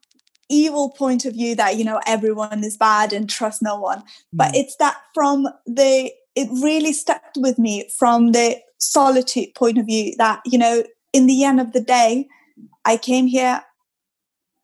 evil 0.49 0.91
point 0.91 1.25
of 1.25 1.35
view 1.35 1.55
that 1.57 1.77
you 1.77 1.85
know 1.85 2.01
everyone 2.07 2.65
is 2.65 2.77
bad 2.77 3.13
and 3.13 3.29
trust 3.29 3.63
no 3.63 3.79
one, 3.79 4.03
but 4.33 4.53
Mm. 4.53 4.57
it's 4.61 4.77
that 4.77 4.97
from 5.15 5.49
the. 5.67 6.13
It 6.35 6.49
really 6.63 6.93
stuck 6.93 7.23
with 7.37 7.59
me 7.59 7.89
from 7.99 8.31
the 8.31 8.59
solitude 8.79 9.55
point 9.57 9.77
of 9.77 9.87
view 9.87 10.15
that 10.19 10.41
you 10.47 10.57
know, 10.57 10.85
in 11.13 11.27
the 11.27 11.43
end 11.43 11.61
of 11.61 11.73
the 11.73 11.81
day, 11.81 12.29
I 12.85 12.97
came 12.97 13.27
here 13.27 13.65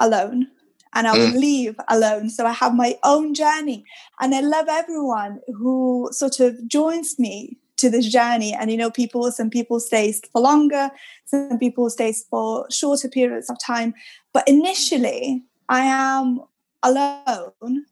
alone. 0.01 0.49
And 0.97 1.09
I 1.09 1.17
will 1.17 1.27
leave 1.27 1.75
alone. 1.89 2.31
So 2.31 2.47
I 2.47 2.53
have 2.53 2.73
my 2.73 2.97
own 3.03 3.35
journey 3.35 3.85
and 4.21 4.33
I 4.33 4.43
love 4.43 4.67
everyone 4.69 5.41
who 5.49 6.09
sort 6.13 6.39
of 6.39 6.69
joins 6.69 7.19
me 7.19 7.59
to 7.79 7.91
this 7.91 8.07
journey. 8.07 8.55
And 8.55 8.71
you 8.71 8.77
know, 8.77 8.93
people, 8.93 9.29
some 9.33 9.51
people 9.51 9.81
stays 9.81 10.21
for 10.31 10.41
longer, 10.41 10.91
some 11.27 11.59
people 11.59 11.91
stays 11.91 12.25
for 12.31 12.67
shorter 12.71 13.09
periods 13.09 13.51
of 13.51 13.59
time. 13.59 13.93
But 14.33 14.47
initially, 14.47 15.43
I 15.69 15.81
am 15.83 16.41
alone. 16.83 17.87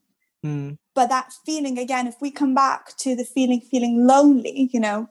Mm. 0.44 0.76
But 0.94 1.08
that 1.08 1.32
feeling 1.46 1.78
again, 1.78 2.06
if 2.06 2.16
we 2.20 2.30
come 2.30 2.54
back 2.54 2.96
to 2.98 3.16
the 3.16 3.24
feeling, 3.24 3.60
feeling 3.60 4.06
lonely, 4.06 4.68
you 4.72 4.80
know, 4.80 5.08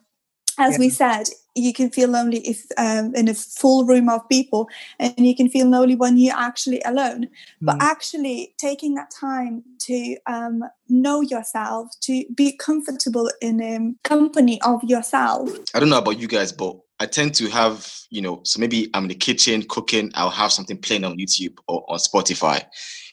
as 0.60 0.78
we 0.78 0.90
said, 0.90 1.24
you 1.56 1.74
can 1.74 1.90
feel 1.90 2.10
lonely 2.10 2.40
if 2.40 2.66
um, 2.78 3.16
in 3.16 3.28
a 3.28 3.34
full 3.34 3.86
room 3.86 4.10
of 4.10 4.28
people, 4.30 4.70
and 5.00 5.14
you 5.18 5.36
can 5.36 5.50
feel 5.50 5.68
lonely 5.68 5.96
when 5.96 6.18
you're 6.18 6.36
actually 6.36 6.82
alone 6.86 7.30
but 7.62 7.78
Mm. 7.78 7.82
actually 7.82 8.54
taking 8.58 8.96
that 8.96 9.12
time 9.12 9.64
to 9.80 10.18
um, 10.28 10.64
know 10.88 11.22
yourself 11.22 11.90
to 12.02 12.26
be 12.36 12.52
comfortable 12.54 13.30
in 13.42 13.62
um, 13.76 13.98
company 14.04 14.62
of 14.62 14.84
yourself 14.84 15.50
I 15.74 15.80
don't 15.80 15.90
know 15.90 15.98
about 15.98 16.20
you 16.20 16.28
guys, 16.28 16.52
but 16.52 16.78
I 17.02 17.08
tend 17.08 17.34
to 17.36 17.50
have, 17.50 17.92
you 18.12 18.22
know, 18.22 18.42
so 18.44 18.60
maybe 18.60 18.88
I'm 18.94 19.06
in 19.06 19.10
the 19.10 19.16
kitchen 19.16 19.64
cooking, 19.68 20.12
I'll 20.14 20.30
have 20.30 20.52
something 20.52 20.78
playing 20.78 21.04
on 21.04 21.18
YouTube 21.18 21.58
or 21.68 21.84
on 21.90 21.98
Spotify. 21.98 22.64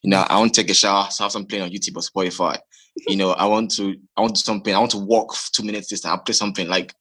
You 0.02 0.10
know, 0.10 0.26
I 0.28 0.38
want 0.38 0.52
to 0.52 0.60
take 0.60 0.70
a 0.70 0.74
shower, 0.74 1.08
so 1.10 1.24
I 1.24 1.24
have 1.24 1.32
something 1.32 1.48
playing 1.48 1.64
on 1.64 1.70
YouTube 1.70 1.96
or 1.96 2.02
Spotify. 2.02 2.58
You 3.06 3.16
know, 3.16 3.30
I 3.30 3.46
want 3.46 3.70
to, 3.76 3.96
I 4.14 4.20
want 4.20 4.36
to 4.36 4.42
do 4.42 4.44
something, 4.44 4.74
I 4.74 4.78
want 4.78 4.90
to 4.90 4.98
walk 4.98 5.34
two 5.52 5.62
minutes 5.62 5.88
this 5.88 6.02
time, 6.02 6.12
I'll 6.12 6.18
play 6.18 6.34
something 6.34 6.68
like, 6.68 6.92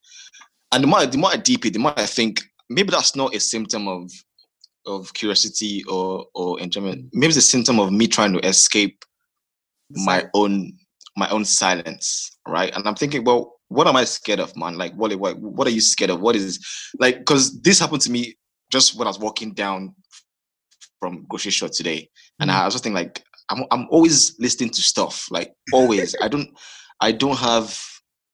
and 0.72 0.82
the 0.82 0.88
more, 0.88 1.04
the 1.04 1.18
more 1.18 1.30
I 1.30 1.36
deep 1.36 1.66
it, 1.66 1.74
the 1.74 1.78
more 1.78 1.92
I 1.94 2.06
think 2.06 2.40
maybe 2.70 2.90
that's 2.90 3.14
not 3.14 3.34
a 3.34 3.40
symptom 3.40 3.86
of 3.86 4.10
of 4.86 5.12
curiosity 5.12 5.84
or 5.84 6.24
or 6.34 6.58
enjoyment. 6.58 7.10
Maybe 7.12 7.28
it's 7.28 7.36
a 7.36 7.42
symptom 7.42 7.80
of 7.80 7.92
me 7.92 8.06
trying 8.06 8.32
to 8.32 8.48
escape 8.48 9.04
my 9.90 10.24
own 10.32 10.72
my 11.18 11.28
own 11.28 11.44
silence, 11.44 12.38
right? 12.46 12.74
And 12.74 12.88
I'm 12.88 12.94
thinking, 12.94 13.24
well, 13.24 13.57
what 13.68 13.86
am 13.86 13.96
I 13.96 14.04
scared 14.04 14.40
of, 14.40 14.56
man? 14.56 14.76
Like, 14.76 14.94
what 14.94 15.14
what 15.16 15.38
what 15.38 15.66
are 15.66 15.70
you 15.70 15.80
scared 15.80 16.10
of? 16.10 16.20
What 16.20 16.36
is 16.36 16.58
like? 16.98 17.18
Because 17.18 17.60
this 17.60 17.78
happened 17.78 18.02
to 18.02 18.10
me 18.10 18.36
just 18.70 18.96
when 18.96 19.06
I 19.06 19.10
was 19.10 19.18
walking 19.18 19.54
down 19.54 19.94
from 21.00 21.24
grocery 21.28 21.52
store 21.52 21.68
today, 21.68 22.08
and 22.40 22.50
I 22.50 22.64
was 22.64 22.74
just 22.74 22.84
thinking, 22.84 22.96
like, 22.96 23.24
I'm 23.50 23.64
I'm 23.70 23.86
always 23.90 24.36
listening 24.38 24.70
to 24.70 24.82
stuff, 24.82 25.28
like 25.30 25.54
always. 25.72 26.14
I 26.22 26.28
don't 26.28 26.50
I 27.00 27.12
don't 27.12 27.38
have 27.38 27.78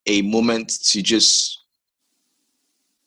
a 0.06 0.22
moment 0.22 0.72
to 0.84 1.02
just 1.02 1.60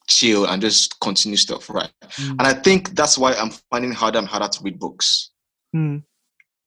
chill 0.08 0.46
and 0.46 0.62
just 0.62 1.00
continue 1.00 1.38
stuff, 1.38 1.70
right? 1.70 1.92
Mm. 2.04 2.32
And 2.32 2.42
I 2.42 2.54
think 2.54 2.96
that's 2.96 3.18
why 3.18 3.34
I'm 3.34 3.52
finding 3.70 3.92
harder 3.92 4.20
and 4.20 4.28
harder 4.28 4.48
to 4.48 4.64
read 4.64 4.80
books 4.80 5.32
Mm. 5.76 6.02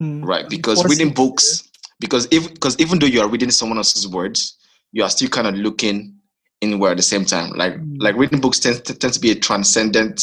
Mm. 0.03 0.25
right 0.25 0.49
because 0.49 0.85
reading 0.85 1.13
books 1.13 1.69
because 2.01 2.29
if 2.31 2.53
because 2.53 2.79
even 2.79 2.99
though 2.99 3.07
you 3.07 3.21
are 3.21 3.29
reading 3.29 3.51
someone 3.51 3.79
else's 3.79 4.07
words 4.07 4.57
you 4.93 5.03
are 5.03 5.11
still 5.11 5.29
kind 5.29 5.47
of 5.47 5.55
looking 5.55 6.15
inward 6.61 6.91
at 6.93 6.97
the 6.97 7.03
same 7.03 7.25
time 7.25 7.51
like 7.53 7.75
Mm. 7.77 7.97
like 8.01 8.17
reading 8.17 8.41
books 8.41 8.59
tends, 8.59 8.81
tends 8.81 9.17
to 9.17 9.21
be 9.21 9.31
a 9.31 9.35
transcendent 9.35 10.21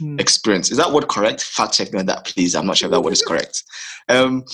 Mm. 0.00 0.20
experience 0.20 0.70
is 0.70 0.78
that 0.78 0.90
word 0.92 1.06
correct 1.08 1.42
fact 1.42 1.74
check 1.74 1.92
me 1.92 2.00
on 2.00 2.06
that 2.06 2.24
please 2.24 2.54
i'm 2.54 2.66
not 2.66 2.76
sure 2.76 2.86
if 2.86 2.92
that 2.92 3.00
word 3.02 3.12
is 3.12 3.22
correct 3.22 3.62
um 4.08 4.44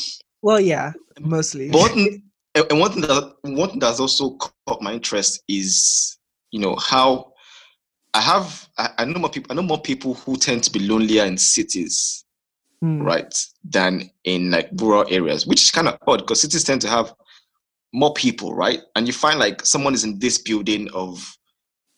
Well, 0.43 0.61
yeah, 0.61 0.93
mostly. 1.21 1.71
but 1.71 1.81
one 1.81 1.95
thing, 1.95 2.23
and 2.55 2.67
and 2.71 2.81
one 2.81 2.93
thing 2.93 3.01
that 3.03 3.35
one 3.43 3.71
thing 3.71 3.79
that's 3.79 4.01
also 4.01 4.37
caught 4.37 4.81
my 4.83 4.93
interest 4.95 5.43
is 5.49 6.19
you 6.51 6.61
know 6.61 6.77
how 6.77 7.33
i 8.15 8.21
have 8.21 8.69
I, 8.79 8.91
I 8.99 9.05
know 9.05 9.19
more 9.21 9.31
people 9.31 9.51
i 9.53 9.55
know 9.55 9.63
more 9.63 9.81
people 9.81 10.15
who 10.15 10.37
tend 10.37 10.65
to 10.65 10.71
be 10.71 10.81
lonelier 10.81 11.25
in 11.25 11.37
cities 11.39 12.25
Mm. 12.83 13.05
right, 13.05 13.35
than 13.65 14.09
in 14.23 14.53
like 14.53 14.69
rural 14.77 15.05
areas, 15.11 15.49
which 15.49 15.63
is 15.65 15.73
kind 15.73 15.89
of 15.89 15.99
odd 16.07 16.19
because 16.21 16.41
cities 16.43 16.63
tend 16.63 16.81
to 16.83 16.89
have 16.89 17.13
more 17.93 18.13
people, 18.15 18.55
right? 18.55 18.81
And 18.97 19.07
you 19.07 19.13
find 19.13 19.39
like 19.39 19.65
someone 19.65 19.95
is 19.95 20.05
in 20.05 20.19
this 20.19 20.39
building 20.39 20.89
of 20.93 21.37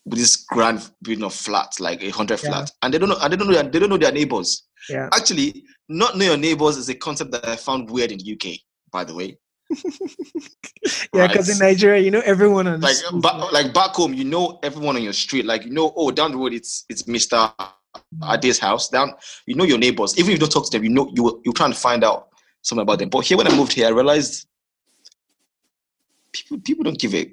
this 0.07 0.37
grand 0.37 0.91
building 1.03 1.25
of 1.25 1.35
flats, 1.35 1.81
like 1.81 2.03
a 2.03 2.11
hundred 2.11 2.43
Yeah. 2.43 2.51
flats, 2.51 2.73
and 2.83 2.93
they 2.93 2.99
don't 2.99 3.09
know, 3.09 3.19
and 3.21 3.33
they 3.33 3.37
don't 3.37 3.49
know, 3.49 3.55
their, 3.55 3.65
they 3.65 3.79
don't 3.79 3.91
know 3.91 3.97
their 3.99 4.13
neighbors. 4.13 4.65
Yeah. 4.89 5.09
Actually, 5.13 5.65
not 5.89 6.17
know 6.17 6.25
your 6.25 6.37
neighbors 6.37 6.77
is 6.77 6.89
a 6.89 6.95
concept 6.95 7.33
that 7.33 7.47
I 7.47 7.57
found 7.57 7.91
weird 7.91 8.13
in 8.13 8.19
the 8.19 8.33
UK, 8.33 8.59
by 8.91 9.05
the 9.05 9.15
way. 9.15 9.39
Yeah, 11.15 11.27
because 11.27 11.49
in 11.51 11.59
Nigeria, 11.59 12.01
you 12.01 12.11
know 12.11 12.23
everyone 12.25 12.67
on 12.67 12.81
the 12.81 12.87
Like, 12.87 12.97
street, 12.97 13.21
ba- 13.23 13.49
like 13.53 13.75
back 13.75 13.91
home, 13.91 14.15
you 14.15 14.25
know 14.25 14.59
everyone 14.63 14.97
on 14.97 15.03
your 15.03 15.13
street. 15.13 15.45
Like 15.45 15.65
you 15.65 15.71
know, 15.71 15.93
oh, 15.95 16.11
down 16.11 16.33
the 16.33 16.39
road 16.39 16.55
it's 16.55 16.87
it's 16.89 17.07
Mister 17.07 17.37
mm. 17.37 17.73
Ade's 18.33 18.59
house. 18.59 18.89
Down, 18.89 19.13
you 19.47 19.55
know 19.55 19.65
your 19.65 19.79
neighbors. 19.79 20.19
Even 20.19 20.31
if 20.31 20.35
you 20.37 20.39
don't 20.39 20.51
talk 20.51 20.65
to 20.65 20.71
them, 20.71 20.85
you 20.85 20.91
know 20.91 21.13
you 21.15 21.41
you're 21.45 21.53
trying 21.55 21.73
to 21.73 21.79
find 21.79 22.03
out 22.03 22.29
something 22.63 22.83
about 22.83 22.99
them. 22.99 23.11
But 23.11 23.27
here, 23.27 23.37
when 23.37 23.47
I 23.47 23.55
moved 23.55 23.73
here, 23.73 23.87
I 23.87 23.91
realized 23.91 24.47
people 26.33 26.59
people 26.59 26.85
don't 26.85 26.99
give 26.99 27.15
a 27.15 27.33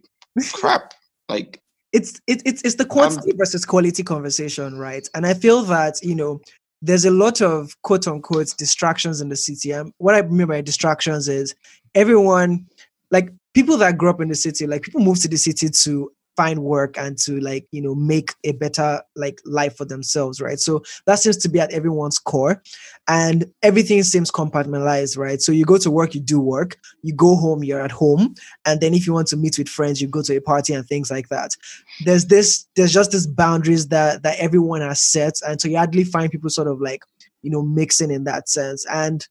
crap. 0.53 0.93
Like 1.29 1.61
it's 1.93 2.19
it, 2.27 2.41
it's 2.45 2.61
it's 2.63 2.75
the 2.75 2.85
quantity 2.85 3.31
versus 3.35 3.65
quality 3.65 4.03
conversation, 4.03 4.77
right? 4.77 5.07
And 5.13 5.25
I 5.25 5.33
feel 5.33 5.63
that 5.63 6.03
you 6.03 6.15
know 6.15 6.41
there's 6.81 7.05
a 7.05 7.11
lot 7.11 7.41
of 7.41 7.75
quote 7.81 8.07
unquote 8.07 8.53
distractions 8.57 9.21
in 9.21 9.29
the 9.29 9.35
city. 9.35 9.71
And 9.71 9.91
what 9.97 10.15
I 10.15 10.21
mean 10.21 10.47
by 10.47 10.61
distractions 10.61 11.27
is 11.27 11.55
everyone, 11.95 12.67
like 13.11 13.31
people 13.53 13.77
that 13.77 13.97
grew 13.97 14.09
up 14.09 14.21
in 14.21 14.27
the 14.27 14.35
city, 14.35 14.67
like 14.67 14.83
people 14.83 15.01
move 15.01 15.19
to 15.21 15.27
the 15.27 15.37
city 15.37 15.69
to 15.69 16.11
find 16.37 16.63
work 16.63 16.97
and 16.97 17.17
to 17.17 17.39
like 17.39 17.67
you 17.71 17.81
know 17.81 17.95
make 17.95 18.33
a 18.43 18.51
better 18.53 19.01
like 19.15 19.41
life 19.45 19.75
for 19.75 19.85
themselves 19.85 20.39
right? 20.39 20.59
So 20.59 20.83
that 21.05 21.19
seems 21.19 21.37
to 21.37 21.49
be 21.49 21.59
at 21.59 21.73
everyone's 21.73 22.19
core 22.19 22.61
and 23.07 23.45
everything 23.63 24.03
seems 24.03 24.31
compartmentalized 24.31 25.17
right? 25.17 25.41
So 25.41 25.51
you 25.51 25.65
go 25.65 25.77
to 25.79 25.91
work 25.91 26.15
you 26.15 26.21
do 26.21 26.39
work 26.39 26.77
you 27.01 27.13
go 27.13 27.35
home 27.35 27.63
you're 27.63 27.81
at 27.81 27.91
home 27.91 28.35
and 28.65 28.79
then 28.79 28.93
if 28.93 29.07
you 29.07 29.13
want 29.13 29.27
to 29.29 29.37
meet 29.37 29.57
with 29.57 29.67
friends 29.67 30.01
you 30.01 30.07
go 30.07 30.21
to 30.21 30.37
a 30.37 30.41
party 30.41 30.73
and 30.73 30.87
things 30.87 31.11
like 31.11 31.29
that. 31.29 31.51
There's 32.05 32.27
this 32.27 32.65
there's 32.75 32.93
just 32.93 33.11
this 33.11 33.27
boundaries 33.27 33.87
that 33.87 34.23
that 34.23 34.39
everyone 34.39 34.81
has 34.81 35.01
set 35.01 35.33
and 35.45 35.59
so 35.59 35.67
you 35.67 35.77
hardly 35.77 36.03
find 36.03 36.31
people 36.31 36.49
sort 36.49 36.67
of 36.67 36.79
like 36.79 37.01
you 37.41 37.51
know 37.51 37.61
mixing 37.61 38.11
in 38.11 38.25
that 38.25 38.49
sense. 38.49 38.85
And 38.91 39.27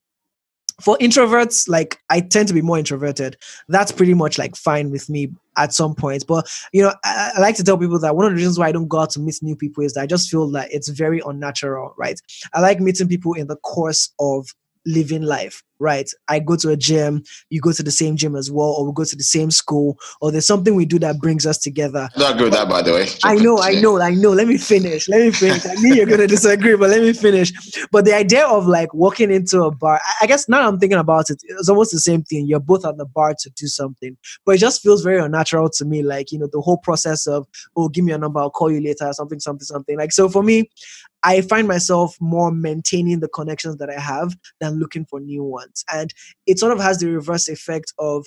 for 0.81 0.97
introverts 0.99 1.69
like 1.69 1.99
i 2.11 2.21
tend 2.21 2.49
to 2.49 2.55
be 2.55 2.63
more 2.63 2.79
introverted. 2.79 3.37
That's 3.69 3.93
pretty 3.93 4.15
much 4.15 4.39
like 4.39 4.57
fine 4.57 4.91
with 4.91 5.09
me 5.09 5.33
at 5.57 5.73
some 5.73 5.95
point. 5.95 6.27
But 6.27 6.49
you 6.73 6.83
know 6.83 6.93
I, 7.05 7.33
I, 7.37 7.41
like 7.41 7.57
to 7.57 7.65
tell 7.65 7.79
people 7.79 7.99
that 7.99 8.15
one 8.15 8.27
of 8.27 8.33
the 8.33 8.37
reasons 8.37 8.59
why 8.59 8.69
i 8.69 8.73
don't 8.73 8.89
go 8.89 9.01
out 9.01 9.11
to 9.11 9.21
meet 9.21 9.39
new 9.43 9.57
people 9.57 9.85
is 9.85 9.95
that 9.95 10.03
i 10.03 10.07
just 10.07 10.31
feel 10.31 10.51
that 10.51 10.73
it's 10.73 10.89
very 10.89 11.21
unnatural 11.25 11.95
right? 11.97 12.21
I 12.53 12.61
like 12.61 12.81
meeting 12.81 13.09
people 13.09 13.35
in 13.35 13.47
the 13.47 13.57
course 13.57 14.13
of 14.19 14.49
living 14.85 15.23
life 15.23 15.63
right? 15.79 16.09
I 16.29 16.39
go 16.39 16.57
to 16.57 16.71
a 16.71 16.77
gym, 16.77 17.23
you 17.51 17.61
go 17.61 17.73
to 17.73 17.83
the 17.83 17.91
same 17.91 18.17
gym 18.17 18.37
as 18.37 18.51
well, 18.51 18.69
or 18.69 18.87
we 18.87 18.93
go 18.93 19.05
to 19.05 19.17
the 19.17 19.23
same 19.23 19.51
school, 19.51 19.99
or 20.21 20.31
there's 20.31 20.47
something 20.47 20.75
we 20.75 20.85
do 20.87 20.99
that 21.01 21.19
brings 21.19 21.47
us 21.47 21.59
together. 21.59 22.09
Not 22.17 22.39
good 22.39 22.53
that, 22.53 22.69
by 22.69 22.83
the 22.83 22.93
way. 22.93 23.07
I 23.25 23.37
know, 23.37 23.59
I 23.59 23.81
know, 23.81 24.01
I 24.01 24.11
know. 24.11 24.31
Let 24.31 24.49
me 24.49 24.59
finish. 24.59 25.09
Let 25.09 25.21
me 25.21 25.31
finish. 25.31 25.65
I 25.67 25.75
knew 25.75 25.95
you're 25.95 26.07
gonna 26.07 26.27
disagree, 26.27 26.77
but 26.77 26.91
let 26.91 27.03
me 27.03 27.13
finish. 27.13 27.53
But 27.91 28.05
the 28.05 28.15
idea 28.15 28.47
of 28.47 28.67
like 28.67 28.93
walking 28.95 29.31
into 29.31 29.63
a 29.65 29.71
bar, 29.71 30.01
I 30.21 30.27
guess 30.27 30.49
now 30.49 30.67
I'm 30.67 30.79
thinking 30.79 30.99
about 30.99 31.31
it, 31.31 31.43
it's 31.45 31.69
almost 31.69 31.93
the 31.93 32.01
same 32.01 32.23
thing. 32.23 32.47
You're 32.47 32.61
both 32.61 32.85
at 32.87 32.97
the 32.97 33.07
bar 33.07 33.35
to 33.39 33.51
do 33.51 33.67
something, 33.67 34.17
but 34.45 34.57
it 34.57 34.59
just 34.59 34.83
feels 34.83 35.03
very 35.03 35.21
unnatural 35.21 35.71
to 35.71 35.85
me. 35.85 36.03
Like 36.03 36.33
you 36.33 36.39
know, 36.39 36.49
the 36.51 36.61
whole 36.61 36.79
process 36.79 37.27
of 37.27 37.47
oh, 37.77 37.89
give 37.89 38.05
me 38.05 38.13
a 38.13 38.19
number, 38.19 38.41
I'll 38.41 38.51
call 38.51 38.71
you 38.71 38.81
later, 38.81 39.13
something, 39.13 39.41
something, 39.41 39.65
something. 39.65 39.99
Like 39.99 40.13
so 40.13 40.29
for 40.29 40.43
me, 40.43 40.71
I 41.23 41.41
find 41.41 41.67
myself 41.67 42.17
more 42.21 42.51
maintaining 42.53 43.21
the 43.21 43.29
connections 43.29 43.79
that 43.79 43.91
I 43.91 44.01
have 44.01 44.37
than 44.61 44.79
looking 44.79 45.05
for 45.07 45.19
new 45.19 45.43
ones. 45.43 45.66
And 45.93 46.13
it 46.47 46.59
sort 46.59 46.73
of 46.73 46.81
has 46.81 46.99
the 46.99 47.11
reverse 47.11 47.49
effect 47.49 47.93
of 47.99 48.27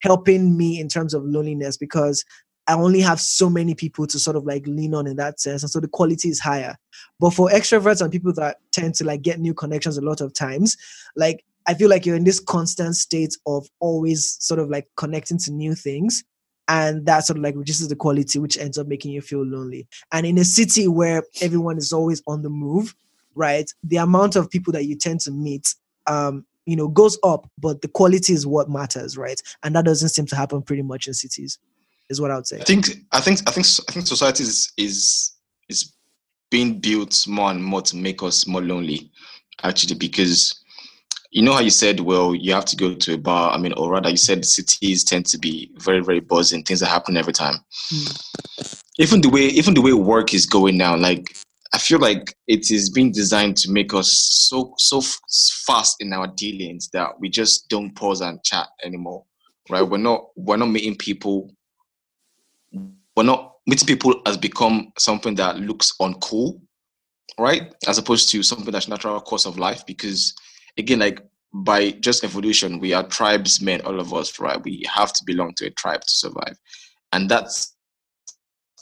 helping 0.00 0.56
me 0.56 0.80
in 0.80 0.88
terms 0.88 1.14
of 1.14 1.24
loneliness 1.24 1.76
because 1.76 2.24
I 2.66 2.74
only 2.74 3.00
have 3.00 3.20
so 3.20 3.50
many 3.50 3.74
people 3.74 4.06
to 4.06 4.18
sort 4.18 4.36
of 4.36 4.44
like 4.44 4.66
lean 4.66 4.94
on 4.94 5.06
in 5.06 5.16
that 5.16 5.40
sense. 5.40 5.62
And 5.62 5.70
so 5.70 5.80
the 5.80 5.88
quality 5.88 6.28
is 6.28 6.38
higher. 6.38 6.76
But 7.18 7.30
for 7.30 7.48
extroverts 7.48 8.00
and 8.00 8.12
people 8.12 8.32
that 8.34 8.58
tend 8.70 8.94
to 8.96 9.04
like 9.04 9.22
get 9.22 9.40
new 9.40 9.54
connections 9.54 9.98
a 9.98 10.02
lot 10.02 10.20
of 10.20 10.32
times, 10.32 10.76
like 11.16 11.44
I 11.66 11.74
feel 11.74 11.90
like 11.90 12.06
you're 12.06 12.16
in 12.16 12.24
this 12.24 12.40
constant 12.40 12.96
state 12.96 13.36
of 13.46 13.66
always 13.80 14.36
sort 14.40 14.60
of 14.60 14.70
like 14.70 14.88
connecting 14.96 15.38
to 15.38 15.52
new 15.52 15.74
things. 15.74 16.22
And 16.68 17.04
that 17.06 17.26
sort 17.26 17.38
of 17.38 17.42
like 17.42 17.56
reduces 17.56 17.88
the 17.88 17.96
quality, 17.96 18.38
which 18.38 18.56
ends 18.56 18.78
up 18.78 18.86
making 18.86 19.10
you 19.10 19.20
feel 19.20 19.44
lonely. 19.44 19.88
And 20.12 20.24
in 20.24 20.38
a 20.38 20.44
city 20.44 20.86
where 20.86 21.24
everyone 21.40 21.76
is 21.76 21.92
always 21.92 22.22
on 22.28 22.42
the 22.42 22.50
move, 22.50 22.94
right? 23.34 23.68
The 23.82 23.96
amount 23.96 24.36
of 24.36 24.48
people 24.48 24.72
that 24.74 24.86
you 24.86 24.94
tend 24.94 25.18
to 25.22 25.32
meet 25.32 25.74
um, 26.06 26.46
you 26.66 26.76
know 26.76 26.88
goes 26.88 27.18
up 27.24 27.48
but 27.58 27.82
the 27.82 27.88
quality 27.88 28.32
is 28.32 28.46
what 28.46 28.68
matters 28.68 29.16
right? 29.16 29.40
And 29.62 29.74
that 29.74 29.84
doesn't 29.84 30.10
seem 30.10 30.26
to 30.26 30.36
happen 30.36 30.62
pretty 30.62 30.82
much 30.82 31.06
in 31.06 31.14
cities 31.14 31.58
is 32.10 32.20
what 32.20 32.30
i 32.30 32.34
would 32.34 32.46
say. 32.46 32.60
I 32.60 32.64
think 32.64 32.88
i 33.12 33.20
think 33.20 33.40
i 33.48 33.52
think 33.52 33.66
i 33.88 33.92
think 33.92 34.06
society 34.06 34.42
is 34.42 34.72
is 34.76 35.32
is 35.68 35.94
being 36.50 36.80
built 36.80 37.26
more 37.28 37.50
and 37.50 37.64
more 37.64 37.80
to 37.82 37.96
make 37.96 38.22
us 38.22 38.46
more 38.46 38.60
lonely 38.60 39.10
actually 39.62 39.94
because 39.94 40.62
you 41.30 41.42
know 41.42 41.52
how 41.52 41.60
you 41.60 41.70
said 41.70 42.00
well 42.00 42.34
you 42.34 42.52
have 42.52 42.64
to 42.66 42.76
go 42.76 42.94
to 42.94 43.14
a 43.14 43.18
bar 43.18 43.52
i 43.52 43.58
mean 43.58 43.72
or 43.74 43.90
rather 43.92 44.10
you 44.10 44.16
said 44.16 44.44
cities 44.44 45.04
tend 45.04 45.24
to 45.26 45.38
be 45.38 45.70
very 45.78 46.00
very 46.00 46.20
buzzing 46.20 46.62
things 46.64 46.80
that 46.80 46.88
happen 46.88 47.16
every 47.16 47.32
time. 47.32 47.54
Mm. 47.92 48.82
even 48.98 49.20
the 49.20 49.28
way 49.28 49.42
even 49.42 49.74
the 49.74 49.80
way 49.80 49.92
work 49.92 50.34
is 50.34 50.44
going 50.44 50.76
now 50.76 50.96
like 50.96 51.36
I 51.72 51.78
feel 51.78 52.00
like 52.00 52.34
it 52.48 52.70
is 52.70 52.90
being 52.90 53.12
designed 53.12 53.56
to 53.58 53.70
make 53.70 53.94
us 53.94 54.10
so 54.48 54.74
so 54.76 55.00
fast 55.66 55.96
in 56.00 56.12
our 56.12 56.26
dealings 56.26 56.90
that 56.92 57.18
we 57.20 57.28
just 57.28 57.68
don't 57.68 57.94
pause 57.94 58.20
and 58.20 58.42
chat 58.42 58.66
anymore. 58.84 59.24
Right? 59.68 59.82
We're 59.82 59.98
not 59.98 60.26
we're 60.36 60.56
not 60.56 60.70
meeting 60.70 60.96
people. 60.96 61.54
We're 63.16 63.22
not 63.24 63.54
meeting 63.66 63.86
people 63.86 64.20
has 64.26 64.36
become 64.36 64.92
something 64.98 65.34
that 65.36 65.58
looks 65.58 65.92
uncool, 66.00 66.60
right? 67.38 67.72
As 67.86 67.98
opposed 67.98 68.30
to 68.30 68.42
something 68.42 68.72
that's 68.72 68.88
natural 68.88 69.20
course 69.20 69.46
of 69.46 69.58
life. 69.58 69.84
Because 69.86 70.34
again, 70.76 70.98
like 70.98 71.20
by 71.52 71.92
just 71.92 72.24
evolution, 72.24 72.80
we 72.80 72.92
are 72.92 73.06
tribesmen, 73.06 73.80
all 73.82 74.00
of 74.00 74.12
us, 74.12 74.40
right? 74.40 74.62
We 74.62 74.84
have 74.92 75.12
to 75.12 75.22
belong 75.24 75.54
to 75.56 75.66
a 75.66 75.70
tribe 75.70 76.00
to 76.00 76.10
survive, 76.10 76.56
and 77.12 77.28
that's 77.28 77.76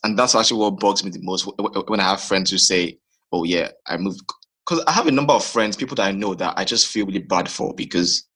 and 0.05 0.19
that's 0.19 0.35
actually 0.35 0.61
what 0.61 0.81
bugs 0.81 1.05
me 1.05 1.11
the 1.11 1.21
most 1.23 1.49
when 1.89 2.01
I 2.01 2.11
have 2.11 2.21
friends 2.21 2.51
who 2.51 2.59
say, 2.59 2.99
"Oh 3.33 3.45
yeah, 3.45 3.71
I 3.87 3.97
moved." 3.97 4.21
Because 4.67 4.85
I 4.87 4.93
have 4.93 5.07
a 5.07 5.13
number 5.13 5.33
of 5.33 5.45
friends, 5.45 5.77
people 5.77 5.97
that 5.97 6.09
I 6.09 6.13
know 6.13 6.35
that 6.35 6.55
I 6.59 6.65
just 6.65 6.89
feel 6.89 7.07
really 7.07 7.21
bad 7.21 7.49
for 7.49 7.75
because 7.75 8.27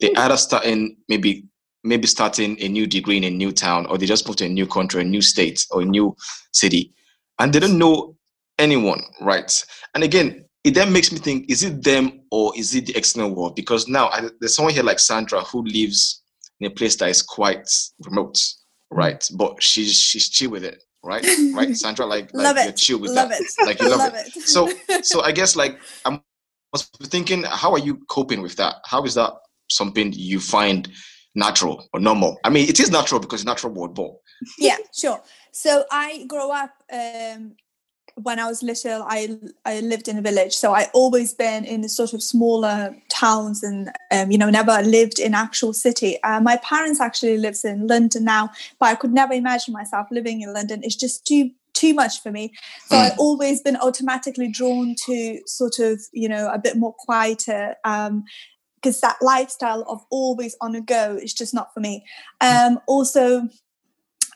they 0.00 0.08
hmm. 0.08 0.18
either 0.18 0.36
starting 0.36 0.96
maybe 1.08 1.44
maybe 1.84 2.06
starting 2.06 2.60
a 2.62 2.68
new 2.68 2.86
degree 2.86 3.16
in 3.16 3.24
a 3.24 3.30
new 3.30 3.52
town, 3.52 3.86
or 3.86 3.98
they 3.98 4.06
just 4.06 4.26
moved 4.26 4.38
to 4.38 4.46
a 4.46 4.48
new 4.48 4.66
country, 4.66 5.02
a 5.02 5.04
new 5.04 5.22
state, 5.22 5.66
or 5.70 5.82
a 5.82 5.84
new 5.84 6.14
city, 6.52 6.92
and 7.38 7.52
they 7.52 7.60
don't 7.60 7.78
know 7.78 8.16
anyone, 8.58 9.02
right? 9.20 9.64
And 9.94 10.04
again, 10.04 10.44
it 10.64 10.74
then 10.74 10.92
makes 10.92 11.10
me 11.10 11.18
think: 11.18 11.50
is 11.50 11.64
it 11.64 11.82
them 11.82 12.20
or 12.30 12.52
is 12.56 12.74
it 12.74 12.86
the 12.86 12.96
external 12.96 13.34
world? 13.34 13.56
Because 13.56 13.88
now 13.88 14.08
I, 14.08 14.28
there's 14.40 14.54
someone 14.54 14.74
here 14.74 14.84
like 14.84 15.00
Sandra 15.00 15.40
who 15.40 15.62
lives 15.62 16.22
in 16.60 16.66
a 16.66 16.70
place 16.70 16.96
that 16.96 17.08
is 17.08 17.22
quite 17.22 17.68
remote, 18.04 18.38
right? 18.90 19.26
But 19.34 19.62
she's 19.62 19.94
she's 19.94 20.28
chill 20.28 20.50
with 20.50 20.64
it 20.64 20.82
right? 21.02 21.26
Right, 21.54 21.76
Sandra, 21.76 22.06
like, 22.06 22.32
like 22.32 22.56
love 22.56 22.64
you're 22.64 22.72
chill 22.72 22.98
with 22.98 23.12
love 23.12 23.28
that. 23.28 23.40
It. 23.40 23.66
Like 23.66 23.80
you 23.80 23.90
love, 23.90 23.98
love 23.98 24.14
it. 24.14 24.36
it. 24.36 24.42
So 24.48 24.70
so 25.02 25.22
I 25.22 25.32
guess 25.32 25.56
like 25.56 25.78
I'm 26.04 26.22
was 26.72 26.88
thinking, 27.04 27.44
how 27.44 27.72
are 27.72 27.78
you 27.78 27.96
coping 28.08 28.42
with 28.42 28.56
that? 28.56 28.76
How 28.86 29.04
is 29.04 29.14
that 29.14 29.32
something 29.70 30.12
you 30.12 30.40
find 30.40 30.88
natural 31.34 31.86
or 31.92 32.00
normal? 32.00 32.38
I 32.44 32.50
mean, 32.50 32.68
it 32.68 32.80
is 32.80 32.90
natural 32.90 33.20
because 33.20 33.40
it's 33.40 33.46
natural 33.46 33.72
word, 33.72 33.94
but 33.94 34.10
yeah, 34.58 34.78
sure. 34.94 35.22
So 35.52 35.84
I 35.90 36.24
grow 36.26 36.50
up 36.50 36.72
um, 36.92 37.56
when 38.16 38.38
I 38.38 38.46
was 38.46 38.62
little, 38.62 39.04
I 39.06 39.38
I 39.64 39.80
lived 39.80 40.08
in 40.08 40.18
a 40.18 40.22
village, 40.22 40.54
so 40.54 40.74
I 40.74 40.88
always 40.92 41.34
been 41.34 41.64
in 41.64 41.80
the 41.80 41.88
sort 41.88 42.12
of 42.12 42.22
smaller 42.22 42.96
towns, 43.08 43.62
and 43.62 43.90
um, 44.10 44.30
you 44.30 44.38
know, 44.38 44.50
never 44.50 44.82
lived 44.82 45.18
in 45.18 45.34
actual 45.34 45.72
city. 45.72 46.22
Uh, 46.22 46.40
my 46.40 46.56
parents 46.58 47.00
actually 47.00 47.38
lives 47.38 47.64
in 47.64 47.86
London 47.86 48.24
now, 48.24 48.50
but 48.78 48.86
I 48.86 48.94
could 48.94 49.12
never 49.12 49.32
imagine 49.32 49.72
myself 49.72 50.08
living 50.10 50.42
in 50.42 50.52
London. 50.52 50.80
It's 50.82 50.96
just 50.96 51.26
too 51.26 51.50
too 51.74 51.94
much 51.94 52.22
for 52.22 52.30
me. 52.30 52.52
So 52.86 52.96
I've 52.96 53.18
always 53.18 53.62
been 53.62 53.76
automatically 53.76 54.48
drawn 54.48 54.94
to 55.06 55.40
sort 55.46 55.78
of 55.78 56.00
you 56.12 56.28
know 56.28 56.50
a 56.52 56.58
bit 56.58 56.76
more 56.76 56.94
quieter. 56.94 57.76
Um, 57.84 58.24
because 58.76 59.00
that 59.00 59.16
lifestyle 59.22 59.84
of 59.86 60.04
always 60.10 60.56
on 60.60 60.74
a 60.74 60.80
go 60.80 61.16
is 61.22 61.32
just 61.32 61.54
not 61.54 61.72
for 61.72 61.78
me. 61.78 62.04
Um, 62.40 62.80
also, 62.88 63.48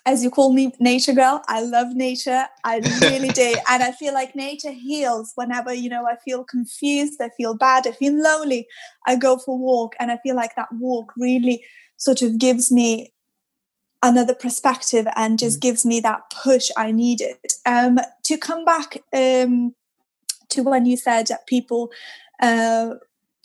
as 0.07 0.23
you 0.23 0.31
call 0.31 0.53
me 0.53 0.73
nature 0.79 1.13
girl 1.13 1.43
i 1.49 1.61
love 1.61 1.95
nature 1.95 2.45
i 2.65 2.79
really 3.03 3.29
do 3.29 3.55
and 3.71 3.83
i 3.83 3.93
feel 3.93 4.15
like 4.15 4.35
nature 4.35 4.71
heals 4.71 5.33
whenever 5.35 5.75
you 5.75 5.91
know 5.91 6.07
i 6.07 6.17
feel 6.25 6.45
confused 6.45 7.21
i 7.21 7.29
feel 7.37 7.55
bad 7.55 7.87
i 7.87 7.93
feel 7.93 8.15
lonely 8.15 8.67
i 9.07 9.17
go 9.17 9.37
for 9.37 9.57
a 9.57 9.59
walk 9.59 9.95
and 9.99 10.11
i 10.11 10.17
feel 10.19 10.37
like 10.37 10.55
that 10.55 10.69
walk 10.73 11.13
really 11.17 11.63
sort 11.99 12.23
of 12.23 12.39
gives 12.39 12.73
me 12.73 13.13
another 14.03 14.35
perspective 14.35 15.07
and 15.17 15.39
just 15.39 15.59
mm. 15.59 15.63
gives 15.63 15.85
me 15.85 16.01
that 16.01 16.23
push 16.31 16.71
i 16.77 16.91
needed 16.91 17.37
um, 17.67 17.99
to 18.23 18.39
come 18.39 18.65
back 18.65 19.03
um, 19.13 19.75
to 20.49 20.63
when 20.63 20.87
you 20.87 20.97
said 20.97 21.27
that 21.27 21.47
people 21.47 21.91
uh, 22.41 22.91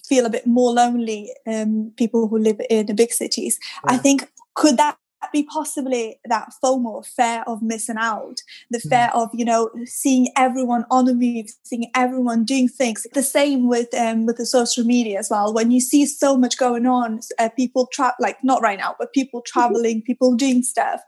feel 0.05 0.25
a 0.25 0.29
bit 0.29 0.45
more 0.45 0.71
lonely 0.71 1.31
um, 1.47 1.91
people 1.97 2.27
who 2.27 2.37
live 2.37 2.61
in 2.69 2.85
the 2.85 2.93
big 2.93 3.11
cities 3.11 3.57
yeah. 3.85 3.93
i 3.93 3.97
think 3.97 4.29
could 4.53 4.77
that 4.77 4.97
be 5.31 5.43
possibly 5.43 6.19
that 6.25 6.53
FOMO, 6.63 7.05
fear 7.05 7.43
of 7.47 7.61
missing 7.61 7.97
out, 7.99 8.37
the 8.69 8.79
hmm. 8.79 8.89
fear 8.89 9.09
of 9.13 9.29
you 9.33 9.45
know 9.45 9.69
seeing 9.85 10.27
everyone 10.35 10.85
on 10.89 11.05
the 11.05 11.13
move, 11.13 11.47
seeing 11.63 11.89
everyone 11.95 12.43
doing 12.43 12.67
things. 12.67 13.05
The 13.13 13.23
same 13.23 13.67
with 13.67 13.93
um, 13.93 14.25
with 14.25 14.37
the 14.37 14.45
social 14.45 14.83
media 14.83 15.19
as 15.19 15.29
well. 15.29 15.53
When 15.53 15.71
you 15.71 15.79
see 15.79 16.05
so 16.05 16.37
much 16.37 16.57
going 16.57 16.85
on, 16.85 17.19
uh, 17.39 17.49
people 17.49 17.87
tra- 17.91 18.15
like 18.19 18.43
not 18.43 18.61
right 18.61 18.79
now, 18.79 18.95
but 18.97 19.13
people 19.13 19.41
traveling, 19.45 20.01
people 20.01 20.35
doing 20.35 20.63
stuff, 20.63 21.01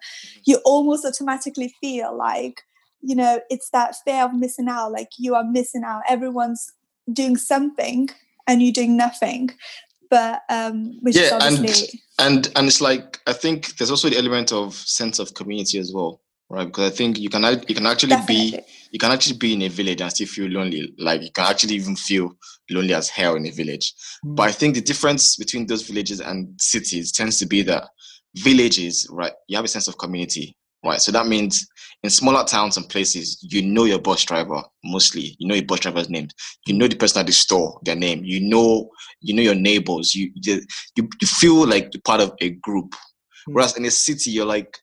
you 0.45 0.59
almost 0.65 1.05
automatically 1.05 1.73
feel 1.81 2.15
like 2.15 2.61
you 3.01 3.15
know 3.15 3.39
it's 3.49 3.69
that 3.71 3.95
fear 4.05 4.23
of 4.25 4.33
missing 4.33 4.67
out. 4.69 4.91
Like 4.91 5.09
you 5.17 5.35
are 5.35 5.43
missing 5.43 5.83
out. 5.85 6.03
Everyone's 6.07 6.71
doing 7.11 7.35
something 7.35 8.09
and 8.47 8.61
you're 8.61 8.73
doing 8.73 8.97
nothing 8.97 9.49
but 10.13 10.43
um, 10.49 10.99
which 11.01 11.15
yeah, 11.15 11.23
is 11.23 11.31
obviously 11.31 11.99
and, 12.19 12.45
and 12.45 12.51
and 12.55 12.67
it's 12.67 12.81
like 12.81 13.19
I 13.25 13.33
think 13.33 13.75
there's 13.77 13.89
also 13.89 14.09
the 14.09 14.17
element 14.19 14.51
of 14.53 14.75
sense 14.75 15.17
of 15.17 15.33
community 15.33 15.79
as 15.79 15.91
well, 15.91 16.21
right? 16.51 16.65
Because 16.65 16.91
I 16.91 16.95
think 16.95 17.17
you 17.17 17.29
can 17.29 17.41
you 17.67 17.73
can 17.73 17.87
actually 17.87 18.09
Definitely. 18.09 18.51
be 18.51 18.59
you 18.91 18.99
can 18.99 19.11
actually 19.11 19.37
be 19.37 19.53
in 19.53 19.63
a 19.63 19.69
village 19.69 20.01
and 20.01 20.11
still 20.11 20.27
feel 20.27 20.51
lonely. 20.51 20.93
Like 20.99 21.23
you 21.23 21.31
can 21.31 21.45
actually 21.49 21.73
even 21.73 21.95
feel 21.95 22.31
lonely 22.69 22.93
as 22.93 23.09
hell 23.09 23.35
in 23.35 23.47
a 23.47 23.49
village. 23.49 23.91
Mm. 24.23 24.35
But 24.35 24.49
I 24.49 24.51
think 24.51 24.75
the 24.75 24.81
difference 24.81 25.35
between 25.35 25.65
those 25.65 25.81
villages 25.81 26.21
and 26.21 26.61
cities 26.61 27.11
tends 27.11 27.39
to 27.39 27.47
be 27.47 27.63
that 27.63 27.85
villages, 28.35 29.07
right? 29.09 29.33
You 29.47 29.55
have 29.55 29.65
a 29.65 29.69
sense 29.69 29.87
of 29.87 29.97
community, 29.97 30.55
right? 30.83 31.01
So 31.01 31.11
that 31.11 31.27
means 31.27 31.67
in 32.03 32.09
smaller 32.09 32.43
towns 32.43 32.77
and 32.77 32.87
places, 32.87 33.39
you 33.41 33.61
know 33.61 33.85
your 33.85 33.99
bus 33.99 34.23
driver 34.23 34.61
mostly. 34.83 35.35
You 35.39 35.47
know 35.47 35.55
your 35.55 35.65
bus 35.65 35.81
driver's 35.81 36.09
name. 36.09 36.27
You 36.67 36.75
know 36.75 36.87
the 36.87 36.95
person 36.95 37.21
at 37.21 37.27
the 37.27 37.31
store, 37.31 37.79
their 37.83 37.95
name. 37.95 38.23
You 38.23 38.41
know, 38.41 38.89
you 39.21 39.33
know 39.33 39.41
your 39.41 39.55
neighbors. 39.55 40.13
You 40.13 40.31
you, 40.35 40.61
you 40.97 41.27
feel 41.27 41.67
like 41.67 41.93
you're 41.93 42.01
part 42.01 42.21
of 42.21 42.33
a 42.41 42.49
group. 42.49 42.91
Mm-hmm. 42.91 43.53
Whereas 43.53 43.77
in 43.77 43.85
a 43.85 43.91
city, 43.91 44.31
you're 44.31 44.45
like 44.45 44.77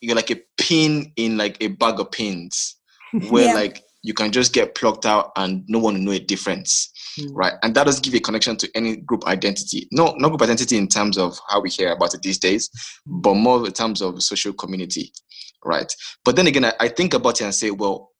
you're 0.00 0.16
like 0.16 0.30
a 0.30 0.40
pin 0.58 1.12
in 1.16 1.36
like 1.36 1.56
a 1.60 1.68
bag 1.68 2.00
of 2.00 2.10
pins, 2.10 2.76
where 3.28 3.46
yeah. 3.46 3.54
like 3.54 3.82
you 4.02 4.14
can 4.14 4.32
just 4.32 4.52
get 4.52 4.74
plucked 4.74 5.06
out 5.06 5.30
and 5.36 5.64
no 5.68 5.78
one 5.78 5.94
will 5.94 6.00
know 6.00 6.12
a 6.12 6.18
difference 6.18 6.91
mm. 7.18 7.30
right? 7.32 7.54
And 7.62 7.74
that 7.74 7.84
doesn't 7.84 8.04
give 8.04 8.14
a 8.14 8.20
connection 8.20 8.56
to 8.56 8.70
any 8.74 8.96
group 8.96 9.26
identity. 9.26 9.88
No 9.92 10.14
not 10.18 10.28
group 10.28 10.42
identity 10.42 10.76
in 10.76 10.88
terms 10.88 11.18
of 11.18 11.38
how 11.48 11.60
we 11.60 11.70
hear 11.70 11.92
about 11.92 12.14
it 12.14 12.22
these 12.22 12.38
days 12.38 12.70
but 13.06 13.34
more 13.34 13.66
in 13.66 13.72
terms 13.72 14.00
of 14.00 14.22
social 14.22 14.52
community 14.52 15.12
right? 15.64 15.92
But 16.24 16.36
then 16.36 16.46
again 16.46 16.64
I, 16.64 16.72
I 16.80 16.88
think 16.88 17.14
about 17.14 17.40
it 17.40 17.44
and 17.44 17.54
say 17.54 17.70
well 17.70 18.12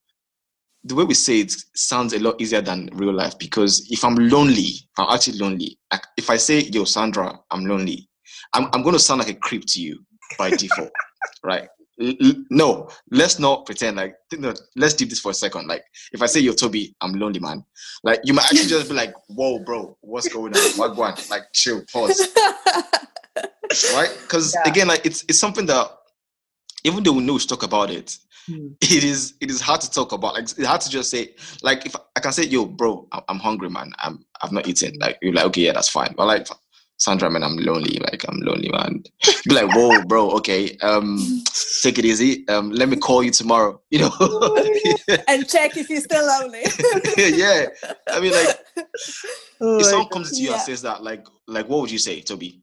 the 0.83 0.95
way 0.95 1.03
we 1.03 1.13
say 1.13 1.39
it 1.39 1.53
sounds 1.75 2.13
a 2.13 2.19
lot 2.19 2.39
easier 2.41 2.61
than 2.61 2.89
real 2.93 3.13
life 3.13 3.37
because 3.39 3.87
if 3.89 4.03
i'm 4.03 4.15
lonely 4.15 4.73
i'm 4.97 5.13
actually 5.13 5.37
lonely 5.37 5.77
if 6.17 6.29
i 6.29 6.37
say 6.37 6.59
yo 6.59 6.83
sandra 6.83 7.39
i'm 7.51 7.65
lonely 7.65 8.09
i'm, 8.53 8.67
I'm 8.73 8.83
going 8.83 8.93
to 8.93 8.99
sound 8.99 9.19
like 9.19 9.29
a 9.29 9.35
creep 9.35 9.63
to 9.67 9.81
you 9.81 10.03
by 10.37 10.49
default 10.49 10.91
right 11.43 11.67
no, 11.97 12.89
let's 13.11 13.39
not 13.39 13.65
pretend 13.65 13.97
like 13.97 14.15
no, 14.37 14.53
let's 14.75 14.93
do 14.93 15.05
this 15.05 15.19
for 15.19 15.31
a 15.31 15.33
second. 15.33 15.67
Like 15.67 15.83
if 16.11 16.21
I 16.21 16.25
say 16.25 16.39
yo 16.39 16.53
Toby, 16.53 16.95
I'm 17.01 17.13
lonely 17.13 17.39
man. 17.39 17.63
Like 18.03 18.21
you 18.23 18.33
might 18.33 18.45
actually 18.45 18.67
just 18.67 18.89
be 18.89 18.95
like, 18.95 19.13
whoa, 19.27 19.59
bro, 19.59 19.97
what's 20.01 20.27
going 20.27 20.55
on? 20.55 20.61
What 20.77 20.95
going? 20.95 21.15
Like 21.29 21.43
chill, 21.53 21.83
pause. 21.91 22.27
right? 23.93 24.17
Because 24.21 24.55
yeah. 24.55 24.69
again, 24.69 24.87
like 24.87 25.05
it's 25.05 25.23
it's 25.27 25.39
something 25.39 25.65
that 25.67 25.91
even 26.83 27.03
though 27.03 27.13
we 27.13 27.23
know 27.23 27.33
we 27.33 27.39
talk 27.39 27.63
about 27.63 27.89
it, 27.91 28.17
hmm. 28.47 28.69
it 28.81 29.03
is 29.03 29.35
it 29.41 29.49
is 29.49 29.61
hard 29.61 29.81
to 29.81 29.91
talk 29.91 30.11
about. 30.11 30.33
Like 30.33 30.43
it's 30.43 30.65
hard 30.65 30.81
to 30.81 30.89
just 30.89 31.09
say 31.09 31.35
like 31.61 31.85
if 31.85 31.95
I 32.15 32.19
can 32.19 32.31
say 32.31 32.43
yo, 32.43 32.65
bro, 32.65 33.07
I'm 33.27 33.39
hungry, 33.39 33.69
man. 33.69 33.91
I'm 33.99 34.25
I've 34.41 34.51
not 34.51 34.67
eaten. 34.67 34.97
Like 34.99 35.17
you're 35.21 35.33
like 35.33 35.45
okay, 35.45 35.61
yeah, 35.61 35.73
that's 35.73 35.89
fine. 35.89 36.13
But 36.17 36.25
like 36.25 36.47
Sandra, 37.03 37.29
man, 37.29 37.43
I'm 37.43 37.57
lonely. 37.57 37.99
Like 37.99 38.23
I'm 38.29 38.39
lonely, 38.39 38.69
man. 38.69 39.03
Be 39.45 39.53
like, 39.53 39.75
whoa, 39.75 40.05
bro. 40.05 40.31
Okay, 40.37 40.77
um, 40.77 41.43
take 41.81 41.99
it 41.99 42.05
easy. 42.05 42.47
Um, 42.47 42.71
let 42.71 42.87
me 42.87 42.95
call 42.95 43.21
you 43.21 43.29
tomorrow. 43.29 43.81
You 43.89 43.99
know, 43.99 44.11
and 45.27 45.45
check 45.49 45.75
if 45.75 45.89
you're 45.89 45.99
still 45.99 46.25
lonely. 46.25 46.63
yeah, 47.17 47.65
I 48.07 48.21
mean, 48.21 48.31
like, 48.31 48.57
oh 49.59 49.79
if 49.79 49.85
someone 49.87 50.07
comes 50.07 50.31
to 50.31 50.41
you 50.41 50.51
yeah. 50.51 50.53
and 50.53 50.61
says 50.61 50.81
that, 50.83 51.03
like, 51.03 51.27
like, 51.45 51.67
what 51.67 51.81
would 51.81 51.91
you 51.91 51.97
say, 51.97 52.21
Toby? 52.21 52.61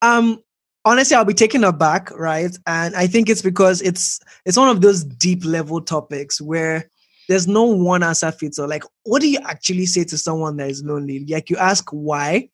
Um, 0.00 0.42
honestly, 0.86 1.14
I'll 1.14 1.26
be 1.26 1.34
taken 1.34 1.64
aback, 1.64 2.10
right? 2.12 2.56
And 2.66 2.96
I 2.96 3.06
think 3.06 3.28
it's 3.28 3.42
because 3.42 3.82
it's 3.82 4.20
it's 4.46 4.56
one 4.56 4.70
of 4.70 4.80
those 4.80 5.04
deep 5.04 5.44
level 5.44 5.82
topics 5.82 6.40
where 6.40 6.88
there's 7.28 7.46
no 7.46 7.64
one 7.64 8.02
answer 8.02 8.32
fits 8.32 8.58
all. 8.58 8.68
Like, 8.68 8.84
what 9.02 9.20
do 9.20 9.28
you 9.28 9.40
actually 9.44 9.84
say 9.84 10.04
to 10.04 10.16
someone 10.16 10.56
that 10.56 10.70
is 10.70 10.82
lonely? 10.82 11.26
Like, 11.28 11.50
you 11.50 11.58
ask 11.58 11.90
why 11.90 12.48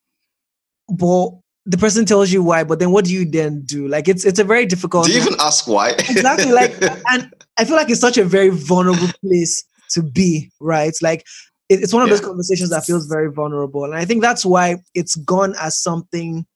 but 0.91 1.31
the 1.67 1.79
person 1.79 2.05
tells 2.05 2.33
you 2.33 2.43
why, 2.43 2.65
but 2.65 2.79
then 2.79 2.91
what 2.91 3.05
do 3.05 3.13
you 3.13 3.25
then 3.25 3.63
do? 3.63 3.87
Like 3.87 4.09
it's 4.09 4.25
it's 4.25 4.39
a 4.39 4.45
very 4.45 4.67
difficult. 4.67 5.07
Do 5.07 5.13
you 5.13 5.21
even 5.21 5.35
ask 5.41 5.69
why? 5.69 5.91
exactly. 5.91 6.53
Like, 6.53 6.75
and 7.11 7.33
I 7.59 7.65
feel 7.65 7.77
like 7.77 7.91
it's 7.91 8.01
such 8.01 8.19
a 8.19 8.25
very 8.25 8.49
vulnerable 8.49 9.09
place 9.25 9.63
to 9.91 10.03
be, 10.03 10.51
right? 10.61 10.95
Like 11.03 11.25
it, 11.69 11.83
it's 11.83 11.93
one 11.93 12.03
of 12.03 12.09
yeah. 12.09 12.15
those 12.15 12.25
conversations 12.25 12.71
that 12.71 12.85
feels 12.85 13.07
very 13.07 13.31
vulnerable, 13.31 13.85
and 13.85 13.95
I 13.95 14.05
think 14.05 14.23
that's 14.23 14.45
why 14.45 14.77
it's 14.95 15.17
gone 15.17 15.55
as 15.61 15.79
something 15.79 16.47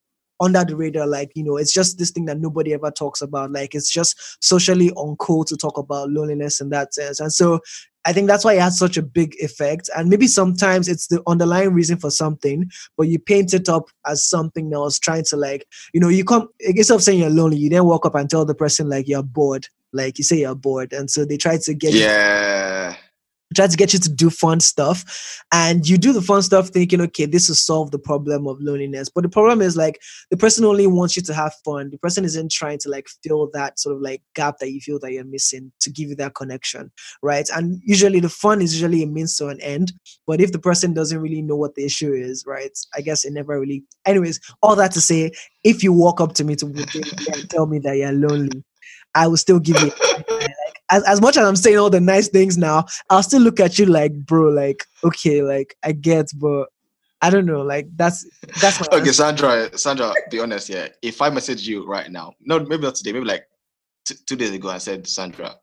under 0.41 0.64
the 0.64 0.74
radar. 0.74 1.07
Like 1.07 1.32
you 1.35 1.45
know, 1.45 1.57
it's 1.59 1.72
just 1.72 1.99
this 1.99 2.11
thing 2.11 2.24
that 2.24 2.41
nobody 2.41 2.72
ever 2.72 2.91
talks 2.91 3.20
about. 3.20 3.53
Like 3.53 3.74
it's 3.74 3.93
just 3.93 4.43
socially 4.43 4.91
uncool 4.91 5.47
to 5.47 5.57
talk 5.57 5.76
about 5.76 6.11
loneliness 6.11 6.61
in 6.61 6.70
that 6.70 6.95
sense, 6.95 7.20
and 7.20 7.32
so 7.32 7.61
I 8.05 8.12
think 8.12 8.28
that's 8.28 8.44
why 8.44 8.55
it 8.55 8.61
has 8.61 8.78
such 8.78 8.96
a 8.96 9.02
big 9.02 9.34
effect. 9.40 9.88
And 9.96 10.09
maybe 10.09 10.26
sometimes 10.26 10.88
it's 10.88 11.07
the 11.07 11.22
underlying 11.26 11.72
reason 11.72 11.98
for 11.98 12.11
something, 12.11 12.70
but 12.96 13.09
you 13.09 13.18
paint 13.18 13.55
it 13.55 13.68
up 13.68 13.88
as 14.07 14.26
something 14.26 14.72
else, 14.72 14.98
trying 14.98 15.24
to 15.24 15.36
like, 15.36 15.66
you 15.92 16.00
know, 16.00 16.09
you 16.09 16.24
come 16.24 16.48
instead 16.61 16.94
of 16.94 17.02
saying 17.02 17.20
you're 17.20 17.30
lonely, 17.30 17.57
you 17.57 17.70
then 17.70 17.84
walk 17.84 18.05
up 18.07 18.14
and 18.14 18.28
tell 18.28 18.44
the 18.44 18.55
person 18.55 18.88
like 18.88 19.09
you're 19.09 19.22
bored. 19.22 19.68
Like 19.92 20.18
you 20.18 20.24
say 20.24 20.40
you're 20.40 20.55
bored. 20.55 20.92
And 20.92 21.11
so 21.11 21.24
they 21.24 21.36
try 21.36 21.57
to 21.57 21.74
get 21.74 21.94
Yeah. 21.94 22.90
You, 22.90 22.96
try 23.55 23.66
to 23.66 23.76
get 23.76 23.92
you 23.92 23.98
to 24.00 24.11
do 24.11 24.30
fun 24.30 24.61
stuff. 24.61 25.05
And 25.52 25.88
you 25.88 25.98
do 25.98 26.12
the 26.12 26.22
fun 26.22 26.42
stuff 26.42 26.68
thinking 26.68 27.00
okay 27.02 27.26
this 27.26 27.48
will 27.48 27.57
solve 27.57 27.90
the 27.90 27.98
problem 27.98 28.46
of 28.46 28.61
loneliness. 28.61 29.09
But 29.09 29.22
the 29.22 29.28
problem 29.28 29.61
is 29.62 29.76
like 29.76 30.00
the 30.30 30.36
person 30.36 30.64
only 30.64 30.86
wants 30.86 31.16
you 31.16 31.22
to 31.22 31.34
have 31.34 31.55
fun. 31.64 31.90
The 31.90 31.98
person 31.98 32.24
isn't 32.24 32.50
trying 32.50 32.78
to 32.78 32.88
like 32.88 33.09
fill 33.22 33.50
that 33.52 33.78
sort 33.78 33.96
of 33.96 34.02
like 34.02 34.22
gap 34.34 34.59
that 34.59 34.72
you 34.72 34.80
feel 34.80 34.98
that 35.00 35.12
you're 35.12 35.24
missing 35.24 35.72
to 35.80 35.90
give 35.90 36.09
you 36.09 36.16
that 36.16 36.34
connection 36.34 36.90
right? 37.22 37.48
And 37.55 37.80
usually 37.84 38.20
the 38.20 38.28
fun 38.28 38.61
is 38.61 38.74
usually 38.74 39.02
a 39.02 39.07
means 39.07 39.36
to 39.36 39.48
an 39.48 39.61
end. 39.61 39.92
But 40.26 40.40
if 40.40 40.52
the 40.52 40.59
person 40.59 40.94
doesn't 40.94 41.20
really 41.20 41.42
know 41.42 41.57
what 41.57 41.74
the 41.74 41.84
issue 41.84 42.12
is 42.12 42.44
right 42.46 42.76
i 42.96 43.00
guess 43.00 43.24
it 43.24 43.32
never 43.32 43.59
really 43.59 43.84
anyways 44.07 44.40
all 44.62 44.76
that 44.76 44.92
to 44.92 45.00
say 45.00 45.30
if 45.62 45.82
you 45.82 45.92
walk 45.92 46.20
up 46.20 46.34
to 46.34 46.44
me 46.44 46.57
to 46.57 46.66
and 46.66 47.50
tell 47.50 47.66
me 47.66 47.78
that 47.78 47.96
you're 47.96 48.12
lonely 48.12 48.64
I 49.16 49.28
will 49.28 49.36
still 49.36 49.61
give 49.61 49.80
you 49.80 49.92
as, 50.91 51.03
as 51.05 51.20
much 51.20 51.37
as 51.37 51.47
I'm 51.47 51.57
saying 51.57 51.78
all 51.78 51.91
the 51.91 52.01
nice 52.01 52.28
things 52.28 52.57
now, 52.59 52.85
I'll 53.11 53.22
still 53.22 53.41
look 53.41 53.61
at 53.61 53.78
you 53.78 53.87
like, 53.87 54.14
bro, 54.26 54.49
like, 54.49 54.85
okay, 55.05 55.43
like 55.43 55.76
I 55.82 55.93
get, 55.93 56.30
but 56.37 56.68
I 57.22 57.30
don't 57.30 57.47
know, 57.47 57.62
like 57.62 57.89
that's 57.97 58.26
that's 58.61 58.80
my 58.80 58.87
okay, 58.89 58.99
answer. 58.99 59.12
Sandra. 59.12 59.78
Sandra, 59.78 60.12
be 60.30 60.41
honest, 60.41 60.68
yeah. 60.68 60.89
If 61.01 61.22
I 61.22 61.30
message 61.30 61.66
you 61.66 61.87
right 61.87 62.11
now, 62.11 62.35
no, 62.41 62.59
maybe 62.61 62.82
not 62.82 62.97
today, 62.97 63.12
maybe 63.12 63.24
like 63.24 63.45
t- 64.05 64.16
two 64.26 64.37
days 64.37 64.51
ago, 64.51 64.68
I 64.68 64.78
said, 64.78 65.07
Sandra, 65.07 65.55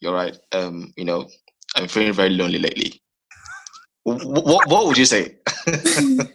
you're 0.00 0.14
right. 0.14 0.38
Um, 0.52 0.92
you 0.96 1.04
know, 1.04 1.26
I'm 1.76 1.88
feeling 1.88 2.12
very 2.12 2.30
lonely 2.30 2.58
lately. 2.58 3.00
what 4.02 4.68
what 4.68 4.86
would 4.86 4.98
you 4.98 5.06
say? 5.06 5.38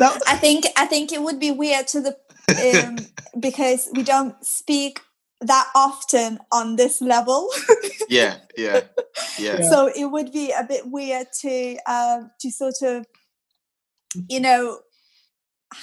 I 0.00 0.36
think 0.36 0.64
I 0.76 0.86
think 0.86 1.12
it 1.12 1.22
would 1.22 1.38
be 1.38 1.52
weird 1.52 1.86
to 1.88 2.00
the 2.00 2.16
um, 2.84 2.96
because 3.40 3.88
we 3.92 4.02
don't 4.02 4.34
speak 4.44 5.00
that 5.42 5.70
often 5.74 6.38
on 6.50 6.76
this 6.76 7.00
level. 7.00 7.50
yeah, 8.08 8.36
yeah, 8.56 8.82
yeah. 9.38 9.68
So 9.68 9.90
it 9.94 10.06
would 10.06 10.32
be 10.32 10.52
a 10.52 10.64
bit 10.64 10.86
weird 10.86 11.26
to 11.40 11.76
um, 11.86 12.30
to 12.40 12.50
sort 12.50 12.82
of, 12.82 13.06
you 14.28 14.40
know, 14.40 14.80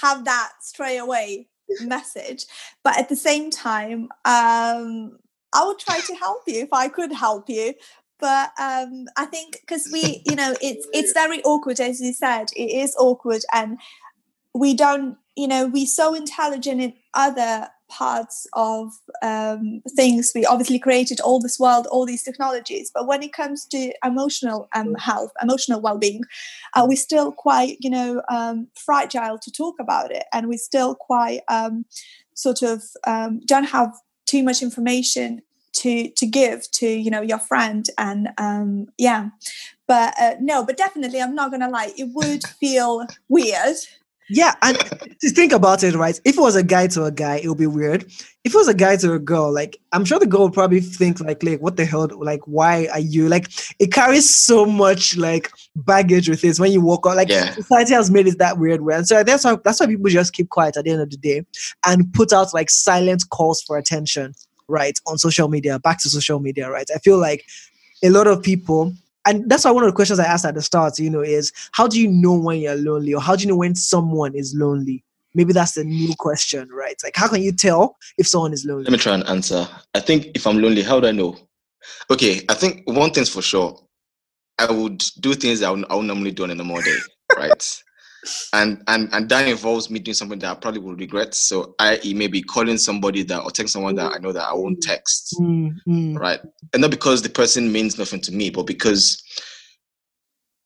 have 0.01 0.26
that 0.26 0.51
straight 0.62 0.97
away 0.97 1.47
message, 1.82 2.45
but 2.84 2.97
at 2.97 3.10
the 3.10 3.16
same 3.16 3.51
time, 3.51 4.10
um, 4.26 5.18
I 5.53 5.66
would 5.66 5.80
try 5.80 5.99
to 5.99 6.16
help 6.16 6.43
you 6.47 6.62
if 6.62 6.74
I 6.74 6.88
could 6.88 7.12
help 7.12 7.49
you. 7.49 7.74
But 8.20 8.51
um, 8.60 9.05
I 9.16 9.26
think 9.26 9.57
because 9.62 9.89
we, 9.93 10.24
you 10.30 10.36
know, 10.36 10.53
it's 10.62 10.86
it's 10.93 11.14
very 11.14 11.41
awkward, 11.43 11.80
as 11.80 12.01
you 12.01 12.12
said, 12.12 12.47
it 12.55 12.72
is 12.72 12.95
awkward, 12.97 13.43
and 13.53 13.78
we 14.53 14.74
don't, 14.74 15.18
you 15.38 15.47
know, 15.47 15.68
we're 15.68 15.86
so 15.86 16.14
intelligent 16.14 16.82
in 16.82 16.93
other 17.14 17.70
parts 17.90 18.48
of 18.54 18.94
um, 19.22 19.82
things. 19.96 20.32
We 20.34 20.46
obviously 20.46 20.80
created 20.80 21.20
all 21.20 21.40
this 21.40 21.60
world, 21.60 21.88
all 21.88 22.06
these 22.06 22.24
technologies, 22.24 22.92
but 22.94 23.08
when 23.08 23.24
it 23.24 23.34
comes 23.34 23.66
to 23.68 23.94
emotional 24.04 24.70
um, 24.74 24.96
health, 24.96 25.32
emotional 25.42 25.82
well-being, 25.82 26.22
uh, 26.76 26.86
we're 26.88 26.96
still 26.96 27.32
quite, 27.32 27.78
you 27.82 27.90
know, 27.90 28.22
um, 28.30 28.68
fragile 28.76 29.38
to 29.40 29.52
talk 29.52 29.76
about 29.80 30.12
it, 30.12 30.26
and 30.32 30.48
we're 30.48 30.58
still 30.58 30.96
quite 30.96 31.42
um, 31.48 31.86
sort 32.34 32.62
of 32.62 32.84
um, 33.06 33.42
don't 33.46 33.66
have 33.66 33.94
too 34.26 34.44
much 34.44 34.62
information 34.62 35.42
to 35.74 36.10
to 36.10 36.26
give 36.26 36.70
to 36.72 36.88
you 36.88 37.10
know 37.12 37.22
your 37.22 37.40
friend. 37.40 37.88
And 37.98 38.30
um 38.38 38.88
yeah. 38.98 39.30
But 39.88 40.14
uh, 40.20 40.36
no 40.40 40.64
but 40.64 40.78
definitely 40.78 41.20
i'm 41.20 41.34
not 41.34 41.50
gonna 41.50 41.68
lie 41.68 41.92
it 41.98 42.10
would 42.14 42.44
feel 42.60 43.08
weird 43.28 43.76
yeah, 44.30 44.53
and 44.61 44.77
to 45.21 45.30
think 45.30 45.51
about 45.51 45.84
it, 45.84 45.95
right? 45.95 46.19
If 46.23 46.38
it 46.38 46.41
was 46.41 46.55
a 46.55 46.63
guy 46.63 46.88
to 46.88 47.05
a 47.05 47.11
guy, 47.11 47.38
it 47.38 47.47
would 47.47 47.57
be 47.57 47.67
weird. 47.67 48.03
If 48.43 48.53
it 48.53 48.57
was 48.57 48.67
a 48.67 48.73
guy 48.73 48.95
to 48.97 49.13
a 49.13 49.19
girl, 49.19 49.51
like 49.51 49.77
I'm 49.91 50.05
sure 50.05 50.19
the 50.19 50.27
girl 50.27 50.43
would 50.43 50.53
probably 50.53 50.82
think 50.82 51.19
like, 51.19 51.43
like, 51.43 51.61
what 51.61 51.77
the 51.77 51.86
hell? 51.86 52.07
Like, 52.15 52.41
why 52.45 52.88
are 52.93 52.99
you 52.99 53.27
like? 53.27 53.49
It 53.80 53.91
carries 53.91 54.34
so 54.34 54.65
much 54.65 55.17
like 55.17 55.51
baggage 55.75 56.30
with 56.30 56.43
it 56.43 56.59
when 56.59 56.71
you 56.71 56.82
walk 56.82 57.05
out. 57.07 57.15
Like 57.15 57.30
yeah. 57.30 57.51
society 57.53 57.93
has 57.93 58.11
made 58.11 58.27
it 58.27 58.38
that 58.38 58.59
weird 58.59 58.82
way, 58.82 58.95
and 58.95 59.07
so 59.07 59.23
that's 59.23 59.43
why 59.43 59.57
that's 59.63 59.80
why 59.80 59.88
people 59.88 60.09
just 60.09 60.34
keep 60.34 60.49
quiet 60.49 60.77
at 60.77 60.86
the 60.86 60.91
end 60.91 61.01
of 61.01 61.09
the 61.09 61.17
day 61.17 61.43
and 61.86 62.11
put 62.13 62.32
out 62.32 62.53
like 62.53 62.69
silent 62.69 63.23
calls 63.30 63.61
for 63.61 63.77
attention, 63.77 64.34
right, 64.67 64.99
on 65.07 65.17
social 65.17 65.49
media. 65.49 65.80
Back 65.80 65.99
to 66.01 66.09
social 66.09 66.39
media, 66.39 66.69
right? 66.69 66.88
I 66.93 66.99
feel 66.99 67.17
like 67.17 67.45
a 68.03 68.09
lot 68.09 68.27
of 68.27 68.41
people 68.43 68.93
and 69.26 69.49
that's 69.49 69.65
why 69.65 69.72
one 69.72 69.84
of 69.84 69.89
the 69.89 69.95
questions 69.95 70.20
I 70.20 70.26
asked 70.26 70.45
at 70.45 70.55
the 70.55 70.61
start, 70.61 70.99
you 70.99 71.09
know, 71.09 71.22
is 71.22 71.51
how 71.72 71.88
do 71.88 71.99
you 71.99 72.07
know 72.07 72.38
when 72.38 72.59
you're 72.59 72.76
lonely 72.76 73.13
or 73.13 73.22
how 73.22 73.36
do 73.36 73.43
you 73.43 73.49
know 73.49 73.57
when 73.57 73.76
someone 73.76 74.34
is 74.36 74.55
lonely? 74.55 75.03
Maybe 75.36 75.53
that's 75.53 75.74
the 75.74 75.84
new 75.84 76.15
question, 76.17 76.70
right? 76.70 76.95
Like, 77.03 77.15
how 77.15 77.28
can 77.28 77.41
you 77.41 77.51
tell 77.51 77.97
if 78.17 78.28
someone 78.28 78.53
is 78.53 78.65
lonely? 78.65 78.86
Let 78.86 78.91
me 78.91 78.97
try 78.97 79.13
and 79.13 79.28
answer. 79.28 79.67
I 79.93 79.99
think 79.99 80.28
if 80.34 80.47
I'm 80.47 80.61
lonely, 80.61 80.82
how 80.82 80.99
do 80.99 81.07
I 81.07 81.11
know? 81.11 81.38
Okay, 82.09 82.41
I 82.49 82.53
think 82.55 82.84
one 82.86 83.11
thing's 83.11 83.30
for 83.30 83.41
sure. 83.41 83.80
I 84.57 84.72
would 84.72 85.03
do 85.20 85.34
things 85.36 85.61
I 85.61 85.70
would, 85.70 85.86
I 85.89 85.95
would 85.95 86.05
normally 86.05 86.32
do 86.32 86.43
on 86.43 86.51
a 86.51 86.55
normal 86.55 86.82
day, 86.82 86.97
right? 87.38 87.84
And 88.53 88.84
and 88.88 89.09
and 89.13 89.30
that 89.30 89.47
involves 89.47 89.89
me 89.89 89.99
doing 89.99 90.15
something 90.15 90.39
that 90.39 90.51
I 90.51 90.59
probably 90.59 90.82
will 90.82 90.95
regret. 90.95 91.34
So 91.34 91.76
I 91.80 91.99
maybe 92.15 92.41
calling 92.41 92.78
somebody 92.78 93.24
that 93.24 93.41
or 93.41 93.49
texting 93.49 93.70
someone 93.70 93.95
that 93.95 94.13
I 94.13 94.17
know 94.20 94.32
that 94.32 94.47
I 94.47 94.53
won't 94.53 94.82
text, 94.82 95.36
Mm, 95.39 95.76
mm, 95.88 96.20
right? 96.20 96.39
And 96.74 96.82
not 96.82 96.91
because 96.91 97.22
the 97.22 97.30
person 97.30 97.72
means 97.72 97.97
nothing 97.97 98.22
to 98.22 98.32
me, 98.32 98.49
but 98.49 98.63
because 98.63 99.22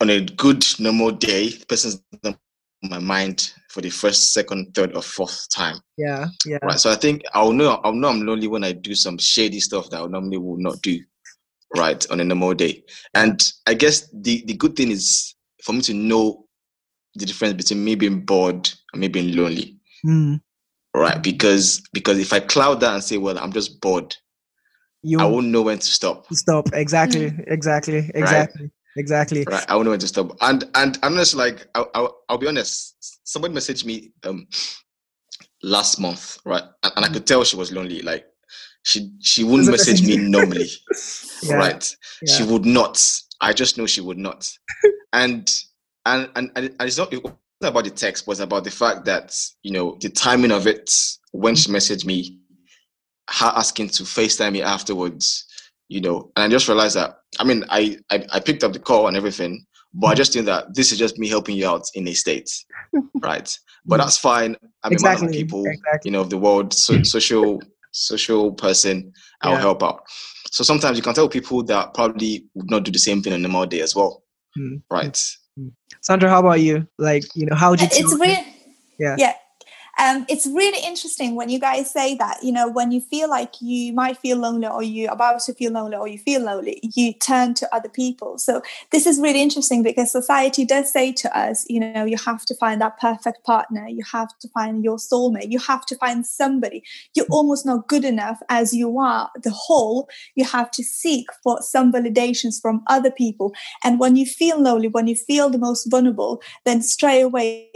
on 0.01 0.09
a 0.09 0.21
good 0.21 0.65
normal 0.79 1.11
day, 1.11 1.49
the 1.49 1.65
person's 1.65 2.01
on 2.25 2.37
my 2.83 2.99
mind 2.99 3.53
for 3.69 3.81
the 3.81 3.89
first, 3.89 4.33
second, 4.33 4.73
third, 4.75 4.95
or 4.95 5.01
fourth 5.01 5.47
time, 5.49 5.77
yeah, 5.97 6.27
yeah. 6.45 6.57
right? 6.63 6.79
So 6.79 6.91
I 6.91 6.95
think 6.95 7.21
I'll 7.33 7.53
know 7.53 7.79
I'll 7.83 7.93
know 7.93 8.09
I'm 8.09 8.25
lonely 8.25 8.47
when 8.47 8.63
I 8.63 8.71
do 8.71 8.95
some 8.95 9.17
shady 9.17 9.59
stuff 9.59 9.89
that 9.91 10.01
I 10.01 10.07
normally 10.07 10.37
would 10.37 10.59
not 10.59 10.81
do, 10.81 10.99
right, 11.77 12.05
on 12.11 12.19
a 12.19 12.23
normal 12.23 12.53
day. 12.53 12.83
And 13.13 13.41
I 13.67 13.75
guess 13.75 14.09
the 14.11 14.43
the 14.45 14.55
good 14.55 14.75
thing 14.75 14.91
is 14.91 15.35
for 15.63 15.73
me 15.73 15.81
to 15.81 15.93
know 15.93 16.42
the 17.15 17.25
difference 17.25 17.53
between 17.53 17.83
me 17.83 17.95
being 17.95 18.21
bored 18.21 18.69
and 18.91 19.01
me 19.01 19.07
being 19.07 19.35
lonely, 19.35 19.77
Mm, 20.05 20.41
right? 20.95 21.21
Because 21.21 21.81
because 21.93 22.19
if 22.19 22.33
I 22.33 22.39
cloud 22.39 22.79
that 22.81 22.93
and 22.93 23.03
say, 23.03 23.17
well, 23.17 23.37
I'm 23.37 23.51
just 23.53 23.79
bored, 23.81 24.15
you 25.01 25.19
I 25.19 25.25
won't 25.25 25.47
know 25.47 25.61
when 25.61 25.79
to 25.79 25.85
stop. 25.85 26.25
stop. 26.33 26.69
Exactly, 26.73 27.31
exactly, 27.47 28.09
exactly, 28.15 28.71
exactly. 28.95 29.45
Right, 29.45 29.65
I 29.69 29.75
won't 29.75 29.85
know 29.85 29.91
when 29.91 29.99
to 29.99 30.07
stop. 30.07 30.35
And 30.41 30.63
and 30.75 30.97
I'm 31.03 31.15
just 31.15 31.35
like 31.35 31.67
I'll, 31.75 31.89
I'll, 31.93 32.17
I'll 32.29 32.37
be 32.37 32.47
honest. 32.47 32.95
Somebody 33.25 33.53
messaged 33.53 33.85
me 33.85 34.11
um 34.23 34.47
last 35.61 35.99
month, 35.99 36.39
right, 36.45 36.63
and, 36.83 36.93
and 36.95 37.05
I 37.05 37.09
could 37.09 37.25
tell 37.27 37.43
she 37.43 37.55
was 37.55 37.71
lonely. 37.71 38.01
Like 38.01 38.25
she 38.83 39.11
she 39.21 39.43
wouldn't 39.43 39.69
message 39.69 40.05
me 40.05 40.17
normally, 40.17 40.69
Yeah, 41.43 41.57
right? 41.57 41.95
She 42.27 42.43
would 42.43 42.65
not. 42.65 43.01
I 43.41 43.53
just 43.53 43.77
know 43.77 43.85
she 43.85 44.01
would 44.01 44.17
not. 44.17 44.49
and 45.13 45.49
and 46.05 46.29
and, 46.35 46.51
and 46.55 46.75
it's 46.81 46.97
not 46.97 47.13
it 47.13 47.23
wasn't 47.23 47.37
about 47.61 47.83
the 47.85 47.89
text, 47.91 48.25
but 48.25 48.33
it's 48.33 48.41
about 48.41 48.63
the 48.63 48.71
fact 48.71 49.05
that 49.05 49.35
you 49.63 49.71
know 49.71 49.97
the 50.01 50.09
timing 50.09 50.51
of 50.51 50.67
it 50.67 50.91
when 51.31 51.55
she 51.55 51.71
messaged 51.71 52.05
me, 52.05 52.39
her 53.29 53.51
asking 53.55 53.89
to 53.89 54.03
FaceTime 54.03 54.53
me 54.53 54.61
afterwards, 54.61 55.45
you 55.87 56.01
know, 56.01 56.31
and 56.35 56.43
I 56.43 56.47
just 56.49 56.67
realized 56.67 56.95
that 56.95 57.17
I 57.39 57.43
mean 57.43 57.63
I 57.69 57.97
I, 58.11 58.25
I 58.33 58.39
picked 58.39 58.63
up 58.63 58.73
the 58.73 58.79
call 58.79 59.07
and 59.07 59.15
everything, 59.17 59.65
but 59.93 60.07
I 60.07 60.13
just 60.15 60.33
think 60.33 60.45
that 60.45 60.73
this 60.75 60.91
is 60.91 60.97
just 60.99 61.17
me 61.17 61.27
helping 61.29 61.55
you 61.55 61.67
out 61.67 61.83
in 61.95 62.07
a 62.07 62.13
state, 62.13 62.49
right? 63.23 63.57
But 63.85 63.97
that's 63.97 64.17
fine. 64.17 64.55
I'm 64.83 64.93
a 64.95 65.01
man 65.01 65.25
of 65.25 65.31
people, 65.31 65.65
exactly. 65.65 65.99
you 66.09 66.11
know, 66.11 66.21
of 66.21 66.29
the 66.29 66.37
world, 66.37 66.73
so, 66.73 67.03
social 67.03 67.61
social 67.91 68.51
person. 68.53 69.13
I'll 69.41 69.53
Yeah. 69.53 69.59
help 69.59 69.83
out. 69.83 70.03
So 70.51 70.63
sometimes 70.63 70.97
you 70.97 71.03
can 71.03 71.13
tell 71.13 71.27
people 71.27 71.63
that 71.63 71.93
probably 71.93 72.45
would 72.53 72.69
not 72.71 72.83
do 72.83 72.91
the 72.91 72.99
same 72.99 73.21
thing 73.21 73.33
on 73.33 73.39
a 73.39 73.41
normal 73.41 73.65
day 73.65 73.81
as 73.81 73.93
well, 73.95 74.23
Mm. 74.57 74.81
right? 74.89 75.35
Sandra, 76.03 76.29
how 76.29 76.39
about 76.39 76.59
you? 76.59 76.87
Like, 76.97 77.23
you 77.33 77.45
know, 77.45 77.55
how 77.55 77.75
did 77.75 77.91
you? 77.93 78.05
it's 78.05 78.13
really 78.13 78.45
Yeah. 78.99 79.15
yeah 79.17 79.33
um, 79.99 80.25
it's 80.27 80.47
really 80.47 80.83
interesting 80.85 81.35
when 81.35 81.49
you 81.49 81.59
guys 81.59 81.91
say 81.91 82.15
that 82.15 82.39
you 82.41 82.51
know 82.51 82.67
when 82.67 82.91
you 82.91 82.99
feel 82.99 83.29
like 83.29 83.53
you 83.61 83.93
might 83.93 84.17
feel 84.17 84.37
lonely 84.37 84.67
or 84.67 84.81
you're 84.81 85.11
about 85.11 85.41
to 85.41 85.53
feel 85.53 85.71
lonely 85.71 85.95
or 85.95 86.07
you 86.07 86.17
feel 86.17 86.41
lonely 86.41 86.79
you 86.95 87.13
turn 87.13 87.53
to 87.55 87.75
other 87.75 87.89
people. 87.89 88.37
So 88.37 88.61
this 88.91 89.05
is 89.05 89.19
really 89.19 89.41
interesting 89.41 89.83
because 89.83 90.11
society 90.11 90.65
does 90.65 90.91
say 90.91 91.11
to 91.13 91.37
us 91.37 91.65
you 91.69 91.79
know 91.79 92.05
you 92.05 92.17
have 92.17 92.45
to 92.45 92.55
find 92.55 92.81
that 92.81 92.99
perfect 92.99 93.43
partner. 93.43 93.87
You 93.87 94.03
have 94.11 94.29
to 94.39 94.47
find 94.49 94.83
your 94.83 94.97
soulmate. 94.97 95.51
You 95.51 95.59
have 95.59 95.85
to 95.87 95.95
find 95.97 96.25
somebody. 96.25 96.83
You're 97.15 97.27
almost 97.29 97.65
not 97.65 97.87
good 97.87 98.05
enough 98.05 98.39
as 98.49 98.73
you 98.73 98.99
are. 98.99 99.29
The 99.43 99.51
whole 99.51 100.09
you 100.35 100.45
have 100.45 100.71
to 100.71 100.83
seek 100.83 101.27
for 101.43 101.61
some 101.61 101.91
validations 101.91 102.61
from 102.61 102.83
other 102.87 103.11
people. 103.11 103.53
And 103.83 103.99
when 103.99 104.15
you 104.15 104.25
feel 104.25 104.59
lonely 104.59 104.87
when 104.87 105.07
you 105.07 105.15
feel 105.15 105.49
the 105.49 105.57
most 105.57 105.89
vulnerable 105.89 106.41
then 106.65 106.81
straight 106.81 107.21
away 107.21 107.69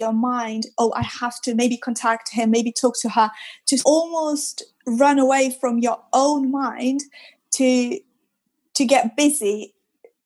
your 0.00 0.12
mind 0.12 0.66
oh 0.78 0.92
i 0.96 1.02
have 1.02 1.40
to 1.40 1.54
maybe 1.54 1.76
contact 1.76 2.30
him 2.32 2.50
maybe 2.50 2.72
talk 2.72 2.94
to 3.00 3.08
her 3.08 3.30
to 3.66 3.78
almost 3.84 4.62
run 4.86 5.18
away 5.18 5.54
from 5.60 5.78
your 5.78 6.00
own 6.12 6.50
mind 6.50 7.00
to 7.50 7.98
to 8.74 8.84
get 8.84 9.16
busy 9.16 9.74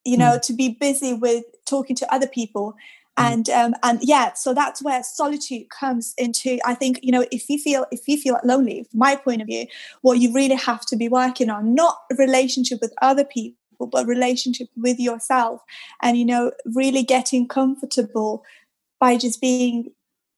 you 0.05 0.17
know 0.17 0.39
to 0.39 0.53
be 0.53 0.69
busy 0.69 1.13
with 1.13 1.43
talking 1.69 1.95
to 1.95 2.13
other 2.13 2.27
people. 2.27 2.75
And 3.17 3.49
um, 3.49 3.73
and 3.83 3.99
yeah 4.01 4.31
so 4.31 4.53
that's 4.53 4.81
where 4.81 5.03
solitude 5.03 5.69
comes 5.69 6.13
into 6.17 6.57
i 6.63 6.73
think 6.73 7.01
you 7.03 7.11
know 7.11 7.25
if 7.33 7.49
you 7.49 7.59
feel 7.59 7.85
if 7.91 8.07
you 8.07 8.17
feel 8.17 8.39
lonely 8.45 8.83
from 8.89 8.97
my 8.97 9.17
point 9.17 9.41
of 9.41 9.47
view 9.47 9.65
what 10.03 10.19
you 10.19 10.33
really 10.33 10.55
have 10.55 10.85
to 10.85 10.95
be 10.95 11.09
working 11.09 11.49
on 11.49 11.75
not 11.75 11.97
relationship 12.17 12.79
with 12.81 12.93
other 13.01 13.25
people 13.25 13.89
but 13.91 14.07
relationship 14.07 14.69
with 14.77 14.99
yourself 14.99 15.61
and 16.01 16.17
you 16.17 16.23
know 16.23 16.53
really 16.73 17.03
getting 17.03 17.45
comfortable 17.45 18.41
by 18.99 19.17
just 19.17 19.41
being 19.41 19.91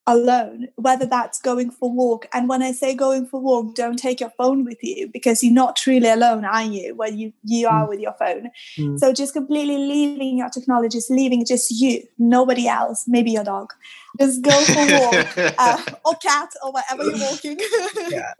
alone 0.07 0.67
whether 0.77 1.05
that's 1.05 1.39
going 1.39 1.69
for 1.69 1.89
a 1.89 1.93
walk. 1.93 2.27
And 2.33 2.49
when 2.49 2.63
i 2.63 2.71
say 2.71 2.95
going 2.95 3.25
for 3.27 3.37
a 3.37 3.43
walk 3.43 3.75
don't 3.75 3.97
take 3.97 4.19
your 4.19 4.31
phone 4.31 4.65
with 4.65 4.79
you 4.81 5.07
because 5.07 5.43
you're 5.43 5.53
not 5.53 5.75
truly 5.75 6.09
alone 6.09 6.43
are 6.43 6.63
you? 6.63 6.95
When 6.95 7.17
you 7.17 7.33
you 7.43 7.67
are 7.67 7.87
with 7.87 7.99
your 7.99 8.13
phone. 8.13 8.49
Mm. 8.77 8.99
so 8.99 9.13
just 9.13 9.33
completely 9.33 9.77
leaving 9.77 10.37
your 10.39 10.49
technologies 10.49 11.07
leaving 11.09 11.45
just 11.45 11.69
you 11.71 12.03
nobody 12.17 12.67
else 12.67 13.05
maybe 13.07 13.31
your 13.31 13.43
dog. 13.43 13.71
Just 14.19 14.41
go 14.41 14.51
for 14.51 14.79
a 14.79 14.99
walk 14.99 15.55
uh, 15.59 15.81
or 16.05 16.15
cat 16.15 16.49
or 16.63 16.71
whatever 16.71 17.03
you're 17.03 17.19
walking. 17.19 17.59
Yeah. 18.09 18.33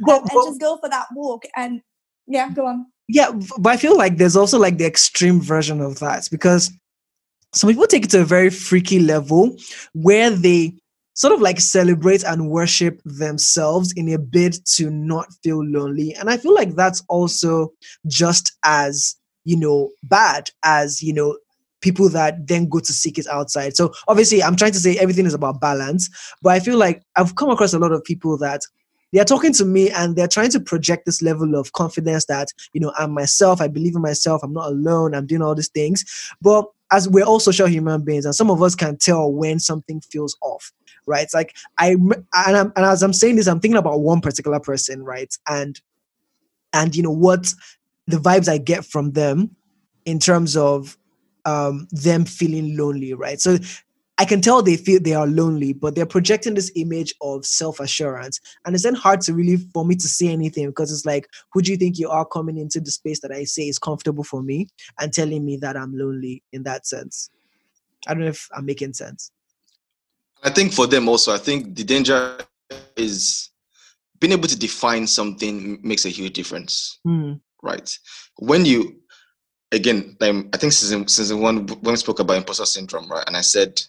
and, 0.00 0.08
and 0.08 0.30
but- 0.32 0.44
just 0.46 0.60
go 0.60 0.76
for 0.78 0.88
that 0.88 1.06
walk 1.14 1.44
and 1.56 1.82
yeah 2.26 2.50
go 2.50 2.66
on. 2.66 2.86
Yeah, 3.06 3.32
but 3.58 3.70
I 3.70 3.76
feel 3.76 3.98
like 3.98 4.16
there's 4.16 4.36
also 4.36 4.58
like 4.58 4.78
the 4.78 4.86
extreme 4.86 5.38
version 5.40 5.82
of 5.82 5.98
that 5.98 6.26
because 6.30 6.70
some 7.54 7.70
people 7.70 7.86
take 7.86 8.04
it 8.04 8.10
to 8.10 8.22
a 8.22 8.24
very 8.24 8.50
freaky 8.50 8.98
level 8.98 9.56
where 9.92 10.30
they 10.30 10.74
sort 11.14 11.32
of 11.32 11.40
like 11.40 11.60
celebrate 11.60 12.24
and 12.24 12.50
worship 12.50 13.00
themselves 13.04 13.92
in 13.96 14.12
a 14.12 14.18
bid 14.18 14.56
to 14.66 14.90
not 14.90 15.26
feel 15.42 15.64
lonely. 15.64 16.14
And 16.14 16.28
I 16.28 16.36
feel 16.36 16.54
like 16.54 16.74
that's 16.74 17.02
also 17.08 17.72
just 18.08 18.52
as, 18.64 19.16
you 19.44 19.56
know, 19.56 19.90
bad 20.02 20.50
as, 20.64 21.02
you 21.02 21.12
know, 21.12 21.38
people 21.80 22.08
that 22.08 22.46
then 22.48 22.68
go 22.68 22.80
to 22.80 22.92
seek 22.92 23.18
it 23.18 23.26
outside. 23.28 23.76
So 23.76 23.92
obviously 24.08 24.42
I'm 24.42 24.56
trying 24.56 24.72
to 24.72 24.80
say 24.80 24.96
everything 24.96 25.26
is 25.26 25.34
about 25.34 25.60
balance, 25.60 26.10
but 26.42 26.50
I 26.50 26.60
feel 26.60 26.78
like 26.78 27.02
I've 27.14 27.36
come 27.36 27.50
across 27.50 27.74
a 27.74 27.78
lot 27.78 27.92
of 27.92 28.02
people 28.02 28.36
that 28.38 28.62
they're 29.14 29.24
talking 29.24 29.52
to 29.52 29.64
me 29.64 29.90
and 29.90 30.16
they're 30.16 30.26
trying 30.26 30.50
to 30.50 30.58
project 30.58 31.06
this 31.06 31.22
level 31.22 31.54
of 31.54 31.72
confidence 31.72 32.24
that 32.26 32.48
you 32.72 32.80
know 32.80 32.92
i'm 32.98 33.12
myself 33.12 33.60
i 33.60 33.68
believe 33.68 33.94
in 33.94 34.02
myself 34.02 34.42
i'm 34.42 34.52
not 34.52 34.66
alone 34.66 35.14
i'm 35.14 35.24
doing 35.24 35.40
all 35.40 35.54
these 35.54 35.68
things 35.68 36.04
but 36.42 36.66
as 36.92 37.08
we're 37.08 37.24
all 37.24 37.40
social 37.40 37.66
human 37.66 38.02
beings 38.02 38.24
and 38.24 38.34
some 38.34 38.50
of 38.50 38.62
us 38.62 38.74
can 38.74 38.96
tell 38.96 39.32
when 39.32 39.58
something 39.58 40.00
feels 40.00 40.36
off 40.42 40.72
right? 41.06 41.22
It's 41.22 41.34
like 41.34 41.54
i 41.78 41.90
and, 41.90 42.24
I'm, 42.34 42.72
and 42.76 42.86
as 42.86 43.02
i'm 43.02 43.12
saying 43.12 43.36
this 43.36 43.46
i'm 43.46 43.60
thinking 43.60 43.78
about 43.78 44.00
one 44.00 44.20
particular 44.20 44.60
person 44.60 45.02
right? 45.02 45.34
And 45.48 45.80
and 46.72 46.94
you 46.94 47.02
know 47.02 47.10
what 47.10 47.52
the 48.06 48.16
vibes 48.18 48.48
i 48.48 48.58
get 48.58 48.84
from 48.84 49.12
them 49.12 49.54
in 50.04 50.18
terms 50.18 50.56
of 50.56 50.96
um 51.44 51.88
them 51.90 52.24
feeling 52.24 52.76
lonely 52.76 53.14
right? 53.14 53.40
So 53.40 53.58
I 54.16 54.24
can 54.24 54.40
tell 54.40 54.62
they 54.62 54.76
feel 54.76 55.00
they 55.00 55.14
are 55.14 55.26
lonely, 55.26 55.72
but 55.72 55.94
they're 55.94 56.06
projecting 56.06 56.54
this 56.54 56.70
image 56.76 57.14
of 57.20 57.44
self 57.44 57.80
assurance. 57.80 58.40
And 58.64 58.74
it's 58.74 58.84
then 58.84 58.94
hard 58.94 59.20
to 59.22 59.34
really 59.34 59.56
for 59.56 59.84
me 59.84 59.96
to 59.96 60.08
say 60.08 60.28
anything 60.28 60.68
because 60.68 60.92
it's 60.92 61.04
like, 61.04 61.28
who 61.52 61.62
do 61.62 61.72
you 61.72 61.76
think 61.76 61.98
you 61.98 62.08
are 62.08 62.24
coming 62.24 62.56
into 62.56 62.80
the 62.80 62.92
space 62.92 63.20
that 63.20 63.32
I 63.32 63.42
say 63.44 63.68
is 63.68 63.78
comfortable 63.78 64.22
for 64.22 64.42
me 64.42 64.68
and 65.00 65.12
telling 65.12 65.44
me 65.44 65.56
that 65.58 65.76
I'm 65.76 65.96
lonely 65.96 66.42
in 66.52 66.62
that 66.62 66.86
sense? 66.86 67.28
I 68.06 68.14
don't 68.14 68.22
know 68.22 68.28
if 68.28 68.48
I'm 68.54 68.66
making 68.66 68.92
sense. 68.92 69.32
I 70.44 70.50
think 70.50 70.72
for 70.72 70.86
them 70.86 71.08
also, 71.08 71.32
I 71.34 71.38
think 71.38 71.74
the 71.74 71.84
danger 71.84 72.38
is 72.96 73.50
being 74.20 74.32
able 74.32 74.46
to 74.46 74.58
define 74.58 75.06
something 75.06 75.80
makes 75.82 76.04
a 76.04 76.10
huge 76.10 76.34
difference, 76.34 77.00
Hmm. 77.04 77.32
right? 77.62 77.98
When 78.38 78.64
you, 78.64 79.00
again, 79.72 80.16
um, 80.20 80.50
I 80.52 80.56
think 80.58 80.72
season 80.72 81.08
season 81.08 81.40
one 81.40 81.66
when 81.66 81.92
we 81.92 81.96
spoke 81.96 82.20
about 82.20 82.36
imposter 82.36 82.66
syndrome, 82.66 83.10
right? 83.10 83.24
And 83.26 83.36
I 83.36 83.40
said 83.40 83.80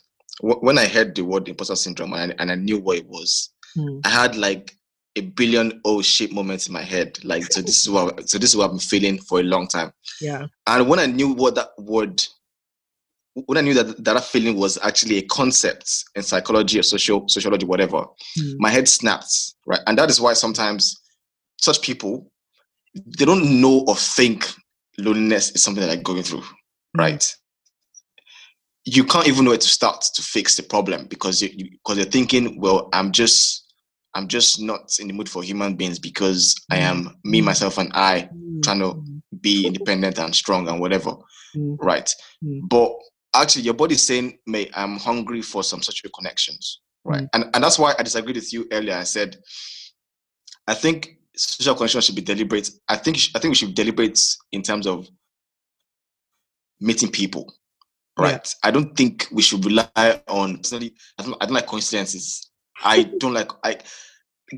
when 0.42 0.78
I 0.78 0.86
heard 0.88 1.16
the 1.16 1.24
word 1.24 1.48
imposter 1.48 1.76
syndrome 1.76 2.14
and 2.14 2.32
I, 2.32 2.36
and 2.40 2.52
I 2.52 2.56
knew 2.56 2.80
what 2.80 2.98
it 2.98 3.08
was, 3.08 3.52
Hmm. 3.76 4.00
I 4.06 4.10
had 4.10 4.36
like 4.38 4.74
a 5.18 5.22
billion 5.22 5.82
oh 5.84 6.02
shit 6.02 6.32
moments 6.32 6.68
in 6.68 6.74
my 6.74 6.82
head. 6.82 7.20
Like 7.26 7.52
so, 7.52 7.62
this 7.62 7.82
is 7.82 7.90
what 7.90 8.30
so 8.30 8.38
this 8.38 8.52
is 8.52 8.56
what 8.58 8.66
I've 8.66 8.72
been 8.72 8.80
feeling 8.80 9.20
for 9.20 9.40
a 9.40 9.44
long 9.44 9.68
time. 9.68 9.92
Yeah. 10.22 10.48
And 10.68 10.88
when 10.88 11.00
I 11.00 11.06
knew 11.08 11.34
what 11.34 11.56
that 11.56 11.70
word, 11.78 12.24
when 13.34 13.58
I 13.58 13.62
knew 13.62 13.74
that 13.74 14.02
that, 14.04 14.24
feeling 14.24 14.58
was 14.58 14.78
actually 14.82 15.18
a 15.18 15.24
concept 15.24 16.06
in 16.16 16.24
psychology 16.24 16.80
or 16.80 16.84
social 16.84 17.28
sociology, 17.28 17.66
whatever, 17.66 18.06
Hmm. 18.38 18.52
my 18.60 18.70
head 18.70 18.88
snapped, 18.88 19.34
right? 19.68 19.82
And 19.88 19.98
that 19.98 20.10
is 20.10 20.22
why 20.22 20.34
sometimes 20.34 20.96
such 21.60 21.82
people 21.82 22.32
they 23.20 23.26
don't 23.26 23.60
know 23.62 23.84
or 23.88 23.96
think 23.98 24.48
loneliness 24.98 25.52
is 25.52 25.62
something 25.62 25.82
that 25.82 25.88
they're 25.88 26.02
going 26.02 26.24
through, 26.24 26.44
right? 26.96 27.36
You 28.86 29.04
can't 29.04 29.28
even 29.28 29.44
know 29.46 29.52
where 29.52 29.58
to 29.58 29.68
start 29.68 30.02
to 30.14 30.22
fix 30.22 30.56
the 30.56 30.64
problem 30.64 31.08
because 31.08 31.42
you 31.42 31.50
because 31.72 31.98
you, 31.98 32.04
are 32.04 32.10
thinking, 32.10 32.60
well, 32.60 32.90
I'm 32.94 33.12
just 33.12 33.64
I'm 34.14 34.28
just 34.28 34.62
not 34.62 34.98
in 35.00 35.08
the 35.08 35.14
mood 35.14 35.28
for 35.28 35.44
human 35.44 35.76
beings 35.76 36.00
because 36.00 36.56
I 36.72 36.78
am 36.78 37.18
me, 37.24 37.42
myself, 37.42 37.78
and 37.78 37.92
I 37.94 38.30
Hmm. 38.32 38.62
trying 38.62 38.80
to 38.80 39.04
be 39.42 39.66
independent 39.68 40.18
and 40.20 40.34
strong 40.36 40.68
and 40.70 40.80
whatever, 40.80 41.16
Hmm. 41.54 41.76
right? 41.80 42.10
Mm. 42.44 42.62
But 42.70 42.94
actually 43.34 43.64
your 43.64 43.74
body's 43.74 44.04
saying, 44.06 44.38
"May 44.46 44.70
I'm 44.74 44.98
hungry 44.98 45.42
for 45.42 45.64
some 45.64 45.82
social 45.82 46.10
connections." 46.12 46.80
Right, 47.04 47.24
Mm. 47.24 47.30
and 47.34 47.44
and 47.56 47.64
that's 47.64 47.78
why 47.80 47.94
I 48.00 48.04
disagreed 48.04 48.36
with 48.38 48.54
you 48.54 48.68
earlier. 48.72 48.96
I 48.96 49.04
said, 49.04 49.38
I 50.68 50.74
think 50.76 51.18
social 51.36 51.76
connections 51.76 52.06
should 52.06 52.16
be 52.16 52.22
deliberate. 52.22 52.70
I 52.88 52.96
think 52.98 53.18
I 53.36 53.40
think 53.40 53.52
we 53.52 53.56
should 53.56 53.76
deliberate 53.76 54.20
in 54.52 54.62
terms 54.62 54.88
of 54.88 55.08
meeting 56.80 57.12
people. 57.12 57.54
Yeah. 58.20 58.26
Right. 58.26 58.56
I 58.64 58.72
don't 58.72 58.96
think 58.96 59.28
we 59.32 59.42
should 59.42 59.66
rely 59.66 60.22
on 60.28 60.58
personally. 60.58 60.96
I 61.20 61.24
don't, 61.24 61.38
I 61.42 61.46
don't 61.46 61.56
like 61.56 61.68
coincidences. 61.68 62.50
I 62.84 63.04
don't 63.20 63.34
like. 63.34 63.52
I 63.64 63.78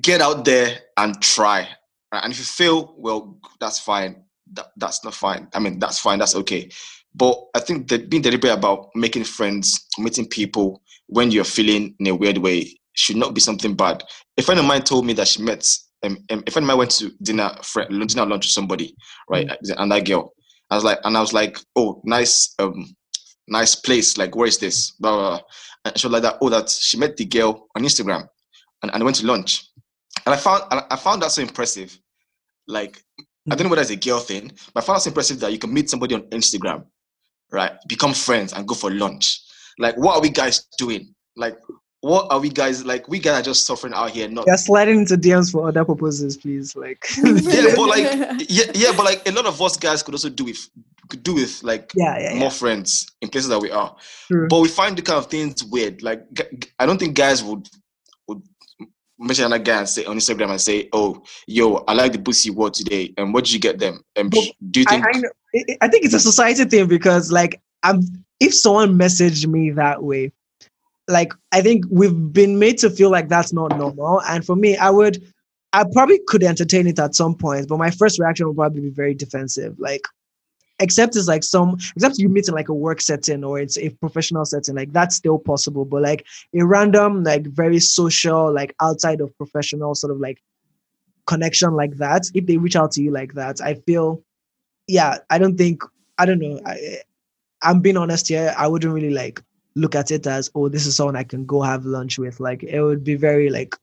get 0.01 0.21
out 0.21 0.45
there 0.45 0.79
and 0.97 1.19
try. 1.21 1.67
Right? 2.13 2.23
And 2.23 2.31
if 2.31 2.39
you 2.39 2.45
fail, 2.45 2.95
well, 2.97 3.39
that's 3.59 3.79
fine. 3.79 4.23
That, 4.53 4.67
that's 4.77 5.03
not 5.03 5.13
fine. 5.13 5.47
I 5.53 5.59
mean, 5.59 5.79
that's 5.79 5.99
fine. 5.99 6.19
That's 6.19 6.35
okay. 6.35 6.69
But 7.15 7.37
I 7.55 7.59
think 7.59 7.87
that 7.89 8.09
being 8.09 8.21
deliberate 8.21 8.53
about 8.53 8.89
making 8.95 9.23
friends, 9.23 9.87
meeting 9.97 10.27
people 10.27 10.81
when 11.07 11.31
you're 11.31 11.43
feeling 11.43 11.95
in 11.99 12.07
a 12.07 12.15
weird 12.15 12.37
way 12.37 12.79
should 12.93 13.17
not 13.17 13.33
be 13.33 13.41
something 13.41 13.75
bad. 13.75 14.03
A 14.37 14.43
friend 14.43 14.59
of 14.59 14.65
mine 14.65 14.83
told 14.83 15.05
me 15.05 15.13
that 15.13 15.27
she 15.27 15.41
met. 15.41 15.67
Um, 16.03 16.17
um, 16.29 16.43
a 16.45 16.51
friend 16.51 16.63
of 16.63 16.67
mine 16.67 16.77
went 16.77 16.91
to 16.91 17.11
dinner, 17.23 17.51
friend, 17.63 17.89
dinner 18.07 18.25
lunch 18.25 18.45
with 18.45 18.51
somebody, 18.51 18.95
right? 19.29 19.49
And 19.77 19.91
that 19.91 20.05
girl. 20.05 20.33
I 20.69 20.75
was 20.75 20.83
like, 20.83 20.99
and 21.03 21.17
I 21.17 21.21
was 21.21 21.33
like, 21.33 21.59
oh, 21.75 22.01
nice, 22.03 22.53
um, 22.59 22.93
nice 23.47 23.75
place. 23.75 24.17
Like, 24.17 24.35
where 24.35 24.47
is 24.47 24.57
this? 24.57 24.91
Blah, 24.91 25.11
blah, 25.11 25.29
blah. 25.29 25.39
And 25.85 25.97
she 25.97 26.07
was 26.07 26.13
like 26.13 26.23
that. 26.23 26.37
Oh, 26.41 26.49
that 26.49 26.69
she 26.69 26.97
met 26.97 27.17
the 27.17 27.25
girl 27.25 27.67
on 27.75 27.83
Instagram, 27.83 28.27
and, 28.83 28.93
and 28.93 29.03
went 29.03 29.17
to 29.17 29.25
lunch. 29.25 29.65
And 30.25 30.33
I 30.33 30.37
found 30.37 30.63
I 30.69 30.95
found 30.95 31.21
that 31.21 31.31
so 31.31 31.41
impressive. 31.41 31.97
Like, 32.67 33.01
I 33.49 33.55
don't 33.55 33.63
know 33.63 33.69
whether 33.69 33.81
it's 33.81 33.91
a 33.91 33.95
girl 33.95 34.19
thing, 34.19 34.51
but 34.73 34.83
I 34.83 34.85
found 34.85 34.97
it 34.97 35.01
so 35.01 35.09
impressive 35.09 35.39
that 35.39 35.51
you 35.51 35.59
can 35.59 35.73
meet 35.73 35.89
somebody 35.89 36.15
on 36.15 36.23
Instagram, 36.23 36.85
right? 37.51 37.71
Become 37.87 38.13
friends 38.13 38.53
and 38.53 38.67
go 38.67 38.75
for 38.75 38.91
lunch. 38.91 39.41
Like, 39.79 39.95
what 39.97 40.15
are 40.15 40.21
we 40.21 40.29
guys 40.29 40.67
doing? 40.77 41.13
Like, 41.37 41.57
what 42.01 42.27
are 42.31 42.39
we 42.39 42.49
guys 42.49 42.85
like? 42.85 43.07
We 43.07 43.19
guys 43.19 43.39
are 43.39 43.43
just 43.43 43.65
suffering 43.65 43.93
out 43.93 44.11
here, 44.11 44.27
not 44.27 44.45
Yeah, 44.47 44.55
sliding 44.55 44.99
into 44.99 45.15
DMs 45.15 45.51
for 45.51 45.67
other 45.67 45.85
purposes, 45.85 46.37
please. 46.37 46.75
Like, 46.75 47.05
yeah, 47.17 47.73
but 47.75 47.87
like 47.87 48.45
yeah, 48.49 48.65
yeah, 48.73 48.91
but 48.95 49.05
like 49.05 49.27
a 49.27 49.31
lot 49.31 49.45
of 49.45 49.61
us 49.61 49.77
guys 49.77 50.03
could 50.03 50.13
also 50.13 50.29
do 50.29 50.45
with 50.45 50.69
could 51.09 51.23
do 51.23 51.35
with 51.35 51.63
like 51.63 51.91
yeah, 51.95 52.17
yeah, 52.19 52.33
more 52.33 52.43
yeah. 52.43 52.49
friends 52.49 53.07
in 53.21 53.29
places 53.29 53.49
that 53.49 53.59
we 53.59 53.71
are. 53.71 53.95
True. 54.27 54.47
But 54.49 54.61
we 54.61 54.67
find 54.67 54.97
the 54.97 55.01
kind 55.01 55.17
of 55.19 55.27
things 55.27 55.63
weird. 55.63 56.03
Like 56.03 56.21
I 56.79 56.85
don't 56.85 56.97
think 56.99 57.15
guys 57.15 57.43
would 57.43 57.67
would 58.27 58.41
mention 59.19 59.45
another 59.45 59.63
guy 59.63 59.79
and 59.79 59.89
say 59.89 60.05
on 60.05 60.17
Instagram 60.17 60.51
and 60.51 60.61
say, 60.61 60.89
"Oh, 60.93 61.23
yo, 61.47 61.83
I 61.87 61.93
like 61.93 62.11
the 62.13 62.19
boots 62.19 62.45
you 62.45 62.53
wore 62.53 62.69
today, 62.69 63.13
and 63.17 63.33
what 63.33 63.45
did 63.45 63.53
you 63.53 63.59
get 63.59 63.79
them?" 63.79 63.95
Um, 63.95 64.01
and 64.15 64.31
But 64.31 64.43
do 64.71 64.79
you 64.81 64.85
think? 64.85 65.05
I, 65.05 65.09
I- 65.09 65.21
I 65.81 65.87
think 65.87 66.05
it's 66.05 66.13
a 66.13 66.19
society 66.19 66.65
thing 66.65 66.87
because, 66.87 67.31
like, 67.31 67.59
I'm 67.81 68.01
if 68.39 68.53
someone 68.53 68.97
messaged 68.97 69.47
me 69.47 69.71
that 69.71 70.03
way, 70.03 70.31
like, 71.07 71.33
I 71.51 71.61
think 71.61 71.85
we've 71.89 72.31
been 72.33 72.59
made 72.59 72.77
to 72.79 72.89
feel 72.89 73.09
like 73.09 73.29
that's 73.29 73.53
not 73.53 73.75
normal. 73.77 74.21
And 74.23 74.45
for 74.45 74.55
me, 74.55 74.77
I 74.77 74.89
would, 74.89 75.23
I 75.73 75.85
probably 75.93 76.19
could 76.27 76.43
entertain 76.43 76.85
it 76.85 76.99
at 76.99 77.15
some 77.15 77.33
point, 77.35 77.67
but 77.67 77.77
my 77.79 77.89
first 77.89 78.19
reaction 78.19 78.47
would 78.47 78.57
probably 78.57 78.81
be 78.81 78.89
very 78.89 79.15
defensive. 79.15 79.79
Like, 79.79 80.01
except 80.79 81.15
it's 81.15 81.27
like 81.27 81.43
some, 81.43 81.77
except 81.95 82.19
you 82.19 82.29
meet 82.29 82.47
in 82.47 82.53
like 82.53 82.69
a 82.69 82.73
work 82.73 83.01
setting 83.01 83.43
or 83.43 83.59
it's 83.59 83.77
a 83.77 83.89
professional 83.89 84.45
setting, 84.45 84.75
like 84.75 84.93
that's 84.93 85.15
still 85.15 85.39
possible. 85.39 85.85
But 85.85 86.01
like 86.03 86.25
a 86.53 86.65
random, 86.65 87.23
like 87.23 87.47
very 87.47 87.79
social, 87.79 88.53
like 88.53 88.75
outside 88.81 89.21
of 89.21 89.35
professional 89.37 89.95
sort 89.95 90.11
of 90.11 90.19
like 90.19 90.41
connection 91.25 91.73
like 91.73 91.97
that, 91.97 92.23
if 92.33 92.45
they 92.45 92.57
reach 92.57 92.75
out 92.75 92.91
to 92.93 93.03
you 93.03 93.11
like 93.11 93.33
that, 93.33 93.61
I 93.61 93.75
feel 93.75 94.23
yeah, 94.87 95.17
I 95.29 95.37
don't 95.37 95.57
think 95.57 95.83
I 96.17 96.25
don't 96.25 96.39
know. 96.39 96.59
I 96.65 96.99
I'm 97.61 97.81
being 97.81 97.97
honest 97.97 98.27
here. 98.27 98.53
I 98.57 98.67
wouldn't 98.67 98.93
really 98.93 99.09
like 99.09 99.41
look 99.75 99.95
at 99.95 100.11
it 100.11 100.25
as 100.25 100.49
oh, 100.55 100.69
this 100.69 100.85
is 100.85 100.95
someone 100.95 101.15
I 101.15 101.23
can 101.23 101.45
go 101.45 101.61
have 101.61 101.85
lunch 101.85 102.17
with. 102.17 102.39
Like 102.39 102.63
it 102.63 102.81
would 102.81 103.03
be 103.03 103.15
very 103.15 103.49
like 103.49 103.75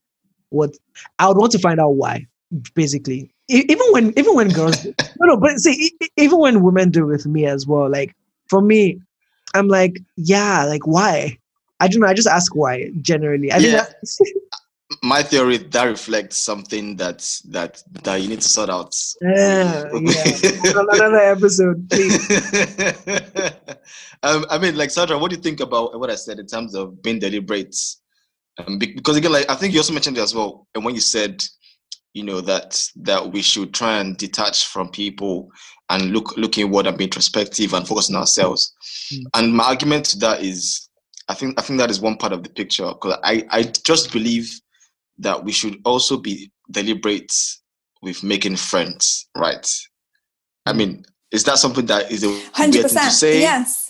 what 0.49 0.77
I 1.19 1.27
would 1.27 1.37
want 1.37 1.51
to 1.53 1.59
find 1.59 1.79
out 1.79 1.95
why. 1.95 2.27
Basically, 2.73 3.31
even 3.47 3.85
when 3.91 4.13
even 4.17 4.35
when 4.35 4.49
girls 4.49 4.85
no 5.19 5.27
no, 5.27 5.37
but 5.37 5.59
see 5.59 5.93
even 6.17 6.39
when 6.39 6.63
women 6.63 6.89
do 6.91 7.05
with 7.05 7.25
me 7.25 7.45
as 7.45 7.67
well. 7.67 7.89
Like 7.89 8.15
for 8.47 8.61
me, 8.61 9.01
I'm 9.53 9.67
like 9.67 9.99
yeah, 10.15 10.65
like 10.65 10.87
why? 10.87 11.37
I 11.79 11.87
don't 11.87 12.01
know. 12.01 12.07
I 12.07 12.13
just 12.13 12.27
ask 12.27 12.55
why 12.55 12.89
generally. 13.01 13.51
I 13.51 13.57
Yeah. 13.57 13.85
My 15.01 15.23
theory 15.23 15.57
that 15.57 15.83
reflects 15.85 16.37
something 16.37 16.95
that 16.97 17.41
that 17.49 17.81
that 18.03 18.21
you 18.21 18.29
need 18.29 18.41
to 18.41 18.47
sort 18.47 18.69
out. 18.69 18.95
yeah, 19.19 19.83
yeah. 19.91 20.61
Another 20.63 21.17
episode, 21.17 21.89
please. 21.89 22.29
um, 24.23 24.45
I 24.49 24.59
mean, 24.59 24.77
like 24.77 24.91
Sandra, 24.91 25.17
what 25.17 25.31
do 25.31 25.37
you 25.37 25.41
think 25.41 25.59
about 25.59 25.99
what 25.99 26.11
I 26.11 26.15
said 26.15 26.37
in 26.37 26.45
terms 26.45 26.75
of 26.75 27.01
being 27.01 27.17
deliberate? 27.17 27.75
Um, 28.59 28.77
because 28.77 29.17
again, 29.17 29.31
like 29.31 29.49
I 29.49 29.55
think 29.55 29.73
you 29.73 29.79
also 29.79 29.91
mentioned 29.91 30.19
it 30.19 30.21
as 30.21 30.35
well, 30.35 30.67
and 30.75 30.85
when 30.85 30.93
you 30.93 31.01
said, 31.01 31.43
you 32.15 32.23
know, 32.23 32.39
that 32.41 32.81
that 32.95 33.31
we 33.31 33.41
should 33.41 33.73
try 33.73 33.97
and 33.99 34.17
detach 34.17 34.65
from 34.65 34.89
people 34.89 35.51
and 35.89 36.11
look 36.11 36.35
look 36.37 36.57
inward 36.57 36.87
and 36.87 36.97
be 36.97 37.03
introspective 37.03 37.73
and 37.73 37.85
focus 37.85 38.09
on 38.09 38.15
ourselves. 38.15 38.73
Mm. 39.13 39.23
And 39.35 39.53
my 39.53 39.65
argument 39.65 40.05
to 40.05 40.19
that 40.19 40.41
is, 40.41 40.89
I 41.27 41.35
think 41.35 41.59
I 41.59 41.61
think 41.61 41.77
that 41.79 41.91
is 41.91 41.99
one 41.99 42.15
part 42.15 42.31
of 42.31 42.41
the 42.41 42.49
picture 42.49 42.87
because 42.87 43.19
I 43.23 43.43
I 43.51 43.63
just 43.63 44.13
believe 44.13 44.49
that 45.19 45.43
we 45.43 45.51
should 45.51 45.77
also 45.83 46.17
be 46.17 46.51
deliberate 46.71 47.33
with 48.01 48.23
making 48.23 48.55
friends, 48.55 49.27
right? 49.35 49.69
I 50.65 50.71
mean, 50.71 51.03
is 51.31 51.43
that 51.43 51.57
something 51.57 51.85
that 51.87 52.11
is 52.11 52.23
a 52.23 52.29
Hundred 52.53 52.55
weird 52.55 52.71
thing 52.73 52.81
to 52.81 52.83
percent. 52.83 53.11
say? 53.11 53.41
Yes. 53.41 53.84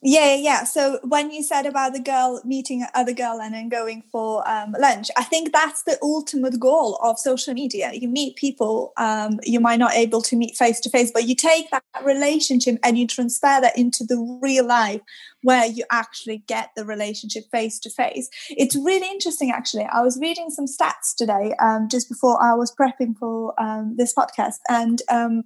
Yeah, 0.00 0.36
yeah. 0.36 0.62
So 0.62 1.00
when 1.02 1.32
you 1.32 1.42
said 1.42 1.66
about 1.66 1.92
the 1.92 1.98
girl 1.98 2.40
meeting 2.44 2.86
other 2.94 3.12
girl 3.12 3.40
and 3.42 3.52
then 3.52 3.68
going 3.68 4.04
for 4.12 4.48
um, 4.48 4.76
lunch, 4.78 5.08
I 5.16 5.24
think 5.24 5.52
that's 5.52 5.82
the 5.82 5.98
ultimate 6.00 6.60
goal 6.60 7.00
of 7.02 7.18
social 7.18 7.52
media. 7.52 7.90
You 7.92 8.06
meet 8.06 8.36
people 8.36 8.92
um, 8.96 9.40
you 9.42 9.58
might 9.58 9.80
not 9.80 9.94
able 9.94 10.22
to 10.22 10.36
meet 10.36 10.56
face 10.56 10.78
to 10.80 10.90
face, 10.90 11.10
but 11.12 11.26
you 11.26 11.34
take 11.34 11.68
that 11.72 11.82
relationship 12.04 12.78
and 12.84 12.96
you 12.96 13.08
transfer 13.08 13.58
that 13.60 13.76
into 13.76 14.04
the 14.04 14.38
real 14.40 14.64
life 14.64 15.00
where 15.42 15.66
you 15.66 15.84
actually 15.90 16.44
get 16.46 16.70
the 16.76 16.84
relationship 16.84 17.44
face 17.50 17.80
to 17.80 17.90
face. 17.90 18.30
It's 18.50 18.76
really 18.76 19.08
interesting, 19.08 19.50
actually. 19.50 19.84
I 19.92 20.00
was 20.02 20.16
reading 20.20 20.50
some 20.50 20.66
stats 20.66 21.12
today 21.16 21.54
um, 21.60 21.88
just 21.90 22.08
before 22.08 22.40
I 22.40 22.54
was 22.54 22.72
prepping 22.72 23.16
for 23.18 23.52
um, 23.60 23.96
this 23.98 24.14
podcast, 24.14 24.58
and 24.68 25.02
um, 25.10 25.42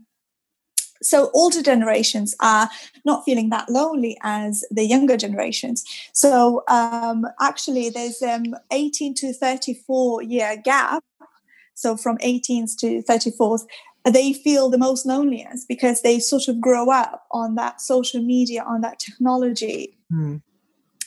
so 1.03 1.31
older 1.35 1.63
generations 1.63 2.35
are 2.41 2.69
not 3.05 3.25
feeling 3.25 3.51
that 3.51 3.69
lonely 3.69 4.17
as 4.23 4.65
the 4.71 4.85
younger 4.85 5.17
generations. 5.17 5.85
So 6.13 6.63
um, 6.69 7.27
actually, 7.41 7.91
there's 7.91 8.23
um, 8.23 8.55
18 8.71 9.15
to 9.17 9.33
34 9.33 10.23
year 10.23 10.57
gap. 10.57 11.03
So 11.75 11.97
from 11.97 12.19
18s 12.19 12.77
to 12.81 13.03
34s, 13.03 13.63
they 14.05 14.33
feel 14.33 14.69
the 14.69 14.79
most 14.79 15.07
loneliest 15.07 15.69
because 15.69 16.03
they 16.03 16.19
sort 16.19 16.49
of 16.49 16.61
grow 16.61 16.91
up 16.91 17.27
on 17.31 17.55
that 17.55 17.81
social 17.81 18.23
media, 18.23 18.65
on 18.67 18.81
that 18.81 18.99
technology, 18.99 19.97
Hmm. 20.11 20.37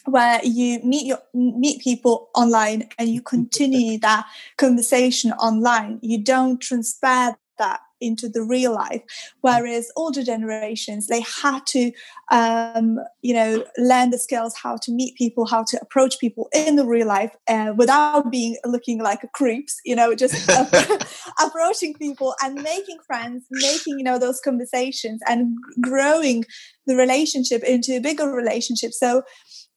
where 0.06 0.40
you 0.44 0.80
meet 0.84 1.06
your 1.06 1.20
meet 1.34 1.82
people 1.82 2.30
online 2.36 2.90
and 2.98 3.10
you 3.10 3.22
continue 3.36 4.00
that 4.00 4.26
conversation 4.58 5.32
online. 5.34 6.00
You 6.02 6.18
don't 6.24 6.60
transfer 6.60 7.36
that 7.58 7.82
into 8.06 8.30
the 8.30 8.44
real 8.44 8.74
life. 8.74 9.02
Whereas 9.42 9.92
older 9.96 10.24
generations 10.24 11.08
they 11.08 11.22
had 11.22 11.66
to 11.68 11.92
um, 12.32 13.00
you 13.22 13.34
know 13.34 13.64
learn 13.78 14.10
the 14.10 14.18
skills 14.18 14.56
how 14.56 14.78
to 14.78 14.92
meet 14.92 15.16
people 15.16 15.46
how 15.46 15.64
to 15.64 15.80
approach 15.82 16.20
people 16.20 16.50
in 16.54 16.76
the 16.76 16.86
real 16.86 17.08
life 17.08 17.36
uh, 17.48 17.74
without 17.76 18.32
being 18.32 18.58
looking 18.66 19.02
like 19.02 19.24
a 19.24 19.28
creeps 19.28 19.80
you 19.86 19.96
know 19.96 20.16
just 20.16 20.50
approaching 21.46 21.94
people 21.94 22.34
and 22.44 22.56
making 22.62 22.98
friends 23.06 23.46
making 23.52 24.00
you 24.00 24.04
know 24.04 24.18
those 24.18 24.42
conversations 24.42 25.22
and 25.28 25.56
growing 25.82 26.46
the 26.88 26.96
relationship 26.96 27.64
into 27.64 27.98
a 27.98 28.00
bigger 28.00 28.30
relationship. 28.30 28.94
So 28.94 29.24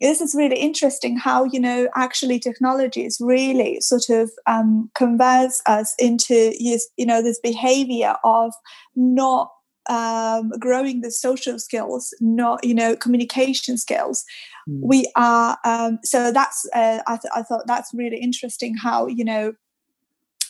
this 0.00 0.20
is 0.20 0.34
really 0.34 0.56
interesting 0.56 1.16
how 1.16 1.44
you 1.44 1.60
know 1.60 1.88
actually 1.96 2.38
technology 2.38 3.04
is 3.04 3.18
really 3.20 3.80
sort 3.80 4.08
of 4.08 4.30
um, 4.46 4.90
converts 4.94 5.62
us 5.66 5.94
into 5.98 6.54
you 6.58 7.06
know 7.06 7.22
this 7.22 7.40
behavior 7.40 8.14
of 8.24 8.52
not 8.94 9.50
um, 9.88 10.50
growing 10.60 11.00
the 11.00 11.10
social 11.10 11.58
skills, 11.58 12.14
not 12.20 12.62
you 12.64 12.74
know 12.74 12.94
communication 12.94 13.78
skills. 13.78 14.24
Mm. 14.68 14.80
We 14.82 15.10
are 15.16 15.58
um, 15.64 15.98
so 16.04 16.30
that's 16.30 16.68
uh, 16.74 17.00
I, 17.06 17.16
th- 17.16 17.32
I 17.34 17.42
thought 17.42 17.66
that's 17.66 17.90
really 17.94 18.18
interesting 18.18 18.76
how 18.76 19.06
you 19.06 19.24
know 19.24 19.54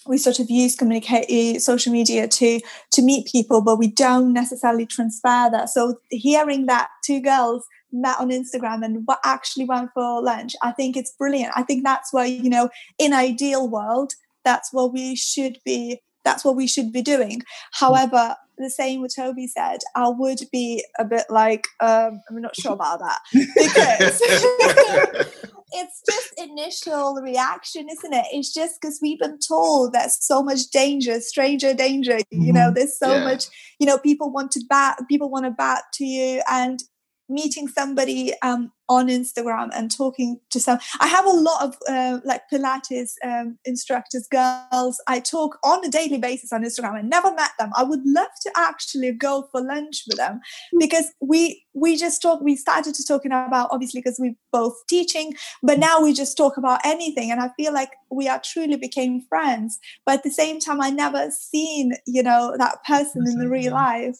we 0.06 0.18
sort 0.18 0.40
of 0.40 0.50
use 0.50 0.74
communicate 0.74 1.62
social 1.62 1.92
media 1.92 2.26
to 2.26 2.60
to 2.92 3.02
meet 3.02 3.28
people, 3.30 3.62
but 3.62 3.78
we 3.78 3.88
don't 3.88 4.32
necessarily 4.32 4.86
transfer 4.86 5.48
that. 5.52 5.68
So 5.70 6.00
hearing 6.10 6.66
that 6.66 6.88
two 7.04 7.20
girls 7.20 7.64
met 7.92 8.18
on 8.18 8.30
Instagram 8.30 8.84
and 8.84 9.02
what 9.06 9.20
actually 9.24 9.64
went 9.64 9.90
for 9.94 10.22
lunch. 10.22 10.54
I 10.62 10.72
think 10.72 10.96
it's 10.96 11.12
brilliant. 11.12 11.52
I 11.56 11.62
think 11.62 11.84
that's 11.84 12.12
where, 12.12 12.26
you 12.26 12.50
know, 12.50 12.68
in 12.98 13.12
ideal 13.12 13.68
world, 13.68 14.12
that's 14.44 14.72
what 14.72 14.92
we 14.92 15.16
should 15.16 15.58
be 15.64 16.00
that's 16.24 16.44
what 16.44 16.56
we 16.56 16.66
should 16.66 16.92
be 16.92 17.00
doing. 17.00 17.40
However, 17.72 18.36
the 18.58 18.68
same 18.68 19.00
what 19.00 19.12
Toby 19.14 19.46
said, 19.46 19.78
I 19.94 20.08
would 20.08 20.40
be 20.52 20.84
a 20.98 21.04
bit 21.04 21.24
like, 21.30 21.66
um, 21.80 22.20
I'm 22.28 22.40
not 22.42 22.54
sure 22.56 22.72
about 22.72 22.98
that 22.98 23.18
because 23.32 24.20
it's 25.72 26.02
just 26.08 26.34
initial 26.36 27.14
reaction, 27.22 27.86
isn't 27.90 28.12
it? 28.12 28.26
It's 28.32 28.52
just 28.52 28.80
because 28.80 28.98
we've 29.00 29.18
been 29.18 29.38
told 29.38 29.92
there's 29.92 30.22
so 30.24 30.42
much 30.42 30.68
danger, 30.70 31.20
stranger 31.20 31.72
danger. 31.72 32.18
You 32.30 32.52
know, 32.52 32.66
mm-hmm. 32.66 32.74
there's 32.74 32.98
so 32.98 33.14
yeah. 33.14 33.24
much. 33.24 33.46
You 33.78 33.86
know, 33.86 33.98
people 33.98 34.30
want 34.30 34.50
to 34.52 34.64
bat, 34.68 34.98
people 35.08 35.30
want 35.30 35.44
to 35.44 35.50
bat 35.50 35.84
to 35.94 36.04
you, 36.04 36.42
and 36.50 36.80
meeting 37.28 37.68
somebody 37.68 38.32
um, 38.42 38.72
on 38.88 39.08
Instagram 39.08 39.68
and 39.74 39.94
talking 39.94 40.40
to 40.50 40.58
some. 40.58 40.78
I 41.00 41.06
have 41.08 41.26
a 41.26 41.30
lot 41.30 41.62
of 41.62 41.76
uh, 41.88 42.20
like 42.24 42.42
Pilates 42.50 43.12
um, 43.22 43.58
instructors, 43.64 44.26
girls. 44.30 45.00
I 45.06 45.20
talk 45.20 45.58
on 45.62 45.84
a 45.84 45.90
daily 45.90 46.18
basis 46.18 46.52
on 46.52 46.64
Instagram. 46.64 46.94
I 46.94 47.02
never 47.02 47.32
met 47.34 47.50
them. 47.58 47.70
I 47.76 47.82
would 47.82 48.00
love 48.04 48.30
to 48.42 48.52
actually 48.56 49.12
go 49.12 49.48
for 49.52 49.60
lunch 49.60 50.04
with 50.06 50.16
them 50.16 50.40
because 50.78 51.12
we 51.20 51.64
we 51.74 51.96
just 51.96 52.22
talk. 52.22 52.40
We 52.40 52.56
started 52.56 52.94
to 52.94 53.04
talking 53.04 53.32
about 53.32 53.68
obviously 53.70 54.00
because 54.00 54.18
we 54.18 54.36
both 54.52 54.74
teaching, 54.88 55.34
but 55.62 55.78
now 55.78 56.00
we 56.00 56.12
just 56.14 56.36
talk 56.36 56.56
about 56.56 56.80
anything. 56.84 57.30
And 57.30 57.40
I 57.40 57.50
feel 57.56 57.72
like 57.74 57.90
we 58.10 58.26
are 58.28 58.40
truly 58.42 58.76
became 58.76 59.22
friends. 59.28 59.78
But 60.06 60.16
at 60.16 60.22
the 60.22 60.30
same 60.30 60.60
time, 60.60 60.80
I 60.80 60.90
never 60.90 61.30
seen 61.30 61.92
you 62.06 62.22
know 62.22 62.54
that 62.58 62.84
person 62.84 63.24
in 63.26 63.38
the 63.38 63.48
real 63.48 63.74
life. 63.74 64.18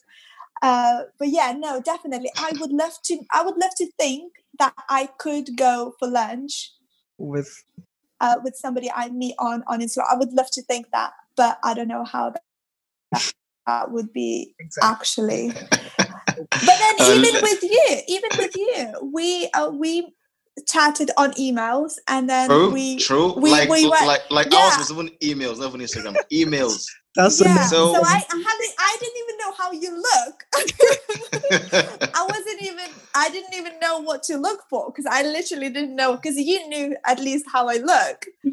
Uh, 0.62 1.02
but 1.18 1.28
yeah, 1.28 1.54
no, 1.56 1.80
definitely. 1.80 2.30
I 2.36 2.52
would 2.58 2.72
love 2.72 2.94
to. 3.04 3.18
I 3.32 3.42
would 3.42 3.56
love 3.56 3.70
to 3.76 3.86
think 3.98 4.32
that 4.58 4.74
I 4.88 5.08
could 5.18 5.56
go 5.56 5.94
for 5.98 6.08
lunch 6.08 6.72
with 7.16 7.62
uh, 8.20 8.36
with 8.42 8.56
somebody 8.56 8.90
I 8.94 9.10
meet 9.10 9.34
on 9.38 9.62
on 9.66 9.80
Instagram. 9.80 10.06
I 10.10 10.16
would 10.16 10.32
love 10.32 10.50
to 10.52 10.62
think 10.62 10.86
that, 10.92 11.12
but 11.36 11.58
I 11.62 11.74
don't 11.74 11.88
know 11.88 12.04
how 12.04 12.32
that, 13.12 13.32
that 13.66 13.90
would 13.92 14.12
be 14.12 14.54
exactly. 14.58 14.90
actually. 14.90 15.48
but 16.36 16.60
then, 16.60 16.94
um, 17.00 17.24
even 17.24 17.42
with 17.42 17.62
you, 17.62 18.00
even 18.08 18.30
with 18.38 18.56
you, 18.56 19.10
we 19.12 19.48
uh, 19.54 19.70
we 19.70 20.12
chatted 20.66 21.10
on 21.16 21.32
emails 21.32 21.94
and 22.08 22.28
then 22.28 22.48
true, 22.48 22.70
we 22.70 22.98
true 22.98 23.32
we, 23.34 23.50
like 23.50 23.68
we 23.68 23.88
went, 23.88 24.06
like 24.06 24.28
like 24.30 24.52
yeah. 24.52 24.58
ours 24.58 24.78
was 24.78 24.90
even 24.90 25.08
emails 25.22 25.58
not 25.58 25.68
even 25.68 25.80
instagram 25.80 26.16
emails 26.32 26.86
that's 27.18 27.44
yeah. 27.44 27.66
so, 27.66 27.94
so 27.94 28.00
I, 28.04 28.22
I 28.30 28.36
haven't 28.36 28.74
I 28.78 28.96
didn't 29.00 29.16
even 29.24 29.36
know 29.38 29.52
how 29.58 29.72
you 29.72 29.90
look. 29.96 30.44
I 32.14 32.26
wasn't 32.30 32.62
even 32.62 32.86
I 33.12 33.28
didn't 33.30 33.54
even 33.54 33.80
know 33.80 33.98
what 33.98 34.22
to 34.24 34.36
look 34.36 34.62
for 34.70 34.92
because 34.92 35.04
I 35.10 35.22
literally 35.22 35.68
didn't 35.68 35.96
know 35.96 36.14
because 36.14 36.36
you 36.36 36.68
knew 36.68 36.96
at 37.04 37.18
least 37.18 37.46
how 37.52 37.68
I 37.68 37.78
look. 37.78 38.24
Uh, 38.46 38.52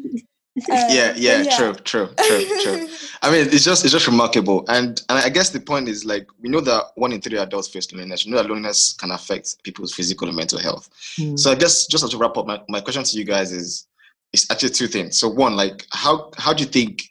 yeah, 0.68 1.14
yeah, 1.14 1.42
yeah, 1.42 1.56
true, 1.56 1.74
true, 1.74 2.08
true, 2.18 2.62
true. 2.62 2.88
I 3.22 3.30
mean, 3.30 3.46
it's 3.52 3.62
just 3.62 3.84
it's 3.84 3.92
just 3.92 4.08
remarkable, 4.08 4.64
and 4.66 5.00
and 5.08 5.18
I 5.18 5.28
guess 5.28 5.50
the 5.50 5.60
point 5.60 5.88
is 5.88 6.04
like 6.04 6.26
we 6.40 6.48
know 6.48 6.60
that 6.62 6.86
one 6.96 7.12
in 7.12 7.20
three 7.20 7.38
adults 7.38 7.68
face 7.68 7.92
loneliness. 7.92 8.24
We 8.24 8.32
know 8.32 8.38
that 8.38 8.48
loneliness 8.48 8.94
can 8.94 9.12
affect 9.12 9.62
people's 9.62 9.94
physical 9.94 10.26
and 10.26 10.36
mental 10.36 10.58
health. 10.58 10.90
Mm. 11.20 11.38
So 11.38 11.52
I 11.52 11.54
guess 11.54 11.86
just 11.86 12.10
to 12.10 12.18
wrap 12.18 12.36
up, 12.36 12.48
my, 12.48 12.60
my 12.68 12.80
question 12.80 13.04
to 13.04 13.16
you 13.16 13.24
guys 13.24 13.52
is 13.52 13.86
it's 14.32 14.50
actually 14.50 14.70
two 14.70 14.88
things. 14.88 15.20
So 15.20 15.28
one, 15.28 15.54
like 15.54 15.86
how 15.92 16.32
how 16.36 16.52
do 16.52 16.64
you 16.64 16.68
think 16.68 17.02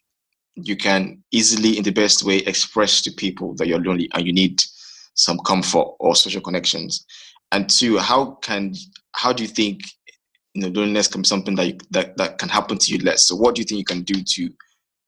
you 0.55 0.75
can 0.75 1.23
easily, 1.31 1.77
in 1.77 1.83
the 1.83 1.91
best 1.91 2.23
way, 2.23 2.37
express 2.37 3.01
to 3.01 3.11
people 3.11 3.53
that 3.55 3.67
you're 3.67 3.81
lonely 3.81 4.09
and 4.13 4.25
you 4.25 4.33
need 4.33 4.61
some 5.13 5.37
comfort 5.39 5.87
or 5.99 6.15
social 6.15 6.41
connections. 6.41 7.05
And 7.51 7.69
two, 7.69 7.97
how 7.97 8.37
can 8.41 8.73
how 9.13 9.31
do 9.31 9.43
you 9.43 9.49
think 9.49 9.81
you 10.53 10.61
know 10.61 10.67
loneliness 10.67 11.07
can 11.07 11.21
be 11.21 11.27
something 11.27 11.55
that 11.55 11.67
you, 11.67 11.77
that 11.91 12.17
that 12.17 12.37
can 12.37 12.49
happen 12.49 12.77
to 12.77 12.91
you 12.91 12.99
less? 13.03 13.27
So 13.27 13.35
what 13.35 13.55
do 13.55 13.61
you 13.61 13.65
think 13.65 13.79
you 13.79 13.85
can 13.85 14.03
do 14.03 14.21
to 14.23 14.49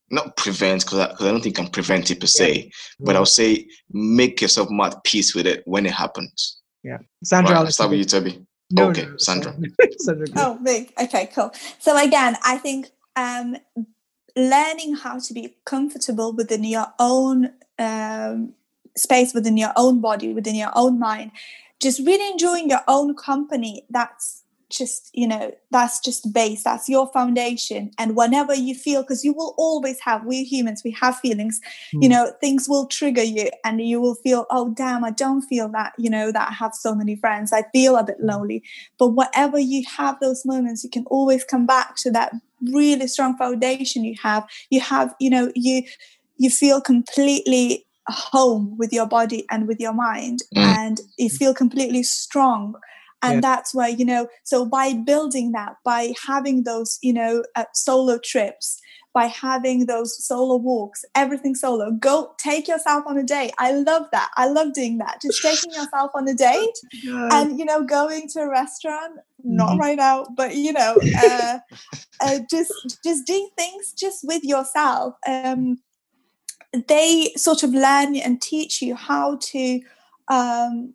not 0.09 0.37
prevent 0.37 0.85
because 0.85 0.99
I, 0.99 1.11
I, 1.11 1.31
don't 1.31 1.41
think 1.41 1.57
you 1.57 1.63
can 1.63 1.71
prevent 1.71 2.11
it 2.11 2.21
per 2.21 2.27
se, 2.27 2.55
yeah. 2.55 2.69
but 2.99 3.15
I'll 3.15 3.25
say 3.25 3.67
make 3.91 4.41
yourself 4.41 4.69
more 4.69 4.87
at 4.87 5.03
peace 5.03 5.35
with 5.35 5.45
it 5.45 5.63
when 5.65 5.85
it 5.85 5.93
happens. 5.93 6.61
Yeah, 6.83 6.99
Sandra, 7.23 7.55
right, 7.55 7.65
I'll 7.65 7.71
start 7.71 7.89
with 7.89 7.99
you, 7.99 8.05
Toby. 8.05 8.45
No, 8.71 8.89
okay, 8.89 9.05
no, 9.05 9.17
Sandra. 9.17 9.53
Sandra 9.97 10.27
oh, 10.37 10.59
me. 10.59 10.89
Okay, 11.01 11.29
cool. 11.33 11.51
So 11.79 11.97
again, 11.97 12.37
I 12.43 12.57
think 12.57 12.89
um, 13.15 13.57
learning 14.37 14.95
how 14.95 15.19
to 15.19 15.33
be 15.33 15.55
comfortable 15.65 16.31
within 16.31 16.63
your 16.63 16.87
own 16.99 17.51
um, 17.79 18.53
space, 18.95 19.33
within 19.33 19.57
your 19.57 19.73
own 19.75 19.99
body, 19.99 20.31
within 20.31 20.55
your 20.55 20.71
own 20.75 20.99
mind, 20.99 21.31
just 21.81 21.99
really 22.05 22.31
enjoying 22.31 22.69
your 22.69 22.83
own 22.87 23.15
company. 23.15 23.85
That's 23.89 24.43
just 24.69 25.09
you 25.13 25.25
know 25.25 25.51
that's 25.71 25.99
just 25.99 26.33
base 26.33 26.63
that's 26.63 26.89
your 26.89 27.07
foundation 27.13 27.89
and 27.97 28.17
whenever 28.17 28.53
you 28.53 28.75
feel 28.75 29.01
because 29.01 29.23
you 29.23 29.31
will 29.31 29.55
always 29.57 29.97
have 30.01 30.25
we 30.25 30.43
humans 30.43 30.81
we 30.83 30.91
have 30.91 31.17
feelings 31.19 31.61
mm. 31.95 32.03
you 32.03 32.09
hmm. 32.09 32.13
know 32.13 32.31
things 32.41 32.67
will 32.67 32.85
trigger 32.85 33.23
you 33.23 33.49
and 33.63 33.79
you 33.81 34.01
will 34.01 34.15
feel 34.15 34.45
oh 34.49 34.73
damn 34.73 35.05
i 35.05 35.11
don't 35.11 35.43
feel 35.43 35.69
that 35.69 35.93
you 35.97 36.09
know 36.09 36.33
that 36.33 36.49
i 36.49 36.53
have 36.53 36.73
so 36.73 36.93
many 36.93 37.15
friends 37.15 37.53
i 37.53 37.63
feel 37.71 37.95
a 37.95 38.03
bit 38.03 38.17
hmm. 38.19 38.27
lonely 38.27 38.61
but 38.99 39.07
whatever 39.07 39.57
you 39.57 39.83
have 39.95 40.19
those 40.19 40.45
moments 40.45 40.83
you 40.83 40.89
can 40.89 41.05
always 41.05 41.45
come 41.45 41.65
back 41.65 41.95
to 41.95 42.11
that 42.11 42.33
really 42.73 43.07
strong 43.07 43.37
foundation 43.37 44.03
you 44.03 44.15
have 44.21 44.47
you 44.69 44.79
have 44.79 45.13
you 45.19 45.29
know 45.29 45.51
you 45.55 45.83
you 46.37 46.49
feel 46.49 46.81
completely 46.81 47.85
home 48.07 48.75
with 48.77 48.93
your 48.93 49.05
body 49.05 49.45
and 49.49 49.67
with 49.67 49.79
your 49.79 49.93
mind 49.93 50.39
mm. 50.55 50.61
and 50.61 51.01
you 51.17 51.29
feel 51.29 51.53
completely 51.53 52.03
strong 52.03 52.73
and 53.21 53.35
yeah. 53.35 53.41
that's 53.41 53.73
why 53.73 53.87
you 53.87 54.05
know 54.05 54.27
so 54.43 54.65
by 54.65 54.93
building 54.93 55.51
that 55.51 55.75
by 55.83 56.13
having 56.25 56.63
those 56.63 56.99
you 57.01 57.13
know 57.13 57.43
uh, 57.55 57.65
solo 57.73 58.17
trips 58.23 58.79
by 59.17 59.25
having 59.25 59.87
those 59.87 60.23
solo 60.23 60.55
walks 60.55 61.03
everything 61.15 61.55
solo 61.55 61.89
go 61.89 62.35
take 62.37 62.67
yourself 62.67 63.03
on 63.07 63.17
a 63.17 63.23
date. 63.23 63.51
I 63.57 63.71
love 63.71 64.03
that. 64.11 64.29
I 64.37 64.47
love 64.47 64.73
doing 64.73 64.99
that. 64.99 65.21
Just 65.21 65.41
taking 65.41 65.71
yourself 65.79 66.11
on 66.13 66.27
a 66.27 66.35
date 66.35 66.77
and 67.03 67.57
you 67.57 67.65
know 67.65 67.83
going 67.83 68.27
to 68.29 68.41
a 68.41 68.49
restaurant 68.49 69.13
not 69.43 69.71
mm-hmm. 69.71 69.79
right 69.79 69.97
now 69.97 70.25
but 70.35 70.55
you 70.55 70.73
know 70.73 70.97
uh, 71.23 71.57
uh, 72.21 72.39
just 72.49 72.71
just 73.03 73.25
doing 73.25 73.49
things 73.57 73.93
just 73.93 74.19
with 74.23 74.43
yourself. 74.43 75.15
Um, 75.27 75.79
they 76.87 77.31
sort 77.35 77.63
of 77.63 77.71
learn 77.71 78.15
and 78.17 78.41
teach 78.41 78.81
you 78.81 78.93
how 78.95 79.37
to 79.41 79.81
um, 80.27 80.93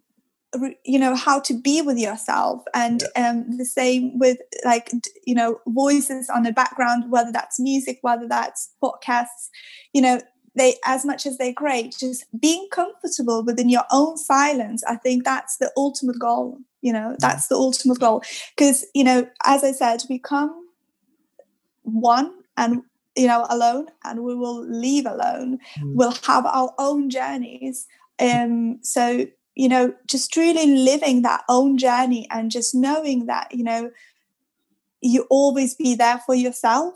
you 0.85 0.99
know 0.99 1.15
how 1.15 1.41
to 1.41 1.55
be 1.55 1.83
with 1.83 1.99
yourself. 1.99 2.63
And 2.75 3.03
yeah. 3.17 3.31
um, 3.31 3.57
the 3.57 3.65
same 3.65 4.19
with 4.19 4.39
like 4.65 4.91
you 5.27 5.35
know 5.35 5.61
voices 5.69 6.29
on 6.29 6.43
the 6.43 6.53
background 6.53 7.11
whether 7.11 7.33
that's 7.33 7.61
music 7.61 7.99
whether 8.03 8.29
that's 8.29 8.71
podcasts 8.83 9.49
you 9.93 10.03
know 10.03 10.21
they 10.55 10.77
as 10.85 11.05
much 11.05 11.25
as 11.25 11.39
they're 11.39 11.53
great 11.53 11.97
just 11.99 12.27
being 12.39 12.69
comfortable 12.71 13.43
within 13.43 13.71
your 13.71 13.85
own 13.91 14.17
silence 14.19 14.83
i 14.87 14.97
think 14.97 15.25
that's 15.25 15.57
the 15.57 15.73
ultimate 15.77 16.19
goal 16.19 16.59
you 16.83 16.93
know 16.93 17.17
that's 17.21 17.47
the 17.47 17.55
ultimate 17.55 17.99
goal. 17.99 18.23
Because 18.55 18.85
you 18.95 19.05
know 19.05 19.27
as 19.45 19.65
i 19.65 19.73
said 19.73 20.03
we 20.11 20.19
come 20.19 20.67
one 21.83 22.31
and 22.57 22.83
you 23.17 23.27
know 23.27 23.47
alone 23.49 23.87
and 24.05 24.23
we 24.23 24.35
will 24.35 24.67
leave 24.67 25.07
alone. 25.07 25.59
Mm. 25.79 25.95
we'll 25.95 26.15
have 26.27 26.45
our 26.45 26.75
own 26.79 27.09
journeys. 27.09 27.87
Um 28.19 28.79
so 28.83 29.27
you 29.55 29.69
know 29.69 29.93
just 30.07 30.37
really 30.37 30.67
living 30.67 31.23
that 31.23 31.43
own 31.49 31.79
journey 31.79 32.27
and 32.31 32.51
just 32.51 32.75
knowing 32.75 33.27
that 33.27 33.49
you 33.53 33.65
know 33.65 33.91
you 35.01 35.27
always 35.31 35.75
be 35.75 35.95
there 35.95 36.19
for 36.25 36.35
yourself 36.35 36.95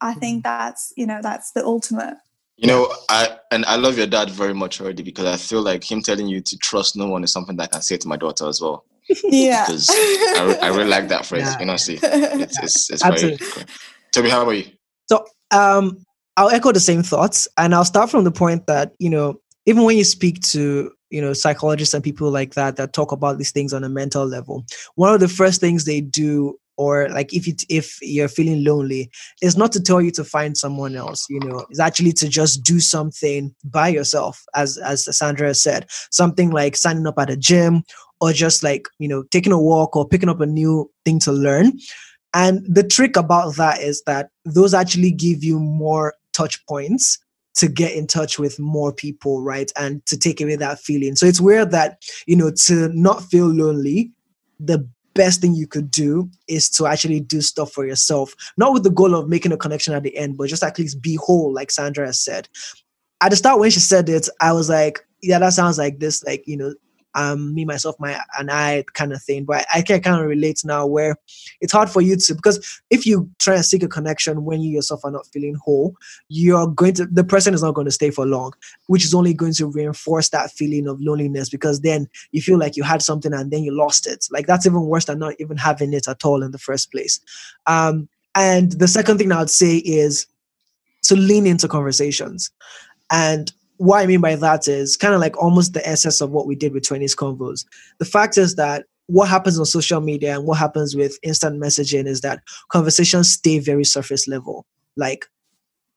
i 0.00 0.14
think 0.14 0.40
mm. 0.40 0.42
that's 0.44 0.92
you 0.96 1.06
know 1.06 1.20
that's 1.22 1.52
the 1.52 1.64
ultimate 1.64 2.16
you 2.56 2.66
know 2.66 2.92
i 3.08 3.36
and 3.50 3.64
i 3.64 3.76
love 3.76 3.96
your 3.96 4.06
dad 4.06 4.30
very 4.30 4.54
much 4.54 4.80
already 4.80 5.02
because 5.02 5.24
i 5.24 5.36
feel 5.36 5.62
like 5.62 5.88
him 5.88 6.02
telling 6.02 6.26
you 6.26 6.40
to 6.40 6.56
trust 6.58 6.96
no 6.96 7.08
one 7.08 7.24
is 7.24 7.32
something 7.32 7.56
that 7.56 7.64
i 7.64 7.66
can 7.66 7.82
say 7.82 7.96
to 7.96 8.08
my 8.08 8.16
daughter 8.16 8.46
as 8.46 8.60
well 8.60 8.84
yeah 9.24 9.64
because 9.66 9.88
I, 9.90 10.58
I, 10.62 10.68
really 10.68 10.88
like 10.88 11.08
that 11.08 11.26
phrase 11.26 11.42
yeah. 11.42 11.58
you 11.58 11.66
know 11.66 11.76
see 11.76 11.98
it's 12.02 12.62
it's, 12.62 12.90
it's 12.90 13.02
very 13.02 13.36
cool. 13.38 13.64
Toby, 14.12 14.30
how 14.30 14.42
about 14.42 14.52
you 14.52 14.66
so 15.08 15.24
um 15.50 16.04
i'll 16.36 16.50
echo 16.50 16.70
the 16.70 16.78
same 16.78 17.02
thoughts 17.02 17.48
and 17.56 17.74
i'll 17.74 17.84
start 17.84 18.10
from 18.10 18.22
the 18.22 18.30
point 18.30 18.66
that 18.68 18.92
you 19.00 19.10
know 19.10 19.39
even 19.66 19.84
when 19.84 19.96
you 19.96 20.04
speak 20.04 20.40
to 20.42 20.92
you 21.10 21.20
know 21.20 21.32
psychologists 21.32 21.94
and 21.94 22.04
people 22.04 22.30
like 22.30 22.54
that 22.54 22.76
that 22.76 22.92
talk 22.92 23.12
about 23.12 23.38
these 23.38 23.50
things 23.50 23.72
on 23.72 23.84
a 23.84 23.88
mental 23.88 24.26
level 24.26 24.64
one 24.94 25.12
of 25.12 25.20
the 25.20 25.28
first 25.28 25.60
things 25.60 25.84
they 25.84 26.00
do 26.00 26.56
or 26.76 27.08
like 27.10 27.34
if 27.34 27.46
you 27.46 27.54
if 27.68 27.98
you're 28.00 28.28
feeling 28.28 28.64
lonely 28.64 29.10
is 29.42 29.56
not 29.56 29.72
to 29.72 29.82
tell 29.82 30.00
you 30.00 30.10
to 30.10 30.24
find 30.24 30.56
someone 30.56 30.94
else 30.94 31.26
you 31.28 31.40
know 31.40 31.64
it's 31.68 31.80
actually 31.80 32.12
to 32.12 32.28
just 32.28 32.62
do 32.62 32.80
something 32.80 33.54
by 33.64 33.88
yourself 33.88 34.42
as 34.54 34.78
as 34.78 35.04
sandra 35.16 35.52
said 35.52 35.86
something 36.10 36.50
like 36.50 36.76
signing 36.76 37.06
up 37.06 37.18
at 37.18 37.30
a 37.30 37.36
gym 37.36 37.82
or 38.20 38.32
just 38.32 38.62
like 38.62 38.88
you 38.98 39.08
know 39.08 39.22
taking 39.30 39.52
a 39.52 39.60
walk 39.60 39.96
or 39.96 40.06
picking 40.06 40.28
up 40.28 40.40
a 40.40 40.46
new 40.46 40.90
thing 41.04 41.18
to 41.20 41.32
learn. 41.32 41.72
And 42.32 42.64
the 42.64 42.84
trick 42.84 43.16
about 43.16 43.56
that 43.56 43.80
is 43.80 44.02
that 44.06 44.30
those 44.44 44.72
actually 44.72 45.10
give 45.10 45.42
you 45.42 45.58
more 45.58 46.14
touch 46.32 46.64
points 46.66 47.18
to 47.56 47.68
get 47.68 47.94
in 47.94 48.06
touch 48.06 48.38
with 48.38 48.58
more 48.58 48.92
people, 48.92 49.42
right? 49.42 49.72
And 49.76 50.04
to 50.06 50.16
take 50.16 50.40
away 50.40 50.56
that 50.56 50.80
feeling. 50.80 51.16
So 51.16 51.26
it's 51.26 51.40
weird 51.40 51.72
that, 51.72 52.02
you 52.26 52.36
know, 52.36 52.50
to 52.66 52.88
not 52.88 53.24
feel 53.24 53.46
lonely, 53.46 54.12
the 54.58 54.88
best 55.14 55.40
thing 55.40 55.54
you 55.54 55.66
could 55.66 55.90
do 55.90 56.30
is 56.46 56.70
to 56.70 56.86
actually 56.86 57.20
do 57.20 57.40
stuff 57.40 57.72
for 57.72 57.84
yourself, 57.84 58.34
not 58.56 58.72
with 58.72 58.84
the 58.84 58.90
goal 58.90 59.14
of 59.14 59.28
making 59.28 59.52
a 59.52 59.56
connection 59.56 59.92
at 59.92 60.04
the 60.04 60.16
end, 60.16 60.36
but 60.38 60.48
just 60.48 60.62
at 60.62 60.78
least 60.78 61.02
be 61.02 61.16
whole, 61.16 61.52
like 61.52 61.70
Sandra 61.70 62.06
has 62.06 62.20
said. 62.20 62.48
at 63.20 63.30
the 63.30 63.36
start 63.36 63.60
when 63.60 63.70
she 63.70 63.80
said 63.80 64.08
it, 64.08 64.28
I 64.40 64.52
was 64.52 64.68
like, 64.68 65.00
yeah, 65.22 65.38
that 65.38 65.52
sounds 65.52 65.78
like 65.78 65.98
this, 65.98 66.24
like 66.24 66.42
you 66.46 66.56
know, 66.56 66.74
um, 67.14 67.54
me, 67.54 67.64
myself, 67.64 67.96
my 67.98 68.20
and 68.38 68.50
I 68.50 68.84
kind 68.94 69.12
of 69.12 69.22
thing. 69.22 69.44
But 69.44 69.66
I 69.74 69.82
can 69.82 70.00
kind 70.00 70.20
of 70.20 70.26
relate 70.26 70.62
now 70.64 70.86
where 70.86 71.16
it's 71.60 71.72
hard 71.72 71.90
for 71.90 72.00
you 72.00 72.16
to 72.16 72.34
because 72.34 72.82
if 72.90 73.06
you 73.06 73.30
try 73.38 73.56
and 73.56 73.64
seek 73.64 73.82
a 73.82 73.88
connection 73.88 74.44
when 74.44 74.60
you 74.60 74.70
yourself 74.70 75.04
are 75.04 75.10
not 75.10 75.26
feeling 75.26 75.56
whole, 75.62 75.94
you're 76.28 76.66
going 76.66 76.94
to 76.94 77.06
the 77.06 77.24
person 77.24 77.54
is 77.54 77.62
not 77.62 77.74
going 77.74 77.86
to 77.86 77.92
stay 77.92 78.10
for 78.10 78.26
long, 78.26 78.52
which 78.86 79.04
is 79.04 79.14
only 79.14 79.34
going 79.34 79.54
to 79.54 79.66
reinforce 79.66 80.28
that 80.30 80.50
feeling 80.50 80.88
of 80.88 81.00
loneliness 81.00 81.48
because 81.48 81.80
then 81.80 82.08
you 82.32 82.40
feel 82.40 82.58
like 82.58 82.76
you 82.76 82.82
had 82.82 83.02
something 83.02 83.32
and 83.32 83.50
then 83.50 83.62
you 83.62 83.76
lost 83.76 84.06
it. 84.06 84.26
Like 84.30 84.46
that's 84.46 84.66
even 84.66 84.82
worse 84.82 85.06
than 85.06 85.18
not 85.18 85.34
even 85.38 85.56
having 85.56 85.92
it 85.92 86.08
at 86.08 86.24
all 86.24 86.42
in 86.42 86.52
the 86.52 86.58
first 86.58 86.92
place. 86.92 87.20
Um, 87.66 88.08
and 88.34 88.72
the 88.72 88.88
second 88.88 89.18
thing 89.18 89.32
I 89.32 89.40
would 89.40 89.50
say 89.50 89.78
is 89.78 90.26
to 91.02 91.16
lean 91.16 91.46
into 91.46 91.68
conversations. 91.68 92.50
And 93.10 93.52
what 93.80 94.00
I 94.00 94.06
mean 94.06 94.20
by 94.20 94.36
that 94.36 94.68
is 94.68 94.94
kind 94.94 95.14
of 95.14 95.20
like 95.20 95.42
almost 95.42 95.72
the 95.72 95.86
essence 95.88 96.20
of 96.20 96.30
what 96.30 96.46
we 96.46 96.54
did 96.54 96.74
with 96.74 96.82
20s 96.84 97.16
Convos. 97.16 97.64
The 97.98 98.04
fact 98.04 98.36
is 98.36 98.56
that 98.56 98.84
what 99.06 99.26
happens 99.26 99.58
on 99.58 99.64
social 99.64 100.02
media 100.02 100.36
and 100.36 100.46
what 100.46 100.58
happens 100.58 100.94
with 100.94 101.18
instant 101.22 101.58
messaging 101.58 102.06
is 102.06 102.20
that 102.20 102.42
conversations 102.70 103.32
stay 103.32 103.58
very 103.58 103.84
surface 103.84 104.28
level. 104.28 104.66
Like 104.98 105.24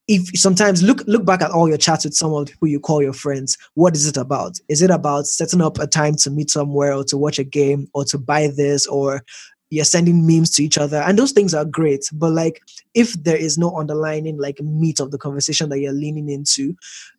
if 0.07 0.29
sometimes 0.39 0.81
look 0.81 1.03
look 1.07 1.25
back 1.25 1.41
at 1.41 1.51
all 1.51 1.67
your 1.67 1.77
chats 1.77 2.05
with 2.05 2.13
someone 2.13 2.45
who 2.61 2.67
you 2.67 2.79
call 2.79 3.03
your 3.03 3.11
friends, 3.11 3.57
what 3.73 3.97
is 3.97 4.07
it 4.07 4.15
about? 4.15 4.61
Is 4.69 4.81
it 4.81 4.89
about 4.89 5.27
setting 5.27 5.61
up 5.61 5.77
a 5.77 5.85
time 5.85 6.15
to 6.19 6.31
meet 6.31 6.51
somewhere 6.51 6.93
or 6.93 7.03
to 7.05 7.17
watch 7.17 7.37
a 7.37 7.43
game 7.43 7.89
or 7.93 8.05
to 8.05 8.17
buy 8.17 8.47
this 8.47 8.87
or 8.87 9.25
you're 9.71 9.83
sending 9.83 10.25
memes 10.25 10.51
to 10.51 10.63
each 10.63 10.77
other 10.77 10.97
and 10.97 11.17
those 11.17 11.31
things 11.31 11.51
are 11.55 11.65
great 11.65 12.07
but 12.13 12.31
like 12.31 12.61
if 12.93 13.13
there 13.23 13.35
is 13.35 13.57
no 13.57 13.75
underlining 13.75 14.37
like 14.37 14.61
meat 14.61 14.99
of 14.99 15.09
the 15.09 15.17
conversation 15.17 15.67
that 15.69 15.79
you're 15.79 15.91
leaning 15.91 16.29
into 16.29 16.75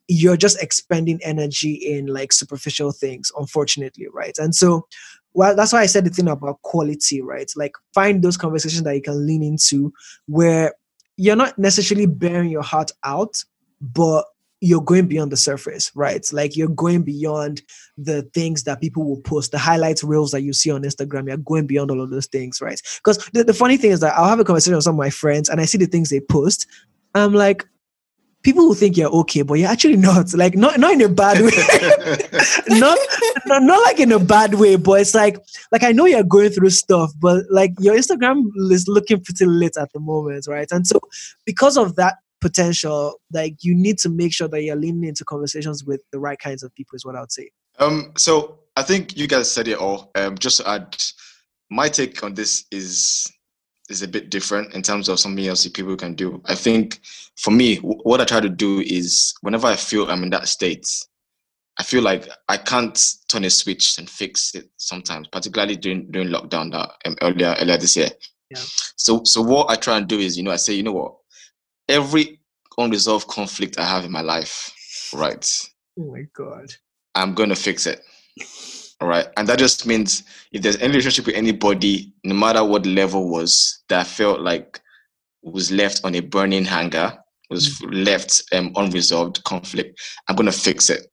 you're 0.08 0.36
just 0.36 0.62
expending 0.62 1.18
energy 1.22 1.72
in 1.74 2.06
like 2.06 2.32
superficial 2.32 2.92
things 2.92 3.32
unfortunately 3.38 4.06
right 4.12 4.36
and 4.38 4.54
so 4.54 4.86
well 5.32 5.56
that's 5.56 5.72
why 5.72 5.80
i 5.80 5.86
said 5.86 6.04
the 6.04 6.10
thing 6.10 6.28
about 6.28 6.60
quality 6.62 7.22
right 7.22 7.52
like 7.56 7.72
find 7.94 8.22
those 8.22 8.36
conversations 8.36 8.82
that 8.82 8.94
you 8.94 9.02
can 9.02 9.26
lean 9.26 9.42
into 9.42 9.92
where 10.26 10.72
you're 11.16 11.36
not 11.36 11.58
necessarily 11.58 12.06
bearing 12.06 12.50
your 12.50 12.62
heart 12.62 12.90
out 13.04 13.42
but 13.80 14.26
you're 14.64 14.80
going 14.80 15.06
beyond 15.06 15.30
the 15.30 15.36
surface, 15.36 15.92
right? 15.94 16.26
Like 16.32 16.56
you're 16.56 16.68
going 16.68 17.02
beyond 17.02 17.60
the 17.98 18.22
things 18.32 18.62
that 18.62 18.80
people 18.80 19.04
will 19.04 19.20
post, 19.20 19.52
the 19.52 19.58
highlights 19.58 20.02
reels 20.02 20.30
that 20.30 20.40
you 20.40 20.54
see 20.54 20.70
on 20.70 20.84
Instagram. 20.84 21.28
You're 21.28 21.36
going 21.36 21.66
beyond 21.66 21.90
all 21.90 22.00
of 22.00 22.08
those 22.08 22.26
things, 22.26 22.62
right? 22.62 22.80
Because 22.96 23.18
the, 23.34 23.44
the 23.44 23.52
funny 23.52 23.76
thing 23.76 23.90
is 23.90 24.00
that 24.00 24.16
I'll 24.16 24.28
have 24.28 24.40
a 24.40 24.44
conversation 24.44 24.74
with 24.74 24.84
some 24.84 24.94
of 24.94 24.98
my 24.98 25.10
friends 25.10 25.50
and 25.50 25.60
I 25.60 25.66
see 25.66 25.76
the 25.76 25.84
things 25.84 26.08
they 26.08 26.20
post. 26.20 26.66
I'm 27.14 27.34
like, 27.34 27.66
people 28.44 28.68
will 28.68 28.74
think 28.74 28.96
you're 28.96 29.10
okay, 29.10 29.42
but 29.42 29.54
you're 29.54 29.70
actually 29.70 29.96
not. 29.96 30.32
Like 30.34 30.54
not 30.54 30.78
not 30.78 30.92
in 30.92 31.00
a 31.00 31.08
bad 31.08 31.40
way. 31.40 31.50
not, 32.78 32.98
not 33.46 33.62
not 33.62 33.82
like 33.82 33.98
in 33.98 34.12
a 34.12 34.18
bad 34.20 34.54
way, 34.54 34.76
but 34.76 35.00
it's 35.00 35.14
like 35.14 35.38
like 35.72 35.82
I 35.82 35.90
know 35.90 36.04
you're 36.04 36.22
going 36.22 36.50
through 36.50 36.70
stuff, 36.70 37.10
but 37.18 37.44
like 37.50 37.72
your 37.80 37.96
Instagram 37.96 38.44
is 38.70 38.86
looking 38.86 39.20
pretty 39.20 39.46
lit 39.46 39.76
at 39.76 39.92
the 39.92 40.00
moment, 40.00 40.46
right? 40.46 40.70
And 40.70 40.86
so 40.86 41.00
because 41.44 41.76
of 41.76 41.96
that 41.96 42.18
potential, 42.40 43.20
like 43.32 43.56
you 43.64 43.74
need 43.74 43.98
to 43.98 44.08
make 44.10 44.32
sure 44.32 44.48
that 44.48 44.62
you're 44.62 44.76
leaning 44.76 45.04
into 45.08 45.24
conversations 45.24 45.82
with 45.82 46.02
the 46.12 46.20
right 46.20 46.38
kinds 46.38 46.62
of 46.62 46.72
people, 46.74 46.94
is 46.94 47.04
what 47.04 47.16
I 47.16 47.20
would 47.20 47.32
say. 47.32 47.50
Um, 47.78 48.12
so 48.16 48.60
I 48.76 48.82
think 48.82 49.16
you 49.16 49.26
guys 49.26 49.50
said 49.50 49.66
it 49.66 49.78
all. 49.78 50.10
Um, 50.14 50.36
just 50.38 50.58
to 50.58 50.68
add, 50.68 51.02
my 51.70 51.88
take 51.88 52.22
on 52.22 52.34
this 52.34 52.66
is 52.70 53.32
is 53.94 54.02
a 54.02 54.08
bit 54.08 54.30
different 54.30 54.74
in 54.74 54.82
terms 54.82 55.08
of 55.08 55.18
something 55.20 55.46
else 55.46 55.64
that 55.64 55.72
people 55.72 55.96
can 55.96 56.14
do. 56.14 56.42
I 56.46 56.54
think 56.54 57.00
for 57.36 57.50
me, 57.50 57.76
what 57.76 58.20
I 58.20 58.24
try 58.24 58.40
to 58.40 58.48
do 58.48 58.80
is 58.80 59.32
whenever 59.40 59.66
I 59.66 59.76
feel 59.76 60.10
I'm 60.10 60.22
in 60.22 60.30
that 60.30 60.48
state, 60.48 60.86
I 61.78 61.82
feel 61.82 62.02
like 62.02 62.28
I 62.48 62.56
can't 62.56 62.98
turn 63.28 63.44
a 63.44 63.50
switch 63.50 63.98
and 63.98 64.08
fix 64.08 64.54
it 64.54 64.68
sometimes, 64.76 65.28
particularly 65.28 65.76
during 65.76 66.10
during 66.10 66.28
lockdown 66.28 66.72
that 66.72 66.90
um, 67.06 67.16
earlier 67.22 67.56
earlier 67.58 67.78
this 67.78 67.96
year. 67.96 68.10
Yeah. 68.50 68.62
So 68.96 69.22
so 69.24 69.40
what 69.42 69.70
I 69.70 69.76
try 69.76 69.96
and 69.96 70.06
do 70.06 70.18
is, 70.18 70.36
you 70.36 70.42
know, 70.42 70.52
I 70.52 70.56
say, 70.56 70.74
you 70.74 70.82
know 70.82 70.92
what, 70.92 71.14
every 71.88 72.40
unresolved 72.76 73.28
conflict 73.28 73.78
I 73.78 73.84
have 73.84 74.04
in 74.04 74.12
my 74.12 74.20
life, 74.20 75.10
right? 75.14 75.48
Oh 75.98 76.12
my 76.12 76.24
god. 76.36 76.72
I'm 77.14 77.34
gonna 77.34 77.56
fix 77.56 77.86
it. 77.86 78.02
All 79.00 79.08
right. 79.08 79.26
And 79.36 79.48
that 79.48 79.58
just 79.58 79.86
means 79.86 80.22
if 80.52 80.62
there's 80.62 80.76
any 80.76 80.88
relationship 80.88 81.26
with 81.26 81.34
anybody, 81.34 82.12
no 82.22 82.34
matter 82.34 82.64
what 82.64 82.86
level 82.86 83.28
was, 83.28 83.82
that 83.88 84.06
felt 84.06 84.40
like 84.40 84.80
was 85.42 85.70
left 85.70 86.00
on 86.04 86.14
a 86.14 86.20
burning 86.20 86.64
hanger, 86.64 87.16
was 87.50 87.82
left 87.82 88.42
um, 88.52 88.72
unresolved 88.76 89.42
conflict, 89.44 90.00
I'm 90.28 90.36
gonna 90.36 90.52
fix 90.52 90.90
it. 90.90 91.06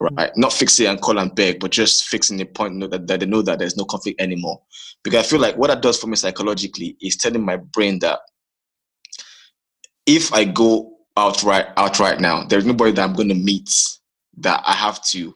Right. 0.00 0.30
Not 0.34 0.54
fix 0.54 0.80
it 0.80 0.86
and 0.86 1.00
call 1.00 1.18
and 1.18 1.34
beg, 1.34 1.60
but 1.60 1.72
just 1.72 2.08
fixing 2.08 2.38
the 2.38 2.46
point 2.46 2.80
that, 2.90 3.06
that 3.06 3.20
they 3.20 3.26
know 3.26 3.42
that 3.42 3.58
there's 3.58 3.76
no 3.76 3.84
conflict 3.84 4.18
anymore. 4.18 4.62
Because 5.04 5.24
I 5.24 5.28
feel 5.28 5.40
like 5.40 5.58
what 5.58 5.68
that 5.68 5.82
does 5.82 5.98
for 5.98 6.06
me 6.06 6.16
psychologically 6.16 6.96
is 7.02 7.16
telling 7.16 7.44
my 7.44 7.56
brain 7.56 7.98
that 7.98 8.20
if 10.06 10.32
I 10.32 10.44
go 10.44 10.96
out 11.16 11.42
right 11.42 11.66
out 11.76 11.98
right 11.98 12.18
now, 12.18 12.44
there's 12.44 12.64
nobody 12.64 12.92
that 12.92 13.02
I'm 13.02 13.14
going 13.14 13.28
to 13.28 13.34
meet 13.34 13.70
that 14.38 14.62
I 14.66 14.72
have 14.72 15.04
to, 15.08 15.34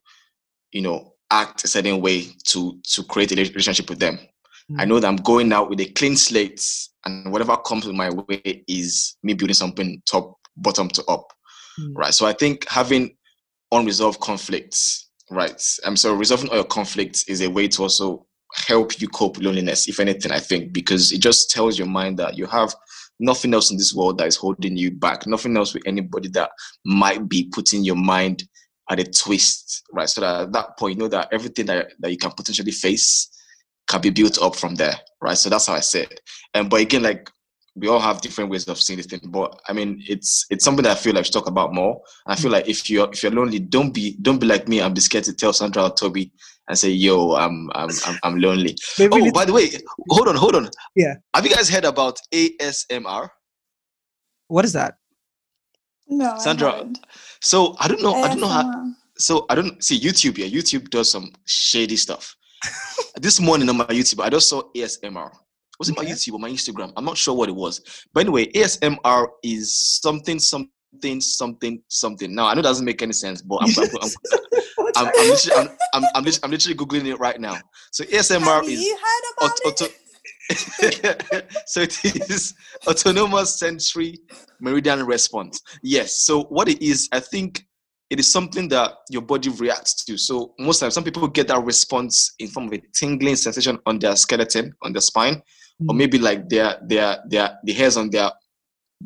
you 0.73 0.81
know, 0.81 1.14
act 1.35 1.65
a 1.65 1.69
certain 1.69 2.01
way 2.01 2.27
to 2.45 2.79
to 2.93 3.03
create 3.05 3.33
a 3.33 3.37
relationship 3.37 3.89
with 3.91 3.99
them. 3.99 4.19
Mm. 4.71 4.81
I 4.81 4.85
know 4.85 5.01
that 5.01 5.09
I'm 5.09 5.17
going 5.17 5.53
out 5.53 5.69
with 5.69 5.81
a 5.81 5.87
clean 5.87 6.17
slate, 6.17 6.63
and 7.05 7.33
whatever 7.33 7.57
comes 7.57 7.87
my 7.87 8.11
way 8.11 8.65
is 8.69 9.17
me 9.23 9.35
building 9.35 9.55
something 9.55 10.01
top 10.07 10.39
bottom 10.57 10.89
to 10.89 11.05
up, 11.07 11.27
Mm. 11.81 11.93
right? 11.97 12.15
So 12.15 12.25
I 12.27 12.33
think 12.33 12.67
having 12.69 13.17
unresolved 13.73 14.21
conflicts, 14.21 15.11
right? 15.31 15.61
I'm 15.85 15.97
so 15.97 16.15
resolving 16.15 16.49
all 16.51 16.57
your 16.57 16.65
conflicts 16.65 17.25
is 17.25 17.41
a 17.41 17.51
way 17.51 17.67
to 17.69 17.83
also 17.83 18.27
help 18.69 19.01
you 19.01 19.09
cope 19.09 19.37
with 19.37 19.45
loneliness. 19.47 19.89
If 19.89 19.99
anything, 19.99 20.31
I 20.31 20.39
think 20.39 20.73
because 20.73 21.11
it 21.13 21.21
just 21.21 21.51
tells 21.51 21.77
your 21.77 21.89
mind 21.89 22.19
that 22.19 22.37
you 22.39 22.47
have 22.47 22.73
nothing 23.19 23.53
else 23.55 23.71
in 23.73 23.77
this 23.77 23.93
world 23.95 24.19
that 24.19 24.29
is 24.29 24.37
holding 24.37 24.77
you 24.77 24.93
back, 24.93 25.27
nothing 25.27 25.57
else 25.57 25.75
with 25.75 25.83
anybody 25.87 26.29
that 26.29 26.51
might 26.85 27.29
be 27.29 27.51
putting 27.53 27.83
your 27.85 27.97
mind 27.97 28.45
at 28.91 29.01
a 29.01 29.05
twist, 29.05 29.83
right? 29.93 30.09
So 30.09 30.21
that 30.21 30.41
at 30.43 30.53
that 30.53 30.79
point, 30.79 30.97
you 30.97 31.03
know 31.03 31.09
that 31.09 31.29
everything 31.33 31.67
that, 31.67 31.93
that 32.01 32.11
you 32.11 32.19
can 32.19 32.31
potentially 32.31 32.73
face 32.73 33.31
can 33.89 34.01
be 34.01 34.11
built 34.11 34.41
up 34.41 34.57
from 34.57 34.75
there, 34.75 34.97
right? 35.21 35.37
So 35.37 35.51
that's 35.51 35.67
how 35.67 35.75
I 35.75 35.81
said. 35.81 36.09
And 36.55 36.69
but 36.71 36.81
again, 36.81 37.03
like 37.03 37.31
we 37.77 37.89
all 37.89 38.01
have 38.01 38.21
different 38.21 38.51
ways 38.51 38.69
of 38.69 38.81
seeing 38.81 38.97
this 38.99 39.07
thing. 39.07 39.21
But 39.25 39.61
I 39.69 39.73
mean, 39.73 40.03
it's 40.07 40.47
it's 40.51 40.65
something 40.65 40.85
that 40.85 40.97
I 40.97 41.01
feel 41.01 41.15
like 41.15 41.21
I 41.21 41.23
should 41.25 41.35
talk 41.35 41.49
about 41.49 41.75
more. 41.75 42.01
I 42.27 42.37
feel 42.37 42.51
like 42.51 42.69
if 42.69 42.89
you're 42.89 43.09
if 43.13 43.23
you're 43.23 43.33
lonely, 43.33 43.59
don't 43.59 43.93
be 43.93 44.17
don't 44.23 44.39
be 44.39 44.47
like 44.47 44.69
me 44.69 44.81
and 44.81 44.95
be 44.95 45.01
scared 45.01 45.25
to 45.25 45.33
tell 45.35 45.53
Sandra 45.53 45.85
or 45.85 45.95
Toby 45.95 46.33
and 46.69 46.79
say, 46.79 46.91
"Yo, 46.91 47.35
I'm 47.35 47.71
I'm 47.75 47.91
I'm, 48.07 48.19
I'm 48.23 48.37
lonely." 48.39 48.77
Maybe 48.99 49.17
Oh, 49.21 49.33
by 49.33 49.45
the 49.45 49.53
way, 49.53 49.71
hold 50.09 50.29
on, 50.29 50.37
hold 50.37 50.55
on. 50.55 50.69
Yeah. 50.95 51.15
Have 51.35 51.45
you 51.45 51.55
guys 51.55 51.69
heard 51.69 51.85
about 51.85 52.19
ASMR? 52.33 53.29
what 54.49 54.65
is 54.65 54.73
that? 54.75 54.95
No, 56.09 56.37
Sandra. 56.39 56.91
So 57.41 57.77
I 57.81 57.89
don't 57.89 58.03
know. 58.03 58.15
I 58.15 58.29
don't 58.29 58.41
know 58.41 58.49
how. 58.49 58.93
So 59.17 59.47
I 59.49 59.55
don't 59.55 59.83
see 59.83 59.99
YouTube. 59.99 60.39
Yeah, 60.39 60.47
YouTube 60.47 60.91
does 60.91 61.11
some 61.11 61.31
shady 61.47 61.97
stuff. 61.97 62.37
this 63.17 63.41
morning 63.41 63.69
on 63.69 63.77
my 63.77 63.85
YouTube, 63.87 64.21
I 64.21 64.31
just 64.31 64.49
saw 64.49 64.63
ASMR. 64.75 65.31
Was 65.79 65.89
it 65.89 65.97
my 65.97 66.03
Okay. 66.03 66.13
YouTube 66.13 66.35
or 66.35 66.39
my 66.39 66.51
Instagram? 66.51 66.93
I'm 66.97 67.05
not 67.05 67.17
sure 67.17 67.35
what 67.35 67.49
it 67.49 67.55
was. 67.55 67.81
But 68.13 68.21
anyway, 68.21 68.47
ASMR 68.53 69.29
is 69.43 69.75
something, 69.75 70.39
something, 70.39 71.21
something, 71.21 71.83
something. 71.89 72.35
Now 72.35 72.47
I 72.47 72.55
know 72.55 72.61
it 72.61 72.65
doesn't 72.65 72.85
make 72.85 73.03
any 73.03 73.13
sense, 73.13 73.43
but 73.43 73.57
I'm, 73.57 73.71
I'm, 73.77 73.91
I'm, 74.03 74.11
I'm. 74.97 75.07
I'm, 75.07 75.29
literally, 75.29 75.69
I'm, 75.95 76.05
I'm, 76.05 76.25
I'm, 76.43 76.51
literally, 76.51 76.77
googling 76.77 77.07
it 77.07 77.17
right 77.19 77.41
now. 77.41 77.59
So 77.91 78.05
ASMR 78.05 78.41
Have 78.45 78.65
is 78.65 78.81
you 78.81 78.97
heard 78.97 79.47
about 79.49 79.59
aut- 79.67 79.81
it? 79.83 79.99
so 81.67 81.81
it 81.83 82.05
is 82.31 82.55
autonomous 82.87 83.59
sensory 83.59 84.19
meridian 84.61 85.05
response. 85.07 85.61
Yes. 85.83 86.17
So 86.23 86.45
what 86.45 86.69
it 86.69 86.83
is, 86.83 87.09
I 87.13 87.21
think 87.21 87.65
it 88.11 88.21
is 88.21 88.31
something 88.31 88.69
that 88.69 88.93
your 89.11 89.23
body 89.23 89.49
reacts 89.49 90.05
to. 90.05 90.19
So 90.19 90.55
most 90.59 90.81
times, 90.81 90.95
some 90.95 91.05
people 91.05 91.27
get 91.29 91.49
that 91.49 91.65
response 91.65 92.35
in 92.39 92.49
form 92.49 92.67
of 92.67 92.75
a 92.75 92.83
tingling 92.95 93.37
sensation 93.37 93.79
on 93.87 93.99
their 93.99 94.15
skeleton, 94.17 94.75
on 94.83 94.93
their 94.93 95.01
spine, 95.01 95.43
or 95.89 95.95
Mm. 95.95 95.97
maybe 95.97 96.19
like 96.19 96.49
their 96.49 96.79
their 96.87 97.19
their 97.29 97.59
the 97.65 97.73
hairs 97.73 97.97
on 97.97 98.11
their 98.11 98.31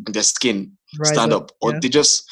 on 0.07 0.13
their 0.13 0.23
skin 0.23 0.73
Rise 0.99 1.09
stand 1.15 1.33
up, 1.33 1.51
or 1.63 1.73
yeah. 1.73 1.79
they 1.81 1.89
just. 1.89 2.29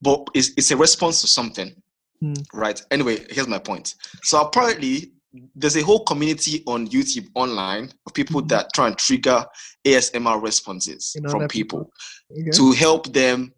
But 0.00 0.26
it's, 0.34 0.50
it's 0.56 0.70
a 0.70 0.76
response 0.76 1.20
to 1.20 1.26
something, 1.28 1.74
Hmm. 2.20 2.34
right? 2.54 2.80
Anyway, 2.90 3.24
here's 3.30 3.48
my 3.48 3.58
point. 3.58 3.94
So 4.22 4.40
apparently, 4.40 5.12
there's 5.54 5.76
a 5.76 5.82
whole 5.82 6.04
community 6.04 6.62
on 6.66 6.88
YouTube 6.88 7.28
online 7.34 7.90
of 8.06 8.14
people 8.14 8.40
Mhm. 8.42 8.48
that 8.48 8.72
try 8.74 8.86
and 8.86 8.96
trigger 8.96 9.44
ASMR 9.84 10.40
responses 10.40 11.12
In 11.16 11.24
from 11.28 11.40
other 11.40 11.48
people 11.48 11.90
Okay. 12.32 12.50
to 12.50 12.72
help 12.72 13.12
them 13.12 13.52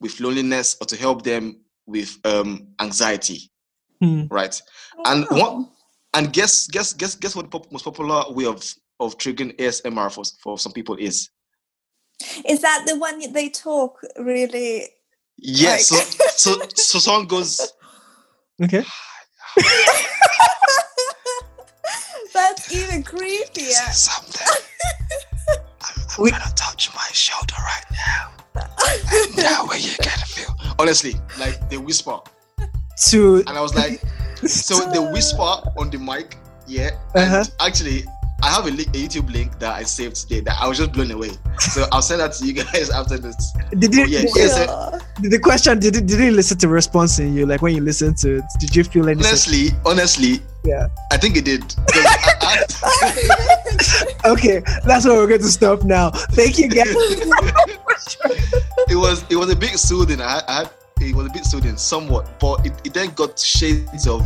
with 0.00 0.20
loneliness 0.20 0.76
or 0.80 0.86
to 0.86 0.96
help 0.96 1.22
them 1.22 1.60
with 1.86 2.16
um, 2.24 2.68
anxiety, 2.80 3.50
Hmm. 4.00 4.26
right? 4.30 4.60
And 5.04 5.26
what 5.30 5.50
Oh. 5.52 5.72
and 6.14 6.32
guess 6.32 6.66
guess 6.68 6.92
guess 6.92 7.14
guess 7.16 7.34
what 7.34 7.50
the 7.50 7.58
pop- 7.58 7.72
most 7.72 7.84
popular 7.84 8.30
way 8.32 8.44
of 8.46 8.62
of 9.00 9.18
triggering 9.18 9.54
ASMR 9.58 10.10
for 10.10 10.24
for 10.42 10.58
some 10.58 10.72
people 10.72 10.96
is 10.96 11.28
Is 12.48 12.60
that 12.60 12.84
the 12.86 12.96
one 12.96 13.32
they 13.32 13.48
talk 13.48 13.98
really 14.18 14.88
Yeah, 15.36 15.72
Like- 15.72 15.80
so 15.80 15.96
so 16.36 16.62
so 16.76 16.98
song 17.00 17.26
goes 17.26 17.60
Okay. 18.62 18.84
That's 22.44 22.74
even 22.74 23.02
creepier. 23.02 23.92
something. 23.92 24.46
I'm, 25.48 25.56
I'm 25.88 26.22
We- 26.22 26.30
gonna 26.30 26.44
touch 26.54 26.90
my 26.94 27.08
shoulder 27.12 27.54
right 27.58 27.84
now. 28.06 28.30
And 28.56 29.34
that 29.34 29.66
way 29.68 29.78
you 29.78 29.94
can 30.00 30.18
feel. 30.26 30.54
Honestly, 30.78 31.14
like 31.38 31.68
the 31.70 31.78
whisper. 31.78 32.18
To 33.08 33.38
And 33.46 33.56
I 33.58 33.60
was 33.60 33.74
like, 33.74 34.00
so 34.46 34.76
the 34.90 35.02
whisper 35.12 35.40
on 35.78 35.90
the 35.90 35.98
mic, 35.98 36.36
yeah. 36.66 36.90
And 37.14 37.24
Uh-huh. 37.34 37.44
actually, 37.60 38.04
I 38.42 38.50
have 38.50 38.66
a, 38.66 38.68
a 38.68 38.84
YouTube 39.02 39.32
link 39.32 39.58
that 39.58 39.74
I 39.74 39.82
saved 39.84 40.16
today 40.16 40.40
that 40.40 40.56
I 40.60 40.68
was 40.68 40.78
just 40.78 40.92
blown 40.92 41.10
away. 41.10 41.30
So 41.58 41.86
I'll 41.92 42.02
send 42.02 42.20
that 42.20 42.32
to 42.34 42.46
you 42.46 42.52
guys 42.52 42.90
after 42.98 43.16
this. 43.18 43.52
did 43.78 43.94
you, 43.94 44.02
Oh, 44.02 44.06
yeah, 44.06 44.20
did- 44.22 44.30
yes, 44.36 45.02
the 45.20 45.38
question 45.38 45.78
did 45.80 45.94
you, 45.96 46.00
did 46.02 46.20
you 46.20 46.30
listen 46.30 46.58
to 46.58 46.68
response 46.68 47.18
in 47.18 47.34
you 47.34 47.46
like 47.46 47.62
when 47.62 47.74
you 47.74 47.80
listened 47.80 48.16
to 48.18 48.36
it 48.38 48.44
did 48.58 48.74
you 48.74 48.82
feel 48.84 49.08
anything 49.08 49.26
Honestly, 49.28 49.68
honestly, 49.86 50.40
Yeah. 50.64 50.88
I 51.12 51.16
think 51.18 51.36
it 51.36 51.44
did. 51.44 51.62
I- 51.92 52.64
I- 54.22 54.30
okay 54.30 54.60
that's 54.86 55.04
where 55.04 55.16
we're 55.16 55.26
going 55.26 55.40
to 55.40 55.48
stop 55.48 55.82
now 55.82 56.10
thank 56.10 56.58
you 56.58 56.68
guys 56.68 56.86
it 58.88 58.96
was 58.96 59.24
it 59.30 59.36
was 59.36 59.50
a 59.52 59.56
bit 59.56 59.78
soothing. 59.78 60.20
I, 60.20 60.40
I 60.48 60.52
had, 60.60 60.70
it 61.00 61.14
was 61.14 61.26
a 61.26 61.30
bit 61.30 61.44
soothing, 61.44 61.76
somewhat, 61.76 62.38
but 62.40 62.64
it, 62.66 62.72
it 62.84 62.94
then 62.94 63.10
got 63.10 63.38
shades 63.38 64.06
of 64.06 64.22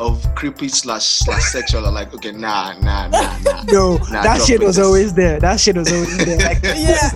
of 0.00 0.22
creepy 0.34 0.68
slash 0.68 1.04
slash 1.04 1.42
sexual. 1.44 1.86
I'm 1.86 1.94
like, 1.94 2.12
okay, 2.14 2.32
nah, 2.32 2.72
nah, 2.80 3.06
nah, 3.08 3.38
nah. 3.38 3.62
no 3.64 3.96
Nah, 3.98 4.22
that 4.22 4.36
drop 4.36 4.46
shit 4.46 4.60
it. 4.62 4.66
was 4.66 4.78
always 4.78 5.14
there 5.14 5.38
that 5.40 5.60
shit 5.60 5.76
was 5.76 5.92
always 5.92 6.16
there 6.18 6.38
like, 6.38 6.58
Yeah. 6.64 7.10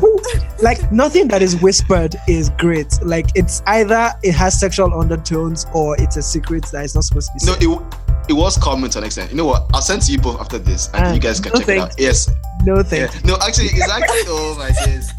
like 0.62 0.92
nothing 0.92 1.26
that 1.28 1.42
is 1.42 1.56
whispered 1.60 2.14
is 2.28 2.50
great 2.50 2.98
like 3.02 3.26
it's 3.34 3.62
either 3.66 4.12
it 4.22 4.32
has 4.34 4.58
sexual 4.58 4.98
undertones 4.98 5.66
or 5.74 5.96
it's 6.00 6.16
a 6.16 6.22
secret 6.22 6.64
that 6.72 6.84
is 6.84 6.94
not 6.94 7.04
supposed 7.04 7.30
to 7.38 7.44
be 7.44 7.46
No, 7.46 7.54
said. 7.54 7.62
it 7.62 8.05
it 8.28 8.32
was 8.32 8.56
common 8.58 8.90
to 8.90 8.98
an 8.98 9.04
extent. 9.04 9.30
You 9.30 9.36
know 9.36 9.46
what? 9.46 9.66
I'll 9.72 9.80
send 9.82 10.02
to 10.02 10.12
you 10.12 10.18
both 10.18 10.40
after 10.40 10.58
this, 10.58 10.88
and 10.94 11.06
Ah, 11.06 11.12
you 11.12 11.20
guys 11.20 11.40
can 11.40 11.52
no 11.52 11.60
check 11.60 11.68
it 11.68 11.78
out. 11.78 11.94
Yes, 11.98 12.28
no 12.64 12.82
yeah. 12.90 13.10
No, 13.24 13.36
actually, 13.36 13.66
it's 13.66 13.90
actually. 13.90 14.22
oh 14.26 14.56
my 14.58 14.70
days. 14.84 15.12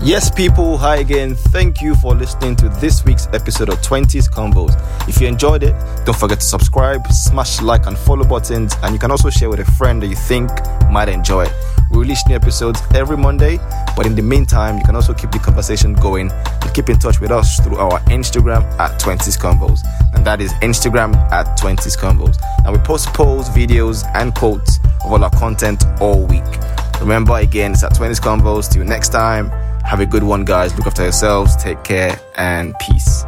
Yes, 0.00 0.30
people, 0.30 0.76
hi 0.76 0.96
again. 0.96 1.34
Thank 1.34 1.80
you 1.80 1.94
for 1.96 2.14
listening 2.14 2.56
to 2.56 2.68
this 2.68 3.04
week's 3.04 3.26
episode 3.28 3.68
of 3.68 3.80
20s 3.80 4.30
Combos. 4.30 4.76
If 5.08 5.20
you 5.20 5.26
enjoyed 5.26 5.62
it, 5.62 5.74
don't 6.04 6.16
forget 6.16 6.40
to 6.40 6.46
subscribe, 6.46 7.06
smash 7.08 7.60
like 7.60 7.86
and 7.86 7.98
follow 7.98 8.24
buttons, 8.24 8.74
and 8.82 8.92
you 8.92 8.98
can 8.98 9.10
also 9.10 9.30
share 9.30 9.50
with 9.50 9.60
a 9.60 9.70
friend 9.72 10.00
that 10.02 10.06
you 10.06 10.16
think 10.16 10.50
might 10.90 11.08
enjoy 11.08 11.44
it. 11.44 11.52
We 11.90 11.98
release 12.00 12.26
new 12.26 12.34
episodes 12.34 12.80
every 12.94 13.16
Monday, 13.16 13.58
but 13.96 14.06
in 14.06 14.14
the 14.14 14.22
meantime, 14.22 14.78
you 14.78 14.84
can 14.84 14.96
also 14.96 15.14
keep 15.14 15.30
the 15.30 15.38
conversation 15.38 15.94
going 15.94 16.30
and 16.30 16.74
keep 16.74 16.88
in 16.88 16.98
touch 16.98 17.20
with 17.20 17.30
us 17.30 17.60
through 17.60 17.76
our 17.76 18.00
Instagram 18.10 18.62
at 18.78 19.00
20s 19.00 19.38
Combos. 19.38 19.80
And 20.14 20.24
that 20.26 20.40
is 20.40 20.52
Instagram 20.54 21.14
at 21.30 21.58
20s 21.58 21.98
Combos. 21.98 22.36
And 22.64 22.76
we 22.76 22.82
post 22.82 23.08
polls, 23.14 23.48
videos, 23.50 24.04
and 24.14 24.34
quotes 24.34 24.78
of 25.04 25.12
all 25.12 25.22
our 25.22 25.30
content 25.30 25.84
all 26.00 26.26
week. 26.26 26.44
Remember, 27.00 27.36
again, 27.36 27.72
it's 27.72 27.84
at 27.84 27.92
20s 27.92 28.20
Combos. 28.20 28.70
Till 28.70 28.84
next 28.84 29.10
time, 29.10 29.50
have 29.84 30.00
a 30.00 30.06
good 30.06 30.22
one, 30.22 30.44
guys. 30.44 30.74
Look 30.76 30.86
after 30.86 31.02
yourselves, 31.02 31.56
take 31.56 31.82
care, 31.84 32.18
and 32.36 32.74
peace. 32.80 33.24